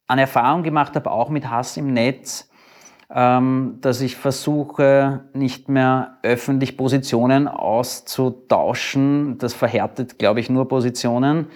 an 0.07 0.19
Erfahrung 0.19 0.63
gemacht 0.63 0.95
habe, 0.95 1.11
auch 1.11 1.29
mit 1.29 1.49
Hass 1.49 1.77
im 1.77 1.93
Netz, 1.93 2.49
ähm, 3.09 3.77
dass 3.81 4.01
ich 4.01 4.15
versuche, 4.15 5.25
nicht 5.33 5.69
mehr 5.69 6.17
öffentlich 6.23 6.75
Positionen 6.75 7.47
auszutauschen. 7.47 9.37
Das 9.37 9.53
verhärtet, 9.53 10.19
glaube 10.19 10.39
ich, 10.41 10.49
nur 10.49 10.67
Positionen. 10.67 11.47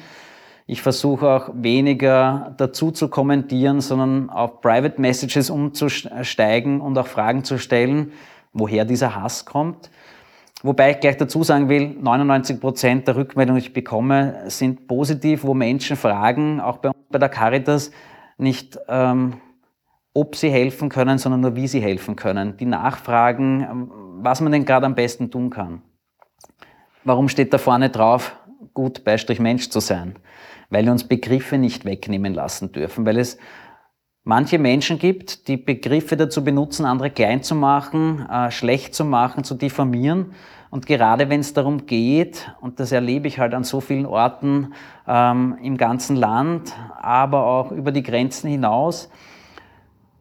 Ich 0.72 0.82
versuche 0.82 1.28
auch 1.28 1.50
weniger 1.54 2.54
dazu 2.56 2.92
zu 2.92 3.10
kommentieren, 3.10 3.82
sondern 3.82 4.30
auf 4.30 4.62
Private 4.62 5.02
Messages 5.02 5.50
umzusteigen 5.50 6.80
und 6.80 6.98
auch 6.98 7.08
Fragen 7.08 7.44
zu 7.44 7.58
stellen, 7.58 8.14
woher 8.54 8.86
dieser 8.86 9.14
Hass 9.14 9.44
kommt. 9.44 9.92
Wobei 10.64 10.92
ich 10.92 11.02
gleich 11.02 11.18
dazu 11.18 11.44
sagen 11.44 11.68
will, 11.68 11.98
99 12.00 12.62
Prozent 12.62 13.06
der 13.06 13.18
Rückmeldungen, 13.18 13.62
die 13.62 13.68
ich 13.68 13.74
bekomme, 13.74 14.44
sind 14.46 14.88
positiv, 14.88 15.44
wo 15.44 15.54
Menschen 15.54 15.98
fragen, 15.98 16.62
auch 16.62 16.78
bei 16.78 16.88
uns 16.88 17.06
bei 17.10 17.20
der 17.20 17.28
Caritas, 17.28 17.92
nicht 18.38 18.80
ähm, 18.88 19.34
ob 20.14 20.38
sie 20.38 20.52
helfen 20.52 20.88
können, 20.88 21.18
sondern 21.18 21.42
nur 21.42 21.58
wie 21.58 21.68
sie 21.68 21.82
helfen 21.82 22.16
können. 22.16 22.56
Die 22.56 22.66
nachfragen, 22.66 23.92
was 24.22 24.40
man 24.40 24.54
denn 24.54 24.64
gerade 24.64 24.86
am 24.86 24.96
besten 24.96 25.32
tun 25.32 25.50
kann. 25.50 25.82
Warum 27.04 27.28
steht 27.28 27.52
da 27.52 27.58
vorne 27.58 27.90
drauf, 27.90 28.38
gut 28.74 29.04
Beistrich 29.04 29.42
Mensch 29.42 29.70
zu 29.70 29.82
sein? 29.82 30.16
Weil 30.72 30.86
wir 30.86 30.92
uns 30.92 31.04
Begriffe 31.04 31.60
nicht 31.60 31.86
wegnehmen 31.86 32.34
lassen 32.34 32.72
dürfen, 32.72 33.06
weil 33.06 33.20
es 33.20 33.38
manche 34.24 34.58
Menschen 34.58 34.98
gibt, 34.98 35.48
die 35.48 35.58
Begriffe 35.58 36.18
dazu 36.18 36.44
benutzen, 36.44 36.86
andere 36.86 37.12
klein 37.12 37.44
zu 37.44 37.54
machen, 37.54 38.28
äh, 38.28 38.50
schlecht 38.50 38.96
zu 38.96 39.06
machen, 39.06 39.44
zu 39.44 39.54
diffamieren. 39.54 40.34
Und 40.70 40.86
gerade 40.86 41.30
wenn 41.30 41.42
es 41.42 41.54
darum 41.54 41.86
geht, 41.86 42.50
und 42.62 42.80
das 42.80 42.92
erlebe 42.92 43.28
ich 43.28 43.40
halt 43.40 43.54
an 43.54 43.64
so 43.64 43.82
vielen 43.82 44.06
Orten 44.06 44.74
ähm, 45.08 45.58
im 45.62 45.78
ganzen 45.78 46.16
Land, 46.16 46.74
aber 47.00 47.46
auch 47.46 47.72
über 47.72 47.92
die 47.92 48.04
Grenzen 48.04 48.50
hinaus, 48.50 49.10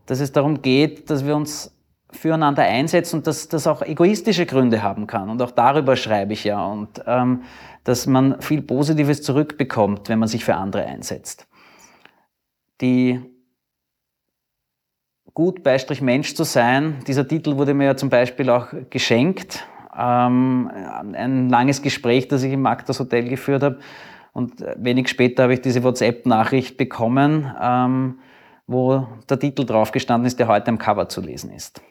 dass 0.06 0.18
es 0.18 0.32
darum 0.32 0.60
geht, 0.60 1.08
dass 1.08 1.24
wir 1.24 1.36
uns 1.36 1.72
füreinander 2.12 2.62
einsetzen 2.62 3.16
und 3.16 3.26
dass 3.26 3.48
das 3.48 3.66
auch 3.66 3.82
egoistische 3.82 4.46
Gründe 4.46 4.82
haben 4.82 5.06
kann. 5.06 5.30
Und 5.30 5.40
auch 5.42 5.50
darüber 5.50 5.96
schreibe 5.96 6.32
ich 6.32 6.44
ja. 6.44 6.64
Und 6.64 7.02
ähm, 7.06 7.42
dass 7.84 8.06
man 8.06 8.40
viel 8.40 8.62
Positives 8.62 9.22
zurückbekommt, 9.22 10.08
wenn 10.08 10.18
man 10.18 10.28
sich 10.28 10.44
für 10.44 10.54
andere 10.54 10.84
einsetzt. 10.84 11.46
Die 12.80 13.20
gut 15.34 15.62
Beistrich 15.62 16.02
Mensch 16.02 16.34
zu 16.34 16.44
sein, 16.44 16.98
dieser 17.06 17.26
Titel 17.26 17.56
wurde 17.56 17.74
mir 17.74 17.84
ja 17.84 17.96
zum 17.96 18.10
Beispiel 18.10 18.50
auch 18.50 18.68
geschenkt. 18.90 19.66
Ähm, 19.96 20.70
ein 21.14 21.48
langes 21.48 21.82
Gespräch, 21.82 22.28
das 22.28 22.42
ich 22.42 22.52
im 22.52 22.62
Magdas 22.62 23.00
Hotel 23.00 23.28
geführt 23.28 23.62
habe. 23.62 23.78
Und 24.32 24.64
wenig 24.76 25.08
später 25.08 25.44
habe 25.44 25.54
ich 25.54 25.60
diese 25.60 25.82
WhatsApp-Nachricht 25.82 26.76
bekommen, 26.76 27.52
ähm, 27.60 28.18
wo 28.66 29.08
der 29.28 29.38
Titel 29.38 29.64
drauf 29.64 29.90
gestanden 29.90 30.26
ist, 30.26 30.38
der 30.38 30.46
heute 30.46 30.68
am 30.68 30.78
Cover 30.78 31.08
zu 31.08 31.20
lesen 31.20 31.50
ist. 31.50 31.82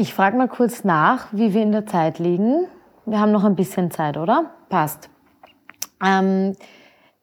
Ich 0.00 0.14
frage 0.14 0.34
mal 0.34 0.48
kurz 0.48 0.82
nach, 0.82 1.26
wie 1.30 1.52
wir 1.52 1.60
in 1.60 1.72
der 1.72 1.84
Zeit 1.84 2.18
liegen. 2.18 2.66
Wir 3.04 3.20
haben 3.20 3.32
noch 3.32 3.44
ein 3.44 3.54
bisschen 3.54 3.90
Zeit, 3.90 4.16
oder? 4.16 4.46
Passt. 4.70 5.10
Ähm, 6.02 6.56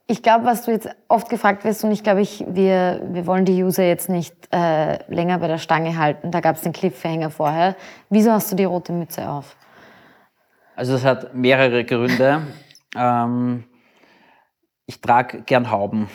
ich 0.05 0.21
glaube, 0.21 0.45
was 0.45 0.65
du 0.65 0.69
jetzt 0.69 0.87
oft 1.07 1.27
gefragt 1.27 1.63
wirst, 1.63 1.83
und 1.83 1.91
ich 1.91 2.03
glaube, 2.03 2.21
ich, 2.21 2.45
wir, 2.47 3.01
wir 3.03 3.25
wollen 3.25 3.45
die 3.45 3.63
User 3.63 3.83
jetzt 3.83 4.09
nicht 4.09 4.35
äh, 4.53 4.99
länger 5.11 5.39
bei 5.39 5.47
der 5.47 5.57
Stange 5.57 5.97
halten. 5.97 6.29
Da 6.29 6.39
gab 6.39 6.57
es 6.57 6.61
den 6.61 6.71
Cliffhanger 6.71 7.31
vorher. 7.31 7.75
Wieso 8.11 8.31
hast 8.31 8.51
du 8.51 8.55
die 8.55 8.65
rote 8.65 8.93
Mütze 8.93 9.27
auf? 9.27 9.55
Also 10.75 10.93
das 10.93 11.03
hat 11.03 11.33
mehrere 11.33 11.83
Gründe. 11.83 12.43
ähm, 12.95 13.63
ich 14.85 15.01
trage 15.01 15.41
gern 15.41 15.71
Hauben 15.71 16.07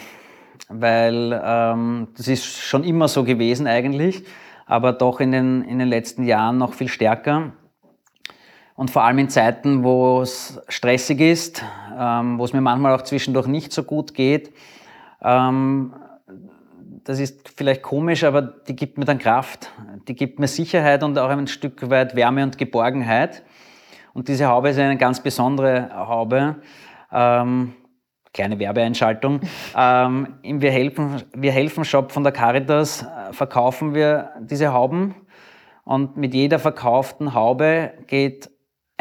weil 0.75 1.39
ähm, 1.45 2.09
das 2.17 2.29
ist 2.29 2.47
schon 2.47 2.85
immer 2.85 3.09
so 3.09 3.25
gewesen 3.25 3.67
eigentlich, 3.67 4.25
aber 4.73 4.95
doch 4.95 5.21
in 5.21 5.33
den, 5.33 5.63
in 5.65 5.79
den 5.79 5.89
letzten 5.89 6.25
Jahren 6.25 6.57
noch 6.57 6.73
viel 6.73 6.89
stärker. 6.89 7.53
Und 8.75 8.91
vor 8.91 9.05
allem 9.05 9.19
in 9.19 9.29
Zeiten, 9.29 9.85
wo 9.85 10.23
es 10.23 10.63
stressig 10.67 11.21
ist, 11.21 11.63
ähm, 11.95 12.39
wo 12.39 12.45
es 12.47 12.55
mir 12.55 12.63
manchmal 12.63 12.95
auch 12.95 13.03
zwischendurch 13.03 13.47
nicht 13.49 13.71
so 13.71 13.83
gut 13.83 14.15
geht. 14.15 14.55
Ähm, 15.21 15.93
das 17.05 17.21
ist 17.21 17.51
vielleicht 17.55 17.83
komisch, 17.83 18.25
aber 18.25 18.41
die 18.41 18.75
gibt 18.75 18.97
mir 18.97 19.05
dann 19.05 19.19
Kraft. 19.19 19.71
Die 20.09 20.15
gibt 20.15 20.39
mir 20.39 20.49
Sicherheit 20.49 21.03
und 21.03 21.19
auch 21.19 21.29
ein 21.29 21.49
Stück 21.49 21.91
weit 21.91 22.17
Wärme 22.17 22.43
und 22.43 22.57
Geborgenheit. 22.57 23.43
Und 24.15 24.29
diese 24.29 24.47
Haube 24.47 24.71
ist 24.71 24.79
eine 24.79 24.97
ganz 24.97 25.21
besondere 25.21 25.91
Haube. 25.95 26.57
Ähm, 27.13 27.75
kleine 28.33 28.59
Werbeeinschaltung. 28.59 29.41
ähm, 29.77 30.35
Im 30.43 30.61
Wir 30.61 30.71
helfen, 30.71 31.23
Wir 31.35 31.53
helfen 31.53 31.85
Shop 31.85 32.13
von 32.13 32.23
der 32.23 32.33
Caritas 32.33 33.03
äh, 33.03 33.33
verkaufen 33.33 33.95
wir 33.95 34.31
diese 34.41 34.73
Hauben 34.73 35.15
und 35.85 36.17
mit 36.17 36.35
jeder 36.35 36.59
verkauften 36.59 37.35
Haube 37.35 37.93
geht 38.07 38.51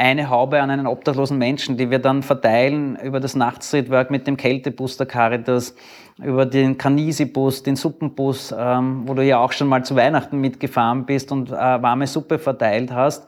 eine 0.01 0.29
Haube 0.29 0.61
an 0.61 0.71
einen 0.71 0.87
obdachlosen 0.87 1.37
Menschen, 1.37 1.77
die 1.77 1.91
wir 1.91 1.99
dann 1.99 2.23
verteilen 2.23 2.95
über 3.03 3.19
das 3.19 3.35
Nachtstreetwork 3.35 4.09
mit 4.09 4.25
dem 4.25 4.35
Kältebus 4.35 4.97
der 4.97 5.05
Caritas, 5.05 5.75
über 6.17 6.47
den 6.47 6.77
Kanisi-Bus, 6.77 7.61
den 7.61 7.75
Suppenbus, 7.75 8.53
ähm, 8.57 9.03
wo 9.05 9.13
du 9.13 9.23
ja 9.23 9.37
auch 9.39 9.51
schon 9.51 9.67
mal 9.67 9.83
zu 9.85 9.95
Weihnachten 9.95 10.39
mitgefahren 10.39 11.05
bist 11.05 11.31
und 11.31 11.51
äh, 11.51 11.53
warme 11.53 12.07
Suppe 12.07 12.39
verteilt 12.39 12.91
hast. 12.91 13.27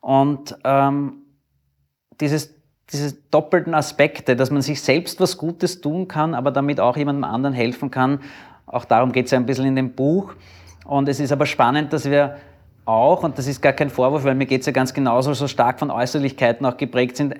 Und 0.00 0.56
ähm, 0.64 1.22
dieses 2.20 2.54
diese 2.92 3.14
doppelten 3.30 3.74
Aspekte, 3.74 4.36
dass 4.36 4.50
man 4.50 4.62
sich 4.62 4.82
selbst 4.82 5.20
was 5.20 5.38
Gutes 5.38 5.80
tun 5.80 6.08
kann, 6.08 6.34
aber 6.34 6.50
damit 6.50 6.80
auch 6.80 6.96
jemandem 6.96 7.24
anderen 7.24 7.54
helfen 7.54 7.90
kann. 7.90 8.20
Auch 8.66 8.84
darum 8.84 9.12
geht 9.12 9.26
es 9.26 9.30
ja 9.30 9.38
ein 9.38 9.46
bisschen 9.46 9.66
in 9.66 9.76
dem 9.76 9.92
Buch. 9.92 10.34
Und 10.84 11.08
es 11.08 11.20
ist 11.20 11.32
aber 11.32 11.46
spannend, 11.46 11.92
dass 11.92 12.04
wir 12.04 12.36
auch, 12.84 13.22
und 13.22 13.38
das 13.38 13.46
ist 13.46 13.62
gar 13.62 13.72
kein 13.72 13.88
Vorwurf, 13.88 14.24
weil 14.24 14.34
mir 14.34 14.46
geht 14.46 14.60
es 14.60 14.66
ja 14.66 14.72
ganz 14.72 14.92
genauso, 14.92 15.32
so 15.32 15.48
stark 15.48 15.78
von 15.78 15.90
Äußerlichkeiten 15.90 16.66
auch 16.66 16.76
geprägt 16.76 17.16
sind, 17.16 17.36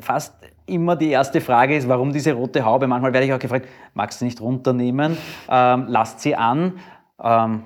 fast 0.00 0.34
immer 0.66 0.96
die 0.96 1.10
erste 1.10 1.40
Frage 1.40 1.76
ist, 1.76 1.88
warum 1.88 2.12
diese 2.12 2.32
rote 2.32 2.64
Haube? 2.64 2.86
Manchmal 2.86 3.12
werde 3.12 3.26
ich 3.26 3.32
auch 3.32 3.38
gefragt, 3.38 3.68
magst 3.94 4.20
du 4.20 4.24
nicht 4.24 4.40
runternehmen? 4.40 5.16
Ähm, 5.48 5.86
lasst 5.88 6.20
sie 6.20 6.36
an. 6.36 6.78
Ähm, 7.22 7.62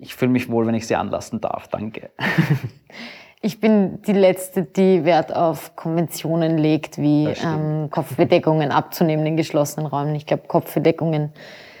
ich 0.00 0.14
fühle 0.14 0.32
mich 0.32 0.50
wohl, 0.50 0.66
wenn 0.66 0.74
ich 0.74 0.86
sie 0.86 0.96
anlassen 0.96 1.40
darf. 1.40 1.68
Danke. 1.68 2.10
Ich 3.44 3.58
bin 3.58 4.00
die 4.02 4.12
Letzte, 4.12 4.62
die 4.62 5.04
Wert 5.04 5.34
auf 5.34 5.74
Konventionen 5.74 6.58
legt, 6.58 6.98
wie 6.98 7.26
ähm, 7.26 7.90
Kopfbedeckungen 7.90 8.70
abzunehmen 8.70 9.26
in 9.26 9.36
geschlossenen 9.36 9.86
Räumen. 9.86 10.14
Ich 10.14 10.26
glaube, 10.26 10.46
Kopfbedeckungen 10.46 11.32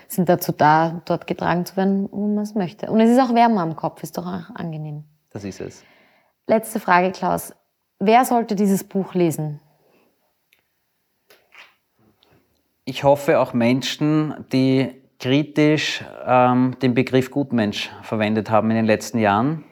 sind 0.08 0.28
dazu 0.28 0.50
da, 0.50 1.00
dort 1.04 1.28
getragen 1.28 1.64
zu 1.64 1.76
werden, 1.76 2.08
wo 2.10 2.26
man 2.26 2.42
es 2.42 2.56
möchte. 2.56 2.90
Und 2.90 2.98
es 2.98 3.10
ist 3.10 3.20
auch 3.20 3.32
wärmer 3.32 3.62
am 3.62 3.76
Kopf, 3.76 4.02
ist 4.02 4.18
doch 4.18 4.26
auch 4.26 4.52
angenehm. 4.56 5.04
Das 5.30 5.44
ist 5.44 5.60
es. 5.60 5.84
Letzte 6.48 6.80
Frage, 6.80 7.12
Klaus. 7.12 7.54
Wer 8.00 8.24
sollte 8.24 8.56
dieses 8.56 8.82
Buch 8.82 9.14
lesen? 9.14 9.60
Ich 12.84 13.04
hoffe 13.04 13.38
auch 13.38 13.52
Menschen, 13.52 14.34
die 14.52 15.00
kritisch 15.20 16.04
ähm, 16.26 16.76
den 16.82 16.94
Begriff 16.94 17.30
Gutmensch 17.30 17.92
verwendet 18.02 18.50
haben 18.50 18.68
in 18.70 18.76
den 18.76 18.86
letzten 18.86 19.20
Jahren 19.20 19.64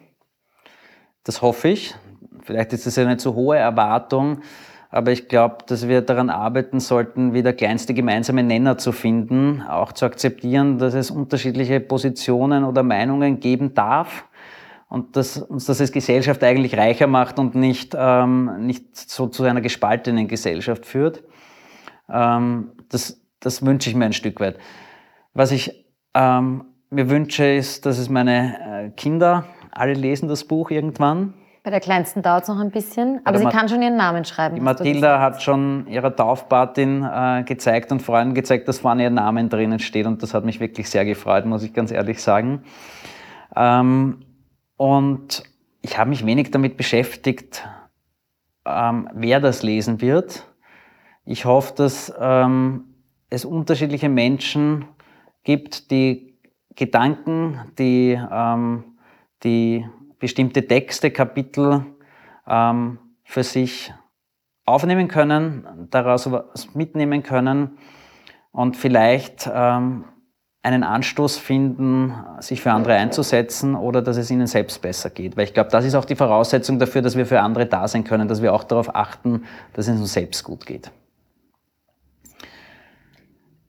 das 1.30 1.42
hoffe 1.42 1.68
ich. 1.68 1.94
Vielleicht 2.42 2.72
ist 2.72 2.88
das 2.88 2.98
eine 2.98 3.16
zu 3.16 3.36
hohe 3.36 3.56
Erwartung, 3.56 4.40
aber 4.90 5.12
ich 5.12 5.28
glaube, 5.28 5.58
dass 5.68 5.86
wir 5.86 6.00
daran 6.02 6.28
arbeiten 6.28 6.80
sollten, 6.80 7.34
wieder 7.34 7.52
kleinste 7.52 7.94
gemeinsame 7.94 8.42
Nenner 8.42 8.78
zu 8.78 8.90
finden, 8.90 9.62
auch 9.62 9.92
zu 9.92 10.06
akzeptieren, 10.06 10.78
dass 10.78 10.94
es 10.94 11.12
unterschiedliche 11.12 11.78
Positionen 11.78 12.64
oder 12.64 12.82
Meinungen 12.82 13.38
geben 13.38 13.74
darf 13.74 14.24
und 14.88 15.14
dass 15.14 15.36
uns 15.36 15.66
das 15.66 15.80
als 15.80 15.92
Gesellschaft 15.92 16.42
eigentlich 16.42 16.76
reicher 16.76 17.06
macht 17.06 17.38
und 17.38 17.54
nicht, 17.54 17.94
ähm, 17.96 18.66
nicht 18.66 18.96
so 18.96 19.28
zu 19.28 19.44
einer 19.44 19.60
gespaltenen 19.60 20.26
Gesellschaft 20.26 20.84
führt. 20.84 21.22
Ähm, 22.12 22.72
das, 22.88 23.20
das 23.38 23.64
wünsche 23.64 23.88
ich 23.88 23.94
mir 23.94 24.06
ein 24.06 24.14
Stück 24.14 24.40
weit. 24.40 24.58
Was 25.32 25.52
ich 25.52 25.86
ähm, 26.12 26.64
mir 26.90 27.08
wünsche, 27.08 27.44
ist, 27.44 27.86
dass 27.86 27.98
es 27.98 28.08
meine 28.08 28.88
äh, 28.88 28.90
Kinder 28.96 29.44
alle 29.72 29.94
lesen 29.94 30.28
das 30.28 30.44
Buch 30.44 30.70
irgendwann. 30.70 31.34
Bei 31.62 31.70
der 31.70 31.80
Kleinsten 31.80 32.22
dauert 32.22 32.44
es 32.44 32.48
noch 32.48 32.58
ein 32.58 32.70
bisschen, 32.70 33.20
aber 33.24 33.38
sie 33.38 33.44
kann 33.44 33.68
schon 33.68 33.82
ihren 33.82 33.96
Namen 33.96 34.24
schreiben. 34.24 34.54
Die 34.54 34.62
Mathilda 34.62 35.20
hat 35.20 35.42
schon 35.42 35.86
ihrer 35.88 36.16
Taufpatin 36.16 37.04
äh, 37.04 37.42
gezeigt 37.44 37.92
und 37.92 38.00
Freunden 38.00 38.34
gezeigt, 38.34 38.66
dass 38.66 38.78
vorne 38.78 39.02
ihr 39.02 39.10
Name 39.10 39.46
drinnen 39.46 39.78
steht 39.78 40.06
und 40.06 40.22
das 40.22 40.32
hat 40.32 40.46
mich 40.46 40.58
wirklich 40.58 40.88
sehr 40.88 41.04
gefreut, 41.04 41.44
muss 41.44 41.62
ich 41.62 41.74
ganz 41.74 41.90
ehrlich 41.90 42.22
sagen. 42.22 42.62
Ähm, 43.54 44.20
und 44.78 45.42
ich 45.82 45.98
habe 45.98 46.08
mich 46.08 46.24
wenig 46.24 46.50
damit 46.50 46.78
beschäftigt, 46.78 47.68
ähm, 48.64 49.10
wer 49.12 49.40
das 49.40 49.62
lesen 49.62 50.00
wird. 50.00 50.46
Ich 51.26 51.44
hoffe, 51.44 51.74
dass 51.76 52.12
ähm, 52.18 52.94
es 53.28 53.44
unterschiedliche 53.44 54.08
Menschen 54.08 54.86
gibt, 55.44 55.90
die 55.90 56.38
Gedanken, 56.74 57.60
die 57.78 58.18
ähm, 58.30 58.89
die 59.42 59.86
bestimmte 60.18 60.66
Texte, 60.66 61.10
Kapitel 61.10 61.84
ähm, 62.46 62.98
für 63.24 63.42
sich 63.42 63.92
aufnehmen 64.64 65.08
können, 65.08 65.88
daraus 65.90 66.30
was 66.30 66.74
mitnehmen 66.74 67.22
können 67.22 67.78
und 68.52 68.76
vielleicht 68.76 69.50
ähm, 69.52 70.04
einen 70.62 70.84
Anstoß 70.84 71.38
finden, 71.38 72.14
sich 72.40 72.60
für 72.60 72.72
andere 72.72 72.94
einzusetzen 72.94 73.74
oder 73.74 74.02
dass 74.02 74.16
es 74.18 74.30
ihnen 74.30 74.46
selbst 74.46 74.82
besser 74.82 75.08
geht. 75.10 75.36
Weil 75.36 75.44
ich 75.44 75.54
glaube, 75.54 75.70
das 75.70 75.84
ist 75.84 75.94
auch 75.94 76.04
die 76.04 76.16
Voraussetzung 76.16 76.78
dafür, 76.78 77.02
dass 77.02 77.16
wir 77.16 77.24
für 77.24 77.40
andere 77.40 77.66
da 77.66 77.88
sein 77.88 78.04
können, 78.04 78.28
dass 78.28 78.42
wir 78.42 78.52
auch 78.52 78.64
darauf 78.64 78.94
achten, 78.94 79.44
dass 79.72 79.88
es 79.88 79.98
uns 79.98 80.12
selbst 80.12 80.44
gut 80.44 80.66
geht. 80.66 80.90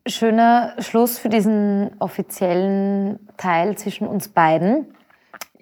Schöner 0.06 0.74
Schluss 0.80 1.18
für 1.18 1.28
diesen 1.28 1.92
offiziellen 2.00 3.20
Teil 3.36 3.78
zwischen 3.78 4.06
uns 4.06 4.28
beiden. 4.28 4.86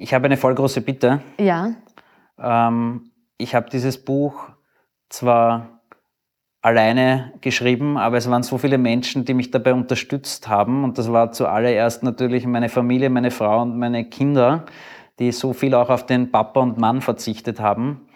Ich 0.00 0.14
habe 0.14 0.24
eine 0.24 0.38
voll 0.38 0.54
große 0.54 0.80
Bitte. 0.80 1.20
Ja. 1.38 1.74
Ähm, 2.38 3.10
ich 3.36 3.54
habe 3.54 3.68
dieses 3.68 4.02
Buch 4.02 4.48
zwar 5.10 5.82
alleine 6.62 7.34
geschrieben, 7.42 7.98
aber 7.98 8.16
es 8.16 8.30
waren 8.30 8.42
so 8.42 8.56
viele 8.56 8.78
Menschen, 8.78 9.26
die 9.26 9.34
mich 9.34 9.50
dabei 9.50 9.74
unterstützt 9.74 10.48
haben. 10.48 10.84
Und 10.84 10.96
das 10.96 11.12
war 11.12 11.32
zuallererst 11.32 12.02
natürlich 12.02 12.46
meine 12.46 12.70
Familie, 12.70 13.10
meine 13.10 13.30
Frau 13.30 13.60
und 13.60 13.78
meine 13.78 14.06
Kinder, 14.06 14.64
die 15.18 15.32
so 15.32 15.52
viel 15.52 15.74
auch 15.74 15.90
auf 15.90 16.06
den 16.06 16.32
Papa 16.32 16.60
und 16.60 16.78
Mann 16.78 17.02
verzichtet 17.02 17.60
haben. 17.60 18.08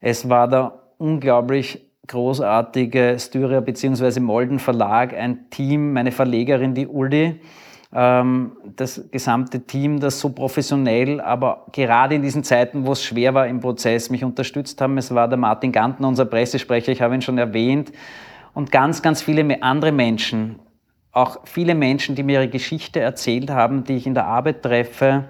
Es 0.00 0.30
war 0.30 0.48
der 0.48 0.80
unglaublich 0.96 1.90
großartige 2.06 3.18
Styria 3.18 3.60
bzw. 3.60 4.18
Molden 4.18 4.58
Verlag, 4.58 5.12
ein 5.12 5.50
Team, 5.50 5.92
meine 5.92 6.10
Verlegerin, 6.10 6.72
die 6.72 6.86
Uldi, 6.86 7.26
ähm, 7.28 7.40
das 7.94 9.10
gesamte 9.10 9.60
Team, 9.60 10.00
das 10.00 10.18
so 10.18 10.30
professionell, 10.30 11.20
aber 11.20 11.66
gerade 11.72 12.14
in 12.14 12.22
diesen 12.22 12.42
Zeiten, 12.42 12.86
wo 12.86 12.92
es 12.92 13.04
schwer 13.04 13.34
war 13.34 13.46
im 13.46 13.60
Prozess, 13.60 14.08
mich 14.08 14.24
unterstützt 14.24 14.80
haben. 14.80 14.96
Es 14.96 15.14
war 15.14 15.28
der 15.28 15.36
Martin 15.36 15.72
Gantner, 15.72 16.08
unser 16.08 16.24
Pressesprecher, 16.24 16.90
ich 16.90 17.02
habe 17.02 17.14
ihn 17.14 17.20
schon 17.20 17.36
erwähnt, 17.36 17.92
und 18.54 18.70
ganz, 18.70 19.02
ganz 19.02 19.22
viele 19.22 19.62
andere 19.62 19.92
Menschen, 19.92 20.58
auch 21.12 21.40
viele 21.44 21.74
Menschen, 21.74 22.14
die 22.14 22.22
mir 22.22 22.40
ihre 22.40 22.48
Geschichte 22.48 23.00
erzählt 23.00 23.50
haben, 23.50 23.84
die 23.84 23.96
ich 23.96 24.06
in 24.06 24.14
der 24.14 24.26
Arbeit 24.26 24.62
treffe, 24.62 25.24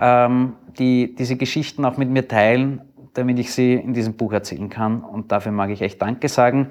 ähm, 0.00 0.54
die 0.78 1.14
diese 1.14 1.36
Geschichten 1.36 1.84
auch 1.84 1.96
mit 1.96 2.10
mir 2.10 2.28
teilen, 2.28 2.82
damit 3.14 3.38
ich 3.38 3.52
sie 3.52 3.74
in 3.74 3.94
diesem 3.94 4.14
Buch 4.14 4.32
erzählen 4.32 4.68
kann. 4.68 5.02
Und 5.02 5.32
dafür 5.32 5.52
mag 5.52 5.70
ich 5.70 5.80
echt 5.80 6.00
Danke 6.00 6.28
sagen. 6.28 6.70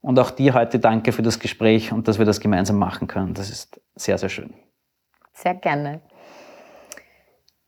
Und 0.00 0.18
auch 0.18 0.30
dir 0.30 0.54
heute 0.54 0.80
danke 0.80 1.12
für 1.12 1.22
das 1.22 1.38
Gespräch 1.38 1.92
und 1.92 2.08
dass 2.08 2.18
wir 2.18 2.26
das 2.26 2.40
gemeinsam 2.40 2.76
machen 2.78 3.06
können. 3.06 3.34
Das 3.34 3.50
ist 3.50 3.80
sehr, 3.94 4.18
sehr 4.18 4.28
schön. 4.28 4.52
Sehr 5.32 5.54
gerne. 5.54 6.00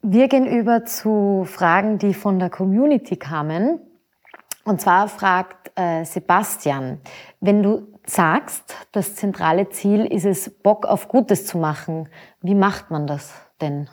Wir 0.03 0.29
gehen 0.29 0.47
über 0.47 0.85
zu 0.85 1.45
Fragen, 1.47 1.99
die 1.99 2.13
von 2.13 2.39
der 2.39 2.51
Community 2.51 3.17
kamen. 3.17 3.81
Und 4.65 4.81
zwar 4.81 5.09
fragt 5.09 5.73
äh, 5.77 6.05
Sebastian, 6.05 7.01
wenn 7.41 7.63
du 7.63 7.99
sagst, 8.07 8.77
das 8.93 9.15
zentrale 9.15 9.71
Ziel 9.71 10.05
ist 10.05 10.25
es, 10.25 10.51
Bock 10.63 10.87
auf 10.87 11.09
Gutes 11.09 11.47
zu 11.47 11.59
machen, 11.59 12.09
wie 12.43 12.55
macht 12.55 12.91
man 12.91 13.07
das 13.07 13.35
denn? 13.61 13.89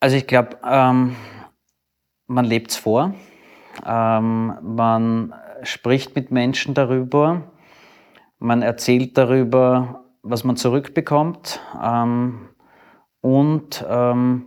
Also 0.00 0.16
ich 0.16 0.26
glaube, 0.26 0.58
ähm, 0.64 1.16
man 2.26 2.44
lebt 2.44 2.70
es 2.70 2.76
vor, 2.76 3.14
ähm, 3.84 4.58
man 4.62 5.34
spricht 5.62 6.14
mit 6.14 6.30
Menschen 6.30 6.74
darüber, 6.74 7.52
man 8.38 8.62
erzählt 8.62 9.16
darüber, 9.16 10.05
was 10.28 10.44
man 10.44 10.56
zurückbekommt 10.56 11.60
ähm, 11.82 12.48
und, 13.20 13.84
ähm, 13.88 14.46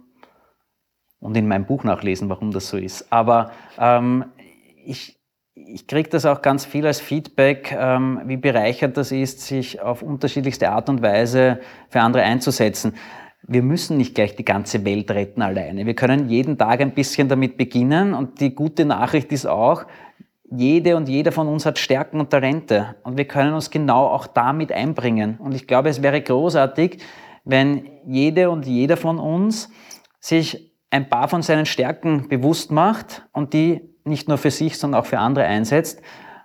und 1.20 1.38
in 1.38 1.48
meinem 1.48 1.66
Buch 1.66 1.84
nachlesen, 1.84 2.30
warum 2.30 2.52
das 2.52 2.70
so 2.70 2.78
ist. 2.78 3.12
Aber 3.12 3.52
ähm, 3.78 4.26
ich, 4.86 5.20
ich 5.54 5.88
kriege 5.88 6.10
das 6.10 6.26
auch 6.26 6.42
ganz 6.42 6.66
viel 6.66 6.86
als 6.86 7.00
Feedback, 7.00 7.76
ähm, 7.78 8.22
wie 8.26 8.38
bereichert 8.38 8.98
das 8.98 9.12
ist, 9.12 9.42
sich 9.42 9.82
auf 9.82 10.02
unterschiedlichste 10.02 10.70
Art 10.70 10.90
und 10.90 11.02
Weise 11.02 11.60
für 11.90 12.02
andere 12.02 12.24
einzusetzen. 12.24 12.96
Wir 13.44 13.64
müssen 13.64 13.98
nicht 13.98 14.16
gleich 14.16 14.36
die 14.36 14.46
ganze 14.46 14.86
Welt 14.86 15.10
retten 15.12 15.42
alleine. 15.42 15.86
Wir 15.86 15.96
können 15.96 16.30
jeden 16.30 16.58
Tag 16.58 16.82
ein 16.82 16.94
bisschen 16.94 17.30
damit 17.30 17.58
beginnen 17.58 18.14
und 18.14 18.42
die 18.42 18.54
gute 18.54 18.86
Nachricht 18.86 19.32
ist 19.32 19.46
auch, 19.46 19.86
jede 20.52 20.96
und 20.96 21.08
jeder 21.08 21.32
von 21.32 21.48
uns 21.48 21.66
hat 21.66 21.78
Stärken 21.78 22.20
und 22.20 22.30
Talente 22.30 22.96
und 23.04 23.18
wir 23.18 23.26
können 23.26 23.54
uns 23.54 23.70
genau 23.70 24.08
auch 24.08 24.28
damit 24.28 24.72
einbringen. 24.72 25.38
Und 25.38 25.54
ich 25.54 25.68
glaube, 25.68 25.90
es 25.90 26.02
wäre 26.02 26.22
großartig, 26.22 27.00
wenn 27.46 27.90
jede 28.08 28.50
und 28.50 28.66
jeder 28.66 28.98
von 28.98 29.20
uns 29.20 29.70
sich 30.20 30.74
ein 30.92 31.10
paar 31.10 31.28
von 31.28 31.42
seinen 31.42 31.66
Stärken 31.66 32.28
bewusst 32.30 32.72
macht 32.72 33.28
und 33.32 33.54
die 33.54 33.82
nicht 34.04 34.28
nur 34.28 34.38
für 34.38 34.52
sich, 34.52 34.78
sondern 34.78 35.02
auch 35.02 35.06
für 35.06 35.20
andere 35.20 35.46
einsetzt 35.46 36.02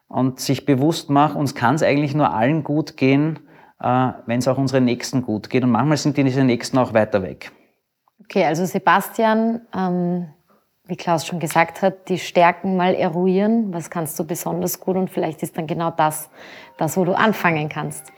und 0.07 0.39
sich 0.39 0.67
bewusst 0.67 1.09
macht, 1.09 1.35
uns 1.35 1.55
kann 1.55 1.75
es 1.75 1.83
eigentlich 1.83 2.15
nur 2.15 2.33
allen 2.33 2.63
gut 2.63 2.97
gehen, 2.97 3.41
äh, 3.81 4.13
wenn 4.27 4.39
es 4.39 4.49
auch 4.49 4.59
unseren 4.59 4.85
Nächsten 4.85 5.23
gut 5.23 5.49
geht. 5.49 5.65
Und 5.65 5.71
manchmal 5.71 5.97
sind 5.97 6.17
diese 6.17 6.45
Nächsten 6.45 6.77
auch 6.79 6.93
weiter 6.93 7.23
weg. 7.23 7.53
Okay, 8.21 8.45
also 8.45 8.65
Sebastian, 8.65 9.63
ähm, 9.75 10.29
wie 10.87 10.97
Klaus 10.97 11.27
schon 11.27 11.39
gesagt 11.39 11.83
hat, 11.83 12.09
die 12.09 12.19
Stärken 12.19 12.77
mal 12.77 12.95
eruieren. 12.95 13.73
Was 13.73 13.89
kannst 13.89 14.19
du 14.19 14.25
besonders 14.25 14.81
gut? 14.81 14.97
Und 14.97 15.11
vielleicht 15.11 15.43
ist 15.43 15.57
dann 15.57 15.67
genau 15.67 15.91
das, 15.91 16.29
das, 16.77 16.97
wo 16.97 17.05
du 17.05 17.17
anfangen 17.17 17.69
kannst. 17.69 18.13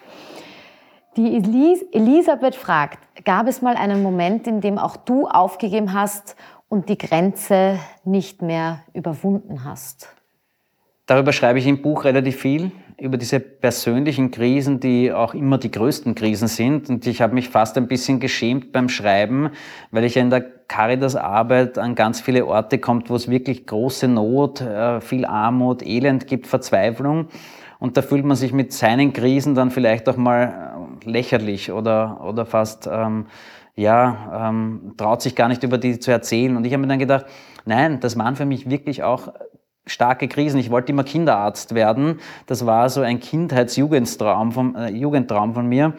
Die 1.16 1.36
Elis 1.36 1.82
Elisabeth 1.92 2.56
fragt, 2.56 2.98
gab 3.24 3.46
es 3.46 3.62
mal 3.62 3.76
einen 3.76 4.02
Moment, 4.02 4.46
in 4.46 4.60
dem 4.60 4.78
auch 4.78 4.96
du 4.96 5.26
aufgegeben 5.26 5.92
hast 5.92 6.36
und 6.68 6.88
die 6.88 6.98
Grenze 6.98 7.78
nicht 8.04 8.42
mehr 8.42 8.80
überwunden 8.92 9.64
hast? 9.64 10.08
Darüber 11.06 11.32
schreibe 11.32 11.60
ich 11.60 11.66
im 11.66 11.80
Buch 11.80 12.04
relativ 12.04 12.40
viel, 12.40 12.72
über 12.98 13.18
diese 13.18 13.40
persönlichen 13.40 14.30
Krisen, 14.30 14.80
die 14.80 15.12
auch 15.12 15.34
immer 15.34 15.58
die 15.58 15.70
größten 15.70 16.14
Krisen 16.14 16.48
sind. 16.48 16.88
Und 16.88 17.06
ich 17.06 17.20
habe 17.20 17.34
mich 17.34 17.50
fast 17.50 17.76
ein 17.76 17.88
bisschen 17.88 18.20
geschämt 18.20 18.72
beim 18.72 18.88
Schreiben, 18.88 19.50
weil 19.90 20.04
ich 20.04 20.14
ja 20.14 20.22
in 20.22 20.30
der 20.30 20.40
Caritas-Arbeit 20.40 21.78
an 21.78 21.94
ganz 21.94 22.20
viele 22.20 22.46
Orte 22.46 22.78
kommt, 22.78 23.10
wo 23.10 23.14
es 23.14 23.28
wirklich 23.28 23.66
große 23.66 24.08
Not, 24.08 24.62
äh, 24.62 25.00
viel 25.00 25.26
Armut, 25.26 25.84
Elend 25.84 26.26
gibt, 26.26 26.46
Verzweiflung. 26.46 27.28
Und 27.78 27.98
da 27.98 28.02
fühlt 28.02 28.24
man 28.24 28.36
sich 28.36 28.54
mit 28.54 28.72
seinen 28.72 29.12
Krisen 29.12 29.54
dann 29.54 29.70
vielleicht 29.70 30.08
auch 30.08 30.16
mal 30.16 30.96
äh, 31.04 31.10
lächerlich 31.10 31.70
oder, 31.72 32.24
oder 32.26 32.46
fast, 32.46 32.88
ähm, 32.90 33.26
ja, 33.74 34.48
ähm, 34.48 34.94
traut 34.96 35.20
sich 35.20 35.36
gar 35.36 35.48
nicht 35.48 35.62
über 35.62 35.76
die 35.76 35.98
zu 35.98 36.10
erzählen. 36.10 36.56
Und 36.56 36.64
ich 36.64 36.72
habe 36.72 36.80
mir 36.80 36.88
dann 36.88 36.98
gedacht, 36.98 37.26
nein, 37.66 38.00
das 38.00 38.18
waren 38.18 38.36
für 38.36 38.46
mich 38.46 38.70
wirklich 38.70 39.02
auch 39.02 39.28
starke 39.86 40.28
Krisen. 40.28 40.58
Ich 40.58 40.70
wollte 40.70 40.92
immer 40.92 41.04
Kinderarzt 41.04 41.74
werden. 41.74 42.20
Das 42.46 42.66
war 42.66 42.88
so 42.90 43.00
ein 43.00 43.20
Kindheitsjugendtraum 43.20 44.52
von, 44.52 44.74
äh, 44.74 44.90
Jugendtraum 44.90 45.54
von 45.54 45.66
mir. 45.66 45.94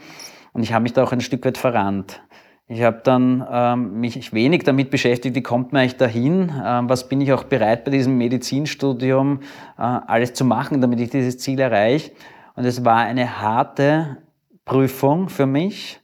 Und 0.54 0.64
ich 0.64 0.74
habe 0.74 0.84
mich 0.84 0.94
da 0.94 1.04
auch 1.04 1.12
ein 1.12 1.22
Stück 1.22 1.46
weit 1.46 1.58
verrannt. 1.58 2.22
Ich 2.70 2.84
habe 2.84 3.00
dann 3.02 3.48
ähm, 3.50 4.02
mich 4.02 4.34
wenig 4.34 4.64
damit 4.64 4.90
beschäftigt, 4.90 5.36
wie 5.36 5.42
kommt 5.42 5.72
man 5.72 5.84
eigentlich 5.84 5.96
dahin, 5.96 6.52
ähm, 6.66 6.90
was 6.90 7.08
bin 7.08 7.22
ich 7.22 7.32
auch 7.32 7.46
bereit 7.46 7.86
bei 7.86 7.92
diesem 7.92 8.18
Medizinstudium 8.18 9.40
äh, 9.78 9.82
alles 9.82 10.34
zu 10.34 10.44
machen, 10.44 10.82
damit 10.82 11.00
ich 11.00 11.10
dieses 11.10 11.38
Ziel 11.38 11.62
erreiche. 11.62 12.12
Und 12.56 12.66
es 12.66 12.84
war 12.84 12.98
eine 12.98 13.40
harte 13.42 14.18
Prüfung 14.66 15.30
für 15.30 15.46
mich, 15.46 16.02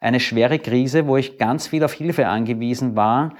eine 0.00 0.20
schwere 0.20 0.58
Krise, 0.58 1.06
wo 1.06 1.16
ich 1.16 1.38
ganz 1.38 1.68
viel 1.68 1.82
auf 1.82 1.94
Hilfe 1.94 2.28
angewiesen 2.28 2.94
war, 2.94 3.32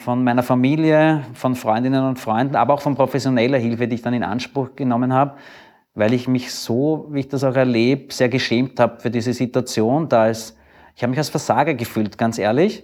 von 0.00 0.24
meiner 0.24 0.42
Familie, 0.42 1.24
von 1.34 1.54
Freundinnen 1.54 2.02
und 2.02 2.18
Freunden, 2.18 2.56
aber 2.56 2.72
auch 2.72 2.80
von 2.80 2.94
professioneller 2.94 3.58
Hilfe, 3.58 3.86
die 3.86 3.96
ich 3.96 4.02
dann 4.02 4.14
in 4.14 4.22
Anspruch 4.22 4.74
genommen 4.74 5.12
habe, 5.12 5.34
weil 5.94 6.14
ich 6.14 6.26
mich 6.26 6.54
so, 6.54 7.06
wie 7.10 7.20
ich 7.20 7.28
das 7.28 7.44
auch 7.44 7.54
erlebe, 7.54 8.10
sehr 8.12 8.30
geschämt 8.30 8.80
habe 8.80 8.98
für 8.98 9.10
diese 9.10 9.34
Situation. 9.34 10.08
Da 10.08 10.28
ist, 10.28 10.56
ich 10.96 11.02
habe 11.02 11.10
mich 11.10 11.18
als 11.18 11.28
Versager 11.28 11.74
gefühlt, 11.74 12.16
ganz 12.16 12.38
ehrlich. 12.38 12.82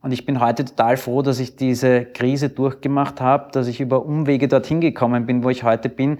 Und 0.00 0.12
ich 0.12 0.26
bin 0.26 0.38
heute 0.38 0.64
total 0.64 0.96
froh, 0.96 1.22
dass 1.22 1.40
ich 1.40 1.56
diese 1.56 2.04
Krise 2.04 2.50
durchgemacht 2.50 3.20
habe, 3.20 3.50
dass 3.50 3.66
ich 3.66 3.80
über 3.80 4.06
Umwege 4.06 4.46
dorthin 4.46 4.80
gekommen 4.80 5.26
bin, 5.26 5.42
wo 5.42 5.50
ich 5.50 5.64
heute 5.64 5.88
bin. 5.88 6.18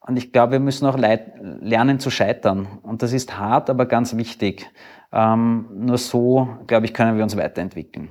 Und 0.00 0.16
ich 0.16 0.32
glaube, 0.32 0.52
wir 0.52 0.60
müssen 0.60 0.86
auch 0.86 0.98
lernen 0.98 2.00
zu 2.00 2.10
scheitern. 2.10 2.66
Und 2.82 3.04
das 3.04 3.12
ist 3.12 3.38
hart, 3.38 3.70
aber 3.70 3.86
ganz 3.86 4.16
wichtig. 4.16 4.68
Ähm, 5.12 5.68
nur 5.72 5.98
so, 5.98 6.48
glaube 6.66 6.86
ich, 6.86 6.94
können 6.94 7.16
wir 7.16 7.22
uns 7.22 7.36
weiterentwickeln. 7.36 8.08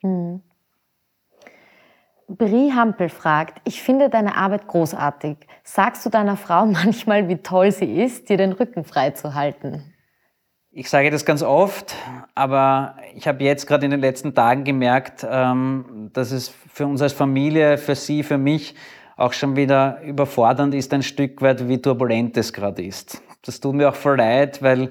Mhm. 0.00 0.40
Brie 2.28 2.72
Hampel 2.72 3.08
fragt, 3.08 3.60
ich 3.64 3.82
finde 3.82 4.08
deine 4.08 4.36
Arbeit 4.36 4.66
großartig. 4.66 5.36
Sagst 5.62 6.04
du 6.04 6.10
deiner 6.10 6.36
Frau 6.36 6.66
manchmal, 6.66 7.28
wie 7.28 7.36
toll 7.36 7.70
sie 7.70 8.02
ist, 8.02 8.28
dir 8.28 8.36
den 8.36 8.52
Rücken 8.52 8.84
frei 8.84 9.10
zu 9.10 9.34
halten? 9.34 9.94
Ich 10.76 10.90
sage 10.90 11.10
das 11.10 11.24
ganz 11.24 11.42
oft, 11.44 11.94
aber 12.34 12.96
ich 13.14 13.28
habe 13.28 13.44
jetzt 13.44 13.68
gerade 13.68 13.84
in 13.84 13.92
den 13.92 14.00
letzten 14.00 14.34
Tagen 14.34 14.64
gemerkt, 14.64 15.24
ähm, 15.28 16.10
dass 16.12 16.32
es 16.32 16.48
für 16.48 16.86
uns 16.86 17.00
als 17.00 17.12
Familie, 17.12 17.78
für 17.78 17.94
sie, 17.94 18.24
für 18.24 18.38
mich 18.38 18.74
auch 19.16 19.32
schon 19.32 19.54
wieder 19.54 20.00
überfordernd 20.02 20.74
ist, 20.74 20.92
ein 20.92 21.04
Stück 21.04 21.40
weit, 21.42 21.68
wie 21.68 21.80
turbulent 21.80 22.36
es 22.36 22.52
gerade 22.52 22.82
ist. 22.82 23.22
Das 23.42 23.60
tut 23.60 23.74
mir 23.74 23.88
auch 23.88 23.94
voll 23.94 24.16
leid, 24.16 24.62
weil 24.62 24.90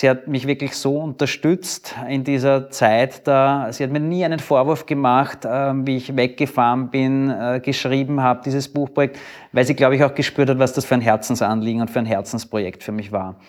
Sie 0.00 0.08
hat 0.08 0.28
mich 0.28 0.46
wirklich 0.46 0.76
so 0.76 0.96
unterstützt 0.96 1.96
in 2.08 2.22
dieser 2.22 2.70
Zeit. 2.70 3.26
Da, 3.26 3.66
sie 3.72 3.82
hat 3.82 3.90
mir 3.90 3.98
nie 3.98 4.24
einen 4.24 4.38
Vorwurf 4.38 4.86
gemacht, 4.86 5.44
äh, 5.44 5.72
wie 5.74 5.96
ich 5.96 6.16
weggefahren 6.16 6.88
bin, 6.90 7.30
äh, 7.30 7.58
geschrieben 7.58 8.22
habe, 8.22 8.40
dieses 8.44 8.72
Buchprojekt, 8.72 9.18
weil 9.50 9.64
sie, 9.64 9.74
glaube 9.74 9.96
ich, 9.96 10.04
auch 10.04 10.14
gespürt 10.14 10.50
hat, 10.50 10.60
was 10.60 10.72
das 10.72 10.84
für 10.84 10.94
ein 10.94 11.00
Herzensanliegen 11.00 11.80
und 11.80 11.90
für 11.90 11.98
ein 11.98 12.06
Herzensprojekt 12.06 12.84
für 12.84 12.92
mich 12.92 13.10
war. 13.10 13.40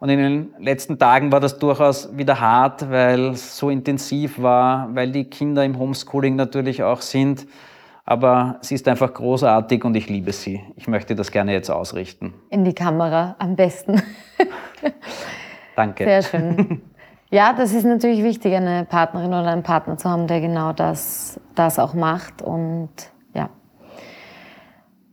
Und 0.00 0.08
in 0.08 0.18
den 0.18 0.54
letzten 0.58 0.98
Tagen 0.98 1.30
war 1.30 1.38
das 1.38 1.60
durchaus 1.60 2.08
wieder 2.18 2.40
hart, 2.40 2.90
weil 2.90 3.28
es 3.28 3.56
so 3.56 3.70
intensiv 3.70 4.42
war, 4.42 4.92
weil 4.96 5.12
die 5.12 5.26
Kinder 5.26 5.64
im 5.64 5.78
Homeschooling 5.78 6.34
natürlich 6.34 6.82
auch 6.82 7.02
sind. 7.02 7.46
Aber 8.04 8.58
sie 8.62 8.74
ist 8.74 8.88
einfach 8.88 9.14
großartig 9.14 9.84
und 9.84 9.94
ich 9.94 10.08
liebe 10.08 10.32
sie. 10.32 10.60
Ich 10.74 10.88
möchte 10.88 11.14
das 11.14 11.30
gerne 11.30 11.52
jetzt 11.52 11.70
ausrichten. 11.70 12.34
In 12.50 12.64
die 12.64 12.74
Kamera 12.74 13.36
am 13.38 13.54
besten. 13.54 14.02
Danke. 15.78 16.04
Sehr 16.04 16.22
schön. 16.22 16.82
Ja, 17.30 17.52
das 17.52 17.74
ist 17.74 17.84
natürlich 17.84 18.22
wichtig, 18.22 18.54
eine 18.54 18.86
Partnerin 18.86 19.28
oder 19.28 19.48
einen 19.48 19.62
Partner 19.62 19.98
zu 19.98 20.08
haben, 20.08 20.26
der 20.26 20.40
genau 20.40 20.72
das, 20.72 21.38
das 21.54 21.78
auch 21.78 21.92
macht. 21.92 22.40
Und 22.40 22.88
ja. 23.34 23.50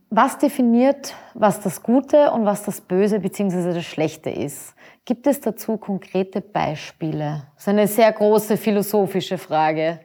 Was 0.08 0.38
definiert, 0.38 1.14
was 1.34 1.60
das 1.60 1.82
Gute 1.82 2.30
und 2.30 2.46
was 2.46 2.62
das 2.62 2.80
Böse 2.80 3.20
bzw. 3.20 3.74
das 3.74 3.84
Schlechte 3.84 4.30
ist? 4.30 4.74
Gibt 5.04 5.26
es 5.26 5.42
dazu 5.42 5.76
konkrete 5.76 6.40
Beispiele? 6.40 7.42
Das 7.54 7.64
ist 7.64 7.68
eine 7.68 7.86
sehr 7.86 8.10
große 8.12 8.56
philosophische 8.56 9.36
Frage. 9.36 10.00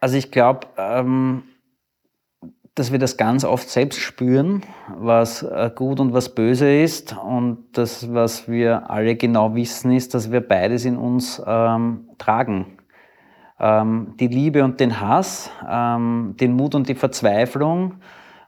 Also 0.00 0.16
ich 0.16 0.30
glaube, 0.30 0.68
ähm, 0.78 1.42
dass 2.76 2.92
wir 2.92 2.98
das 2.98 3.16
ganz 3.16 3.44
oft 3.44 3.70
selbst 3.70 4.00
spüren, 4.00 4.62
was 4.98 5.42
äh, 5.42 5.70
gut 5.74 5.98
und 5.98 6.12
was 6.12 6.34
böse 6.34 6.70
ist. 6.70 7.16
Und 7.16 7.64
das, 7.72 8.12
was 8.12 8.48
wir 8.48 8.90
alle 8.90 9.16
genau 9.16 9.54
wissen, 9.54 9.92
ist, 9.92 10.12
dass 10.12 10.30
wir 10.30 10.46
beides 10.46 10.84
in 10.84 10.98
uns 10.98 11.42
ähm, 11.44 12.10
tragen. 12.18 12.76
Ähm, 13.58 14.14
die 14.20 14.28
Liebe 14.28 14.62
und 14.62 14.78
den 14.78 15.00
Hass, 15.00 15.50
ähm, 15.66 16.34
den 16.38 16.52
Mut 16.52 16.74
und 16.74 16.86
die 16.86 16.94
Verzweiflung, 16.94 17.94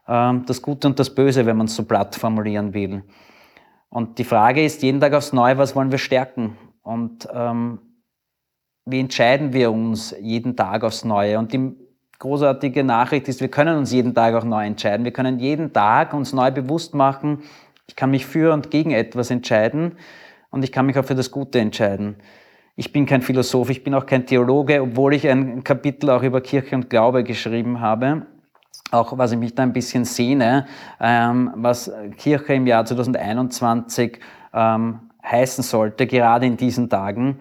ähm, 0.07 0.43
das 0.45 0.61
Gute 0.61 0.87
und 0.87 0.99
das 0.99 1.13
Böse, 1.13 1.47
wenn 1.47 1.57
man 1.57 1.65
es 1.65 1.75
so 1.75 1.83
platt 1.83 2.15
formulieren 2.15 2.75
will. 2.75 3.03
Und 3.89 4.19
die 4.19 4.23
Frage 4.23 4.63
ist 4.63 4.83
jeden 4.83 5.01
Tag 5.01 5.13
aufs 5.13 5.33
Neue, 5.33 5.57
was 5.57 5.75
wollen 5.75 5.89
wir 5.89 5.97
stärken? 5.97 6.55
Und 6.83 7.27
ähm, 7.33 7.79
wie 8.85 8.99
entscheiden 8.99 9.53
wir 9.53 9.71
uns 9.71 10.15
jeden 10.21 10.55
Tag 10.55 10.83
aufs 10.83 11.03
Neue? 11.03 11.39
Und 11.39 11.51
die 11.51 11.75
großartige 12.19 12.83
Nachricht 12.83 13.27
ist, 13.29 13.41
wir 13.41 13.47
können 13.47 13.77
uns 13.77 13.91
jeden 13.91 14.13
Tag 14.13 14.35
auch 14.35 14.43
neu 14.43 14.65
entscheiden. 14.65 15.05
Wir 15.05 15.13
können 15.13 15.39
jeden 15.39 15.73
Tag 15.73 16.13
uns 16.13 16.33
neu 16.33 16.51
bewusst 16.51 16.93
machen, 16.93 17.39
ich 17.87 17.95
kann 17.95 18.11
mich 18.11 18.25
für 18.25 18.53
und 18.53 18.69
gegen 18.69 18.91
etwas 18.91 19.31
entscheiden 19.31 19.93
und 20.51 20.63
ich 20.63 20.71
kann 20.71 20.85
mich 20.85 20.97
auch 20.99 21.05
für 21.05 21.15
das 21.15 21.31
Gute 21.31 21.59
entscheiden. 21.59 22.17
Ich 22.75 22.93
bin 22.93 23.05
kein 23.05 23.21
Philosoph, 23.21 23.71
ich 23.71 23.83
bin 23.83 23.95
auch 23.95 24.05
kein 24.05 24.25
Theologe, 24.25 24.81
obwohl 24.81 25.15
ich 25.15 25.27
ein 25.27 25.63
Kapitel 25.63 26.11
auch 26.11 26.21
über 26.21 26.39
Kirche 26.39 26.75
und 26.75 26.89
Glaube 26.89 27.23
geschrieben 27.23 27.81
habe. 27.81 28.27
Auch 28.91 29.17
was 29.17 29.31
ich 29.31 29.37
mich 29.37 29.55
da 29.55 29.63
ein 29.63 29.73
bisschen 29.73 30.05
sehne, 30.05 30.67
ähm, 30.99 31.51
was 31.55 31.91
Kirche 32.17 32.53
im 32.53 32.67
Jahr 32.67 32.85
2021 32.85 34.19
ähm, 34.53 34.99
heißen 35.23 35.63
sollte, 35.63 36.05
gerade 36.07 36.45
in 36.45 36.57
diesen 36.57 36.89
Tagen, 36.89 37.39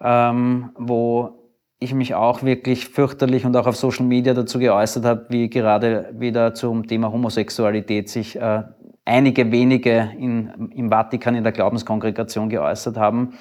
ähm, 0.00 0.70
wo 0.76 1.43
ich 1.78 1.94
mich 1.94 2.14
auch 2.14 2.42
wirklich 2.42 2.88
fürchterlich 2.88 3.44
und 3.44 3.56
auch 3.56 3.66
auf 3.66 3.76
Social 3.76 4.06
Media 4.06 4.34
dazu 4.34 4.58
geäußert 4.58 5.04
habe, 5.04 5.26
wie 5.28 5.50
gerade 5.50 6.10
wieder 6.12 6.54
zum 6.54 6.86
Thema 6.86 7.12
Homosexualität 7.12 8.08
sich 8.08 8.36
äh, 8.36 8.62
einige 9.04 9.50
wenige 9.52 10.10
in, 10.18 10.70
im 10.74 10.90
Vatikan 10.90 11.34
in 11.34 11.42
der 11.44 11.52
Glaubenskongregation 11.52 12.48
geäußert 12.48 12.96
haben. 12.96 13.34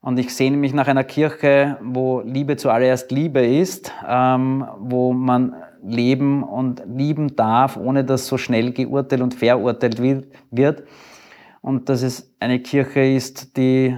Und 0.00 0.18
ich 0.18 0.34
sehne 0.34 0.56
mich 0.56 0.74
nach 0.74 0.88
einer 0.88 1.04
Kirche, 1.04 1.78
wo 1.80 2.22
Liebe 2.22 2.56
zuallererst 2.56 3.12
Liebe 3.12 3.46
ist, 3.46 3.92
ähm, 4.08 4.66
wo 4.80 5.12
man 5.12 5.54
leben 5.84 6.42
und 6.42 6.82
lieben 6.86 7.36
darf, 7.36 7.76
ohne 7.76 8.04
dass 8.04 8.26
so 8.26 8.36
schnell 8.36 8.72
geurteilt 8.72 9.22
und 9.22 9.34
verurteilt 9.34 10.00
wird. 10.50 10.82
Und 11.60 11.88
dass 11.88 12.02
es 12.02 12.34
eine 12.40 12.58
Kirche 12.58 13.04
ist, 13.04 13.56
die 13.56 13.96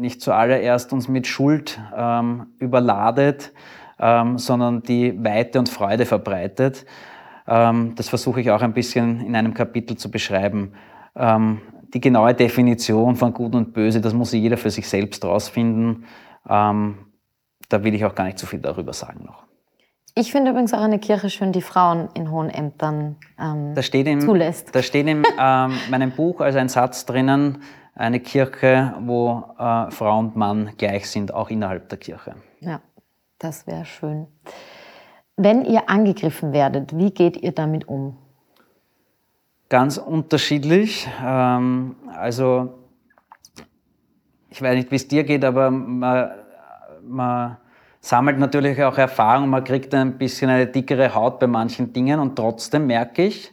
nicht 0.00 0.20
zuallererst 0.20 0.92
uns 0.92 1.08
mit 1.08 1.26
Schuld 1.26 1.80
ähm, 1.96 2.46
überladet, 2.58 3.52
ähm, 3.98 4.38
sondern 4.38 4.82
die 4.82 5.22
Weite 5.22 5.58
und 5.58 5.68
Freude 5.68 6.06
verbreitet. 6.06 6.86
Ähm, 7.46 7.94
das 7.96 8.08
versuche 8.08 8.40
ich 8.40 8.50
auch 8.50 8.62
ein 8.62 8.72
bisschen 8.72 9.20
in 9.20 9.36
einem 9.36 9.54
Kapitel 9.54 9.96
zu 9.96 10.10
beschreiben. 10.10 10.72
Ähm, 11.14 11.60
die 11.92 12.00
genaue 12.00 12.34
Definition 12.34 13.16
von 13.16 13.34
Gut 13.34 13.54
und 13.54 13.72
Böse, 13.72 14.00
das 14.00 14.14
muss 14.14 14.32
jeder 14.32 14.56
für 14.56 14.70
sich 14.70 14.88
selbst 14.88 15.24
rausfinden. 15.24 16.04
Ähm, 16.48 16.98
da 17.68 17.84
will 17.84 17.94
ich 17.94 18.04
auch 18.04 18.14
gar 18.14 18.24
nicht 18.24 18.38
zu 18.38 18.46
viel 18.46 18.60
darüber 18.60 18.92
sagen 18.92 19.24
noch. 19.24 19.44
Ich 20.16 20.32
finde 20.32 20.50
übrigens 20.50 20.74
auch 20.74 20.80
eine 20.80 20.98
Kirche 20.98 21.30
schön, 21.30 21.52
die 21.52 21.62
Frauen 21.62 22.08
in 22.14 22.30
hohen 22.30 22.50
Ämtern 22.50 23.16
ähm, 23.38 23.74
da 23.74 23.82
steht 23.82 24.08
im, 24.08 24.20
zulässt. 24.20 24.74
Da 24.74 24.82
steht 24.82 25.06
in 25.06 25.22
ähm, 25.38 25.72
meinem 25.88 26.10
Buch 26.10 26.40
als 26.40 26.56
ein 26.56 26.68
Satz 26.68 27.06
drinnen, 27.06 27.62
eine 28.00 28.20
Kirche, 28.20 28.94
wo 29.00 29.44
äh, 29.58 29.90
Frau 29.90 30.18
und 30.18 30.34
Mann 30.34 30.70
gleich 30.78 31.08
sind, 31.10 31.34
auch 31.34 31.50
innerhalb 31.50 31.90
der 31.90 31.98
Kirche. 31.98 32.34
Ja, 32.60 32.80
das 33.38 33.66
wäre 33.66 33.84
schön. 33.84 34.26
Wenn 35.36 35.64
ihr 35.66 35.88
angegriffen 35.88 36.52
werdet, 36.52 36.96
wie 36.96 37.10
geht 37.10 37.36
ihr 37.36 37.52
damit 37.52 37.86
um? 37.88 38.16
Ganz 39.68 39.98
unterschiedlich. 39.98 41.08
Ähm, 41.22 41.96
also, 42.14 42.72
ich 44.48 44.60
weiß 44.62 44.76
nicht, 44.76 44.90
wie 44.90 44.96
es 44.96 45.06
dir 45.06 45.24
geht, 45.24 45.44
aber 45.44 45.70
man, 45.70 46.30
man 47.02 47.58
sammelt 48.00 48.38
natürlich 48.38 48.82
auch 48.82 48.96
Erfahrung, 48.96 49.50
man 49.50 49.62
kriegt 49.62 49.94
ein 49.94 50.16
bisschen 50.16 50.48
eine 50.48 50.66
dickere 50.66 51.14
Haut 51.14 51.38
bei 51.38 51.46
manchen 51.46 51.92
Dingen 51.92 52.18
und 52.18 52.34
trotzdem 52.34 52.86
merke 52.86 53.24
ich, 53.24 53.52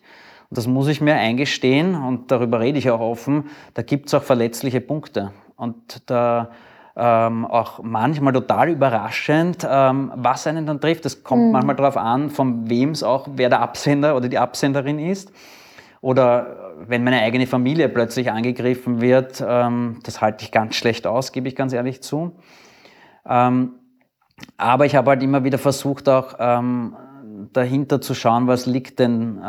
und 0.49 0.57
das 0.57 0.67
muss 0.67 0.87
ich 0.87 1.01
mir 1.01 1.15
eingestehen 1.15 1.95
und 1.95 2.31
darüber 2.31 2.59
rede 2.59 2.77
ich 2.77 2.89
auch 2.89 3.01
offen, 3.01 3.45
da 3.73 3.81
gibt 3.81 4.07
es 4.07 4.13
auch 4.13 4.23
verletzliche 4.23 4.81
Punkte. 4.81 5.31
Und 5.55 6.09
da 6.09 6.51
ähm, 6.95 7.45
auch 7.45 7.83
manchmal 7.83 8.33
total 8.33 8.69
überraschend, 8.69 9.67
ähm, 9.69 10.11
was 10.15 10.47
einen 10.47 10.65
dann 10.65 10.81
trifft. 10.81 11.05
Es 11.05 11.23
kommt 11.23 11.45
mhm. 11.45 11.51
manchmal 11.51 11.75
darauf 11.75 11.97
an, 11.97 12.29
von 12.29 12.69
wem 12.69 12.91
es 12.91 13.03
auch, 13.03 13.27
wer 13.35 13.49
der 13.49 13.61
Absender 13.61 14.15
oder 14.15 14.29
die 14.29 14.39
Absenderin 14.39 14.97
ist. 14.97 15.31
Oder 16.01 16.73
wenn 16.87 17.03
meine 17.03 17.21
eigene 17.21 17.45
Familie 17.45 17.89
plötzlich 17.89 18.31
angegriffen 18.31 19.01
wird, 19.01 19.43
ähm, 19.47 19.99
das 20.03 20.21
halte 20.21 20.43
ich 20.43 20.51
ganz 20.51 20.75
schlecht 20.75 21.05
aus, 21.05 21.31
gebe 21.31 21.47
ich 21.47 21.55
ganz 21.55 21.73
ehrlich 21.73 22.01
zu. 22.01 22.39
Ähm, 23.27 23.73
aber 24.57 24.85
ich 24.85 24.95
habe 24.95 25.11
halt 25.11 25.23
immer 25.23 25.43
wieder 25.43 25.57
versucht, 25.57 26.07
auch 26.09 26.35
ähm, 26.39 26.95
dahinter 27.53 28.01
zu 28.01 28.13
schauen, 28.13 28.47
was 28.47 28.65
liegt 28.65 28.99
denn 28.99 29.37
äh, 29.37 29.41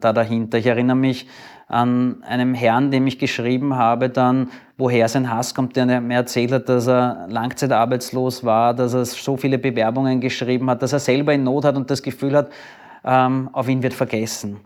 da 0.00 0.12
dahinter. 0.12 0.58
Ich 0.58 0.66
erinnere 0.66 0.96
mich 0.96 1.26
an 1.68 2.22
einem 2.22 2.54
Herrn, 2.54 2.90
dem 2.90 3.06
ich 3.06 3.18
geschrieben 3.18 3.74
habe, 3.74 4.08
dann, 4.08 4.50
woher 4.78 5.08
sein 5.08 5.30
Hass 5.30 5.54
kommt, 5.54 5.74
der 5.74 6.00
mir 6.00 6.14
erzählt 6.14 6.52
hat, 6.52 6.68
dass 6.68 6.86
er 6.86 7.26
langzeitarbeitslos 7.28 8.44
war, 8.44 8.72
dass 8.72 8.94
er 8.94 9.04
so 9.04 9.36
viele 9.36 9.58
Bewerbungen 9.58 10.20
geschrieben 10.20 10.70
hat, 10.70 10.82
dass 10.82 10.92
er 10.92 11.00
selber 11.00 11.34
in 11.34 11.42
Not 11.42 11.64
hat 11.64 11.76
und 11.76 11.90
das 11.90 12.02
Gefühl 12.02 12.36
hat, 12.36 12.50
ähm, 13.04 13.50
auf 13.52 13.68
ihn 13.68 13.82
wird 13.82 13.94
vergessen. 13.94 14.60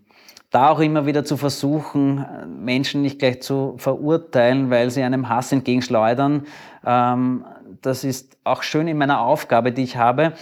Da 0.50 0.68
auch 0.70 0.80
immer 0.80 1.06
wieder 1.06 1.24
zu 1.24 1.36
versuchen, 1.36 2.26
Menschen 2.62 3.02
nicht 3.02 3.18
gleich 3.18 3.40
zu 3.40 3.74
verurteilen, 3.78 4.68
weil 4.68 4.90
sie 4.90 5.02
einem 5.02 5.28
Hass 5.28 5.52
entgegenschleudern, 5.52 6.46
ähm, 6.84 7.44
das 7.82 8.04
ist 8.04 8.36
auch 8.44 8.62
schön 8.62 8.88
in 8.88 8.98
meiner 8.98 9.20
Aufgabe, 9.20 9.72
die 9.72 9.84
ich 9.84 9.96
habe, 9.96 10.32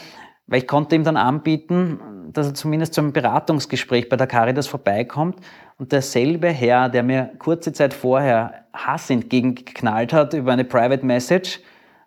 weil 0.47 0.61
ich 0.61 0.67
konnte 0.67 0.97
ihm 0.97 1.05
dann 1.05 1.17
anbieten, 1.17 2.01
dass 2.33 2.47
er 2.47 2.55
zumindest 2.55 2.95
zu 2.95 3.01
einem 3.01 3.13
Beratungsgespräch 3.13 4.09
bei 4.09 4.17
der 4.17 4.27
Caritas 4.27 4.67
vorbeikommt 4.67 5.39
und 5.79 5.93
derselbe 5.93 6.49
Herr, 6.49 6.89
der 6.89 7.03
mir 7.03 7.31
kurze 7.39 7.73
Zeit 7.73 7.95
vorher 7.95 8.65
Hass 8.73 9.11
entgegengeknallt 9.11 10.13
hat 10.13 10.35
über 10.35 10.53
eine 10.53 10.65
Private 10.65 11.05
Message, 11.05 11.61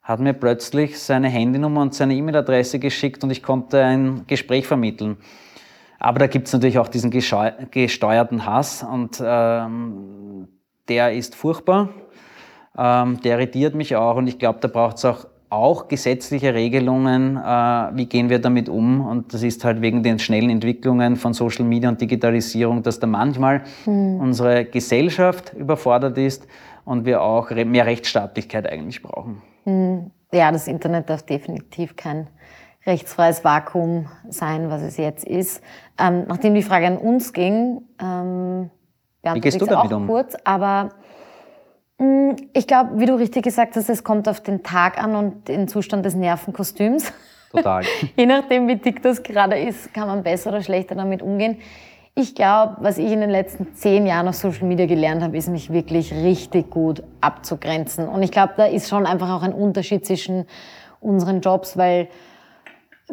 hat 0.03 0.19
mir 0.19 0.33
plötzlich 0.33 0.99
seine 0.99 1.29
Handynummer 1.29 1.81
und 1.81 1.93
seine 1.93 2.15
E-Mail-Adresse 2.15 2.79
geschickt 2.79 3.23
und 3.23 3.31
ich 3.31 3.43
konnte 3.43 3.83
ein 3.83 4.25
Gespräch 4.27 4.67
vermitteln. 4.67 5.17
Aber 5.99 6.19
da 6.19 6.27
gibt 6.27 6.47
es 6.47 6.53
natürlich 6.53 6.79
auch 6.79 6.87
diesen 6.87 7.11
gesteuerten 7.11 8.45
Hass 8.45 8.83
und 8.83 9.21
ähm, 9.23 10.47
der 10.87 11.13
ist 11.13 11.35
furchtbar 11.35 11.89
ähm, 12.77 13.19
der 13.21 13.37
irritiert 13.37 13.75
mich 13.75 13.95
auch 13.95 14.15
und 14.15 14.27
ich 14.27 14.39
glaube, 14.39 14.59
da 14.61 14.67
braucht 14.67 14.97
es 14.97 15.05
auch, 15.05 15.25
auch 15.51 15.89
gesetzliche 15.89 16.53
Regelungen, 16.53 17.35
äh, 17.35 17.41
wie 17.41 18.05
gehen 18.05 18.29
wir 18.29 18.39
damit 18.39 18.69
um. 18.69 19.05
Und 19.05 19.33
das 19.33 19.43
ist 19.43 19.65
halt 19.65 19.81
wegen 19.81 20.01
den 20.01 20.17
schnellen 20.17 20.49
Entwicklungen 20.49 21.17
von 21.17 21.33
Social 21.33 21.65
Media 21.65 21.89
und 21.89 21.99
Digitalisierung, 21.99 22.81
dass 22.83 22.99
da 22.99 23.07
manchmal 23.07 23.63
hm. 23.83 24.19
unsere 24.19 24.65
Gesellschaft 24.65 25.53
überfordert 25.53 26.17
ist 26.17 26.47
und 26.85 27.05
wir 27.05 27.21
auch 27.21 27.51
mehr 27.51 27.85
Rechtsstaatlichkeit 27.85 28.71
eigentlich 28.71 29.01
brauchen. 29.03 29.41
Hm. 29.65 30.11
Ja, 30.33 30.51
das 30.51 30.67
Internet 30.67 31.09
darf 31.09 31.23
definitiv 31.23 31.97
kein 31.97 32.27
rechtsfreies 32.85 33.43
Vakuum 33.43 34.07
sein, 34.29 34.69
was 34.69 34.81
es 34.81 34.95
jetzt 34.95 35.25
ist. 35.25 35.61
Ähm, 35.99 36.23
nachdem 36.27 36.55
die 36.55 36.63
Frage 36.63 36.87
an 36.87 36.97
uns 36.97 37.33
ging, 37.33 37.81
ähm, 38.01 38.69
Wie 39.21 39.41
gehst 39.41 39.61
du 39.61 39.65
damit 39.65 39.91
auch 39.91 39.97
um? 39.97 40.07
kurz, 40.07 40.35
aber 40.45 40.89
ich 42.53 42.67
glaube, 42.67 42.99
wie 42.99 43.05
du 43.05 43.15
richtig 43.15 43.43
gesagt 43.43 43.75
hast, 43.75 43.89
es 43.89 44.03
kommt 44.03 44.27
auf 44.27 44.41
den 44.41 44.63
Tag 44.63 45.01
an 45.01 45.15
und 45.15 45.47
den 45.47 45.67
Zustand 45.67 46.05
des 46.05 46.15
Nervenkostüms. 46.15 47.11
Total. 47.51 47.83
Je 48.15 48.25
nachdem, 48.25 48.67
wie 48.67 48.77
dick 48.77 49.01
das 49.03 49.21
gerade 49.23 49.59
ist, 49.59 49.93
kann 49.93 50.07
man 50.07 50.23
besser 50.23 50.49
oder 50.49 50.61
schlechter 50.61 50.95
damit 50.95 51.21
umgehen. 51.21 51.57
Ich 52.13 52.35
glaube, 52.35 52.77
was 52.79 52.97
ich 52.97 53.11
in 53.11 53.21
den 53.21 53.29
letzten 53.29 53.73
zehn 53.73 54.05
Jahren 54.05 54.27
auf 54.27 54.35
Social 54.35 54.67
Media 54.67 54.85
gelernt 54.85 55.21
habe, 55.21 55.37
ist 55.37 55.47
mich 55.47 55.71
wirklich 55.71 56.13
richtig 56.13 56.69
gut 56.69 57.03
abzugrenzen. 57.21 58.07
Und 58.07 58.21
ich 58.23 58.31
glaube, 58.31 58.53
da 58.57 58.65
ist 58.65 58.89
schon 58.89 59.05
einfach 59.05 59.29
auch 59.29 59.43
ein 59.43 59.53
Unterschied 59.53 60.05
zwischen 60.05 60.45
unseren 60.99 61.41
Jobs, 61.41 61.77
weil 61.77 62.09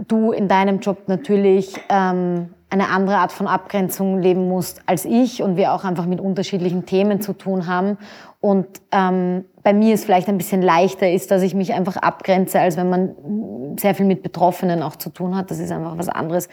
du 0.06 0.32
in 0.32 0.48
deinem 0.48 0.80
Job 0.80 1.08
natürlich 1.08 1.74
ähm, 1.88 2.54
eine 2.70 2.88
andere 2.88 3.16
Art 3.16 3.32
von 3.32 3.46
Abgrenzung 3.46 4.20
leben 4.20 4.48
musst 4.48 4.82
als 4.86 5.04
ich 5.04 5.42
und 5.42 5.56
wir 5.56 5.72
auch 5.72 5.84
einfach 5.84 6.06
mit 6.06 6.20
unterschiedlichen 6.20 6.84
Themen 6.84 7.20
zu 7.20 7.32
tun 7.32 7.66
haben. 7.66 7.98
Und 8.40 8.66
ähm, 8.92 9.44
bei 9.62 9.72
mir 9.72 9.94
ist 9.94 10.04
vielleicht 10.04 10.28
ein 10.28 10.38
bisschen 10.38 10.62
leichter 10.62 11.10
ist, 11.10 11.30
dass 11.30 11.42
ich 11.42 11.54
mich 11.54 11.72
einfach 11.72 11.96
abgrenze, 11.96 12.60
als 12.60 12.76
wenn 12.76 12.90
man 12.90 13.14
sehr 13.78 13.94
viel 13.94 14.06
mit 14.06 14.22
Betroffenen 14.22 14.82
auch 14.82 14.96
zu 14.96 15.10
tun 15.10 15.34
hat. 15.36 15.50
Das 15.50 15.58
ist 15.58 15.72
einfach 15.72 15.96
was 15.96 16.08
anderes. 16.08 16.48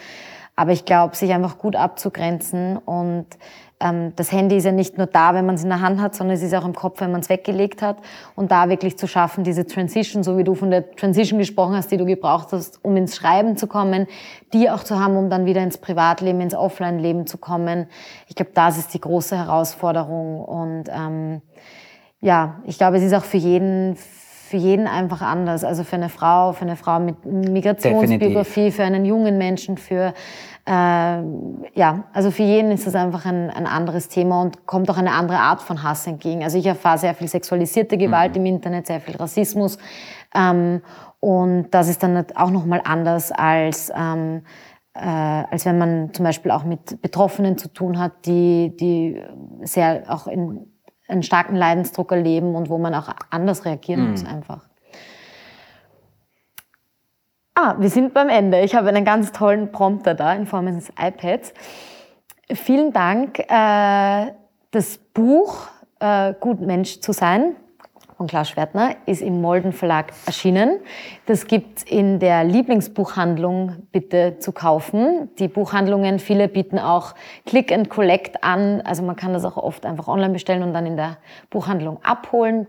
Aber 0.56 0.72
ich 0.72 0.86
glaube, 0.86 1.14
sich 1.14 1.32
einfach 1.32 1.58
gut 1.58 1.76
abzugrenzen 1.76 2.78
und 2.78 3.26
das 3.78 4.32
Handy 4.32 4.56
ist 4.56 4.64
ja 4.64 4.72
nicht 4.72 4.96
nur 4.96 5.06
da, 5.06 5.34
wenn 5.34 5.44
man 5.44 5.56
es 5.56 5.62
in 5.62 5.68
der 5.68 5.82
Hand 5.82 6.00
hat, 6.00 6.14
sondern 6.14 6.34
es 6.36 6.42
ist 6.42 6.54
auch 6.54 6.64
im 6.64 6.74
Kopf, 6.74 7.00
wenn 7.00 7.12
man 7.12 7.20
es 7.20 7.28
weggelegt 7.28 7.82
hat. 7.82 7.98
Und 8.34 8.50
da 8.50 8.70
wirklich 8.70 8.96
zu 8.96 9.06
schaffen, 9.06 9.44
diese 9.44 9.66
Transition, 9.66 10.22
so 10.22 10.38
wie 10.38 10.44
du 10.44 10.54
von 10.54 10.70
der 10.70 10.90
Transition 10.92 11.38
gesprochen 11.38 11.74
hast, 11.76 11.90
die 11.90 11.98
du 11.98 12.06
gebraucht 12.06 12.48
hast, 12.52 12.82
um 12.82 12.96
ins 12.96 13.16
Schreiben 13.16 13.58
zu 13.58 13.66
kommen, 13.66 14.06
die 14.54 14.70
auch 14.70 14.82
zu 14.82 14.98
haben, 14.98 15.16
um 15.16 15.28
dann 15.28 15.44
wieder 15.44 15.62
ins 15.62 15.76
Privatleben, 15.76 16.40
ins 16.40 16.54
Offline-Leben 16.54 17.26
zu 17.26 17.36
kommen. 17.36 17.86
Ich 18.28 18.34
glaube, 18.34 18.52
das 18.54 18.78
ist 18.78 18.94
die 18.94 19.00
große 19.00 19.36
Herausforderung. 19.36 20.40
Und 20.42 20.84
ähm, 20.88 21.42
ja, 22.22 22.62
ich 22.64 22.78
glaube, 22.78 22.96
es 22.96 23.02
ist 23.02 23.12
auch 23.12 23.24
für 23.24 23.36
jeden, 23.36 23.98
für 24.48 24.56
jeden 24.56 24.86
einfach 24.86 25.22
anders. 25.22 25.64
Also 25.64 25.82
für 25.82 25.96
eine 25.96 26.08
Frau, 26.08 26.52
für 26.52 26.62
eine 26.62 26.76
Frau 26.76 27.00
mit 27.00 27.24
Migrationsbiografie, 27.24 28.70
für 28.70 28.84
einen 28.84 29.04
jungen 29.04 29.38
Menschen, 29.38 29.76
für 29.76 30.14
äh, 30.66 30.70
ja, 30.70 32.04
also 32.12 32.30
für 32.30 32.44
jeden 32.44 32.70
ist 32.70 32.86
das 32.86 32.94
einfach 32.94 33.26
ein, 33.26 33.50
ein 33.50 33.66
anderes 33.66 34.08
Thema 34.08 34.42
und 34.42 34.64
kommt 34.64 34.88
auch 34.88 34.98
eine 34.98 35.12
andere 35.12 35.38
Art 35.38 35.62
von 35.62 35.82
Hass 35.82 36.06
entgegen. 36.06 36.44
Also 36.44 36.58
ich 36.58 36.66
erfahre 36.66 36.98
sehr 36.98 37.14
viel 37.14 37.26
sexualisierte 37.26 37.98
Gewalt 37.98 38.36
mhm. 38.36 38.40
im 38.40 38.46
Internet, 38.46 38.86
sehr 38.86 39.00
viel 39.00 39.16
Rassismus 39.16 39.78
ähm, 40.32 40.80
und 41.18 41.68
das 41.72 41.88
ist 41.88 42.04
dann 42.04 42.24
auch 42.36 42.50
nochmal 42.50 42.82
anders 42.84 43.32
als 43.32 43.92
ähm, 43.96 44.42
äh, 44.94 45.00
als 45.00 45.66
wenn 45.66 45.76
man 45.76 46.14
zum 46.14 46.24
Beispiel 46.24 46.50
auch 46.52 46.64
mit 46.64 47.02
Betroffenen 47.02 47.58
zu 47.58 47.68
tun 47.68 47.98
hat, 47.98 48.24
die, 48.24 48.74
die 48.76 49.20
sehr 49.62 50.04
auch 50.08 50.26
in 50.26 50.72
einen 51.08 51.22
starken 51.22 51.56
Leidensdruck 51.56 52.12
erleben 52.12 52.54
und 52.54 52.68
wo 52.68 52.78
man 52.78 52.94
auch 52.94 53.08
anders 53.30 53.64
reagieren 53.64 54.04
mhm. 54.04 54.10
muss 54.10 54.24
einfach. 54.24 54.68
Ah, 57.54 57.76
wir 57.78 57.88
sind 57.88 58.12
beim 58.12 58.28
Ende. 58.28 58.60
Ich 58.60 58.74
habe 58.74 58.88
einen 58.88 59.04
ganz 59.04 59.32
tollen 59.32 59.72
Prompter 59.72 60.14
da 60.14 60.34
in 60.34 60.46
Form 60.46 60.66
eines 60.66 60.90
iPads. 60.98 61.54
Vielen 62.52 62.92
Dank. 62.92 63.38
Äh, 63.38 64.32
das 64.72 64.98
Buch 64.98 65.68
äh, 66.00 66.34
Gut 66.38 66.60
Mensch 66.60 67.00
zu 67.00 67.12
sein 67.12 67.56
von 68.16 68.26
Klaus 68.26 68.48
Schwertner 68.48 68.96
ist 69.04 69.20
im 69.20 69.42
Molden 69.42 69.72
Verlag 69.72 70.12
erschienen. 70.24 70.80
Das 71.26 71.46
gibt's 71.46 71.82
in 71.82 72.18
der 72.18 72.44
Lieblingsbuchhandlung 72.44 73.88
bitte 73.92 74.38
zu 74.38 74.52
kaufen. 74.52 75.28
Die 75.38 75.48
Buchhandlungen, 75.48 76.18
viele 76.18 76.48
bieten 76.48 76.78
auch 76.78 77.14
Click 77.44 77.70
and 77.72 77.90
Collect 77.90 78.42
an. 78.42 78.80
Also 78.80 79.02
man 79.02 79.16
kann 79.16 79.34
das 79.34 79.44
auch 79.44 79.58
oft 79.58 79.84
einfach 79.84 80.08
online 80.08 80.32
bestellen 80.32 80.62
und 80.62 80.72
dann 80.72 80.86
in 80.86 80.96
der 80.96 81.18
Buchhandlung 81.50 82.02
abholen. 82.02 82.66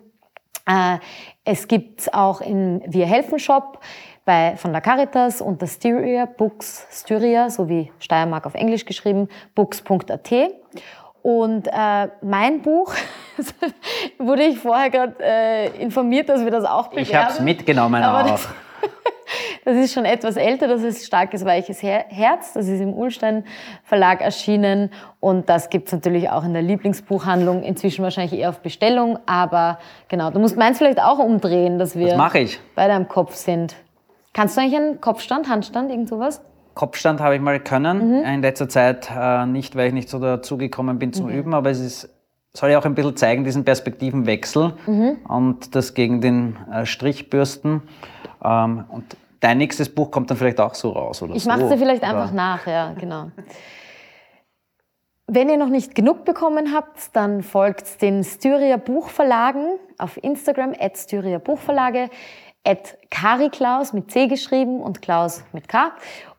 Äh, 0.65 0.97
es 1.45 1.69
gibt's 1.69 2.13
auch 2.13 2.41
im 2.41 2.81
Wir 2.85 3.05
helfen 3.05 3.39
Shop 3.39 3.79
bei, 4.25 4.57
von 4.57 4.73
der 4.73 4.81
Caritas 4.81 5.39
unter 5.39 5.65
Styria 5.65 6.25
Books, 6.25 6.87
Styria, 6.91 7.49
so 7.49 7.69
wie 7.69 7.89
Steiermark 7.99 8.45
auf 8.45 8.53
Englisch 8.53 8.83
geschrieben, 8.83 9.29
books.at. 9.55 10.29
Und 11.27 11.67
äh, 11.67 12.07
mein 12.21 12.61
Buch, 12.61 12.93
wurde 14.17 14.43
ich 14.43 14.59
vorher 14.59 14.89
gerade 14.89 15.15
äh, 15.19 15.67
informiert, 15.77 16.29
dass 16.29 16.41
wir 16.41 16.51
das 16.51 16.63
auch 16.63 16.87
bewerben. 16.87 17.05
Ich 17.05 17.13
habe 17.13 17.33
es 17.33 17.41
mitgenommen 17.41 18.01
aber 18.01 18.23
auch. 18.23 18.31
Das, 18.31 18.47
das, 19.65 19.75
ist 19.75 19.93
schon 19.93 20.05
etwas 20.05 20.37
älter, 20.37 20.69
das 20.69 20.83
ist 20.83 21.05
Starkes 21.05 21.43
Weiches 21.43 21.83
Herz, 21.83 22.53
das 22.53 22.69
ist 22.69 22.79
im 22.79 22.93
Ulstein 22.93 23.43
Verlag 23.83 24.21
erschienen 24.21 24.89
und 25.19 25.49
das 25.49 25.69
gibt 25.69 25.87
es 25.87 25.93
natürlich 25.95 26.29
auch 26.29 26.45
in 26.45 26.53
der 26.53 26.61
Lieblingsbuchhandlung, 26.61 27.61
inzwischen 27.61 28.03
wahrscheinlich 28.03 28.39
eher 28.39 28.47
auf 28.47 28.61
Bestellung, 28.61 29.19
aber 29.25 29.79
genau, 30.07 30.31
du 30.31 30.39
musst 30.39 30.55
meins 30.55 30.77
vielleicht 30.77 31.01
auch 31.01 31.19
umdrehen, 31.19 31.77
dass 31.77 31.97
wir 31.97 32.15
beide 32.73 32.93
am 32.93 33.09
Kopf 33.09 33.35
sind. 33.35 33.75
Kannst 34.31 34.55
du 34.55 34.61
eigentlich 34.61 34.79
einen 34.79 35.01
Kopfstand, 35.01 35.49
Handstand, 35.49 35.91
irgend 35.91 36.07
sowas? 36.07 36.41
Kopfstand 36.77 37.19
habe 37.21 37.35
ich 37.35 37.41
mal 37.41 37.59
können, 37.59 38.19
mhm. 38.19 38.23
in 38.23 38.41
letzter 38.43 38.69
Zeit 38.69 39.09
äh, 39.13 39.47
nicht, 39.47 39.75
weil 39.75 39.87
ich 39.87 39.93
nicht 39.93 40.09
so 40.09 40.19
dazugekommen 40.19 40.99
bin 40.99 41.11
zum 41.11 41.25
mhm. 41.25 41.33
Üben, 41.33 41.53
aber 41.55 41.71
es 41.71 41.79
ist, 41.79 42.09
soll 42.53 42.69
ja 42.69 42.77
auch 42.77 42.85
ein 42.85 42.93
bisschen 42.93 43.17
zeigen, 43.17 43.43
diesen 43.43 43.65
Perspektivenwechsel 43.65 44.73
mhm. 44.85 45.17
und 45.27 45.75
das 45.75 45.95
gegen 45.95 46.21
den 46.21 46.55
äh, 46.71 46.85
Strichbürsten. 46.85 47.81
Ähm, 48.45 48.85
und 48.89 49.17
dein 49.39 49.57
nächstes 49.57 49.93
Buch 49.93 50.11
kommt 50.11 50.29
dann 50.29 50.37
vielleicht 50.37 50.59
auch 50.59 50.75
so 50.75 50.91
raus, 50.91 51.23
oder? 51.23 51.33
Ich 51.33 51.45
so, 51.45 51.49
mache 51.49 51.63
es 51.63 51.69
dir 51.69 51.79
vielleicht 51.79 52.03
oder? 52.03 52.11
einfach 52.11 52.31
nach, 52.31 52.67
ja, 52.67 52.93
genau. 52.93 53.31
Wenn 55.25 55.49
ihr 55.49 55.57
noch 55.57 55.69
nicht 55.69 55.95
genug 55.95 56.25
bekommen 56.25 56.75
habt, 56.75 57.15
dann 57.15 57.41
folgt 57.41 58.03
den 58.03 58.23
Styria 58.23 58.77
Buchverlagen 58.77 59.79
auf 59.97 60.23
Instagram, 60.23 60.75
at 60.79 60.95
Styria 60.95 61.39
Buchverlage, 61.39 62.09
at 62.63 62.97
Kariklaus 63.09 63.93
mit 63.93 64.11
C 64.11 64.27
geschrieben 64.27 64.79
und 64.79 65.01
Klaus 65.01 65.43
mit 65.53 65.67
K 65.67 65.91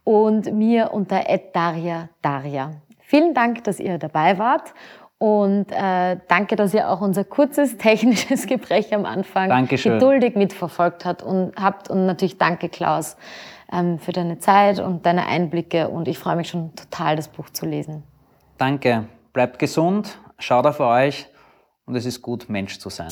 und 0.09 0.55
mir 0.55 0.95
unter 0.95 1.23
Daria 1.53 2.09
Daria. 2.23 2.71
Vielen 3.01 3.35
Dank, 3.35 3.65
dass 3.65 3.79
ihr 3.79 3.99
dabei 3.99 4.39
wart 4.39 4.73
und 5.19 5.67
äh, 5.71 6.17
danke, 6.29 6.57
dass 6.57 6.73
ihr 6.73 6.89
auch 6.89 7.03
unser 7.03 7.25
kurzes 7.25 7.77
technisches 7.79 8.47
Gespräch 8.47 8.95
am 8.95 9.05
Anfang 9.05 9.51
Dankeschön. 9.51 9.99
geduldig 9.99 10.35
mitverfolgt 10.35 11.05
habt 11.05 11.23
und, 11.23 11.55
habt. 11.57 11.91
und 11.91 12.07
natürlich 12.07 12.39
danke, 12.39 12.71
Klaus, 12.71 13.19
ähm, 13.71 13.99
für 13.99 14.13
deine 14.13 14.39
Zeit 14.39 14.81
und 14.81 15.05
deine 15.05 15.27
Einblicke 15.27 15.91
und 15.91 16.09
ich 16.09 16.19
freue 16.19 16.37
mich 16.37 16.49
schon 16.49 16.75
total, 16.75 17.15
das 17.15 17.29
Buch 17.29 17.51
zu 17.51 17.67
lesen. 17.67 18.03
Danke. 18.57 19.09
Bleibt 19.35 19.59
gesund, 19.59 20.19
schaut 20.39 20.67
auf 20.67 20.81
euch 20.81 21.27
und 21.85 21.97
es 21.97 22.07
ist 22.07 22.23
gut, 22.23 22.49
Mensch 22.49 22.79
zu 22.79 22.89
sein. 22.89 23.11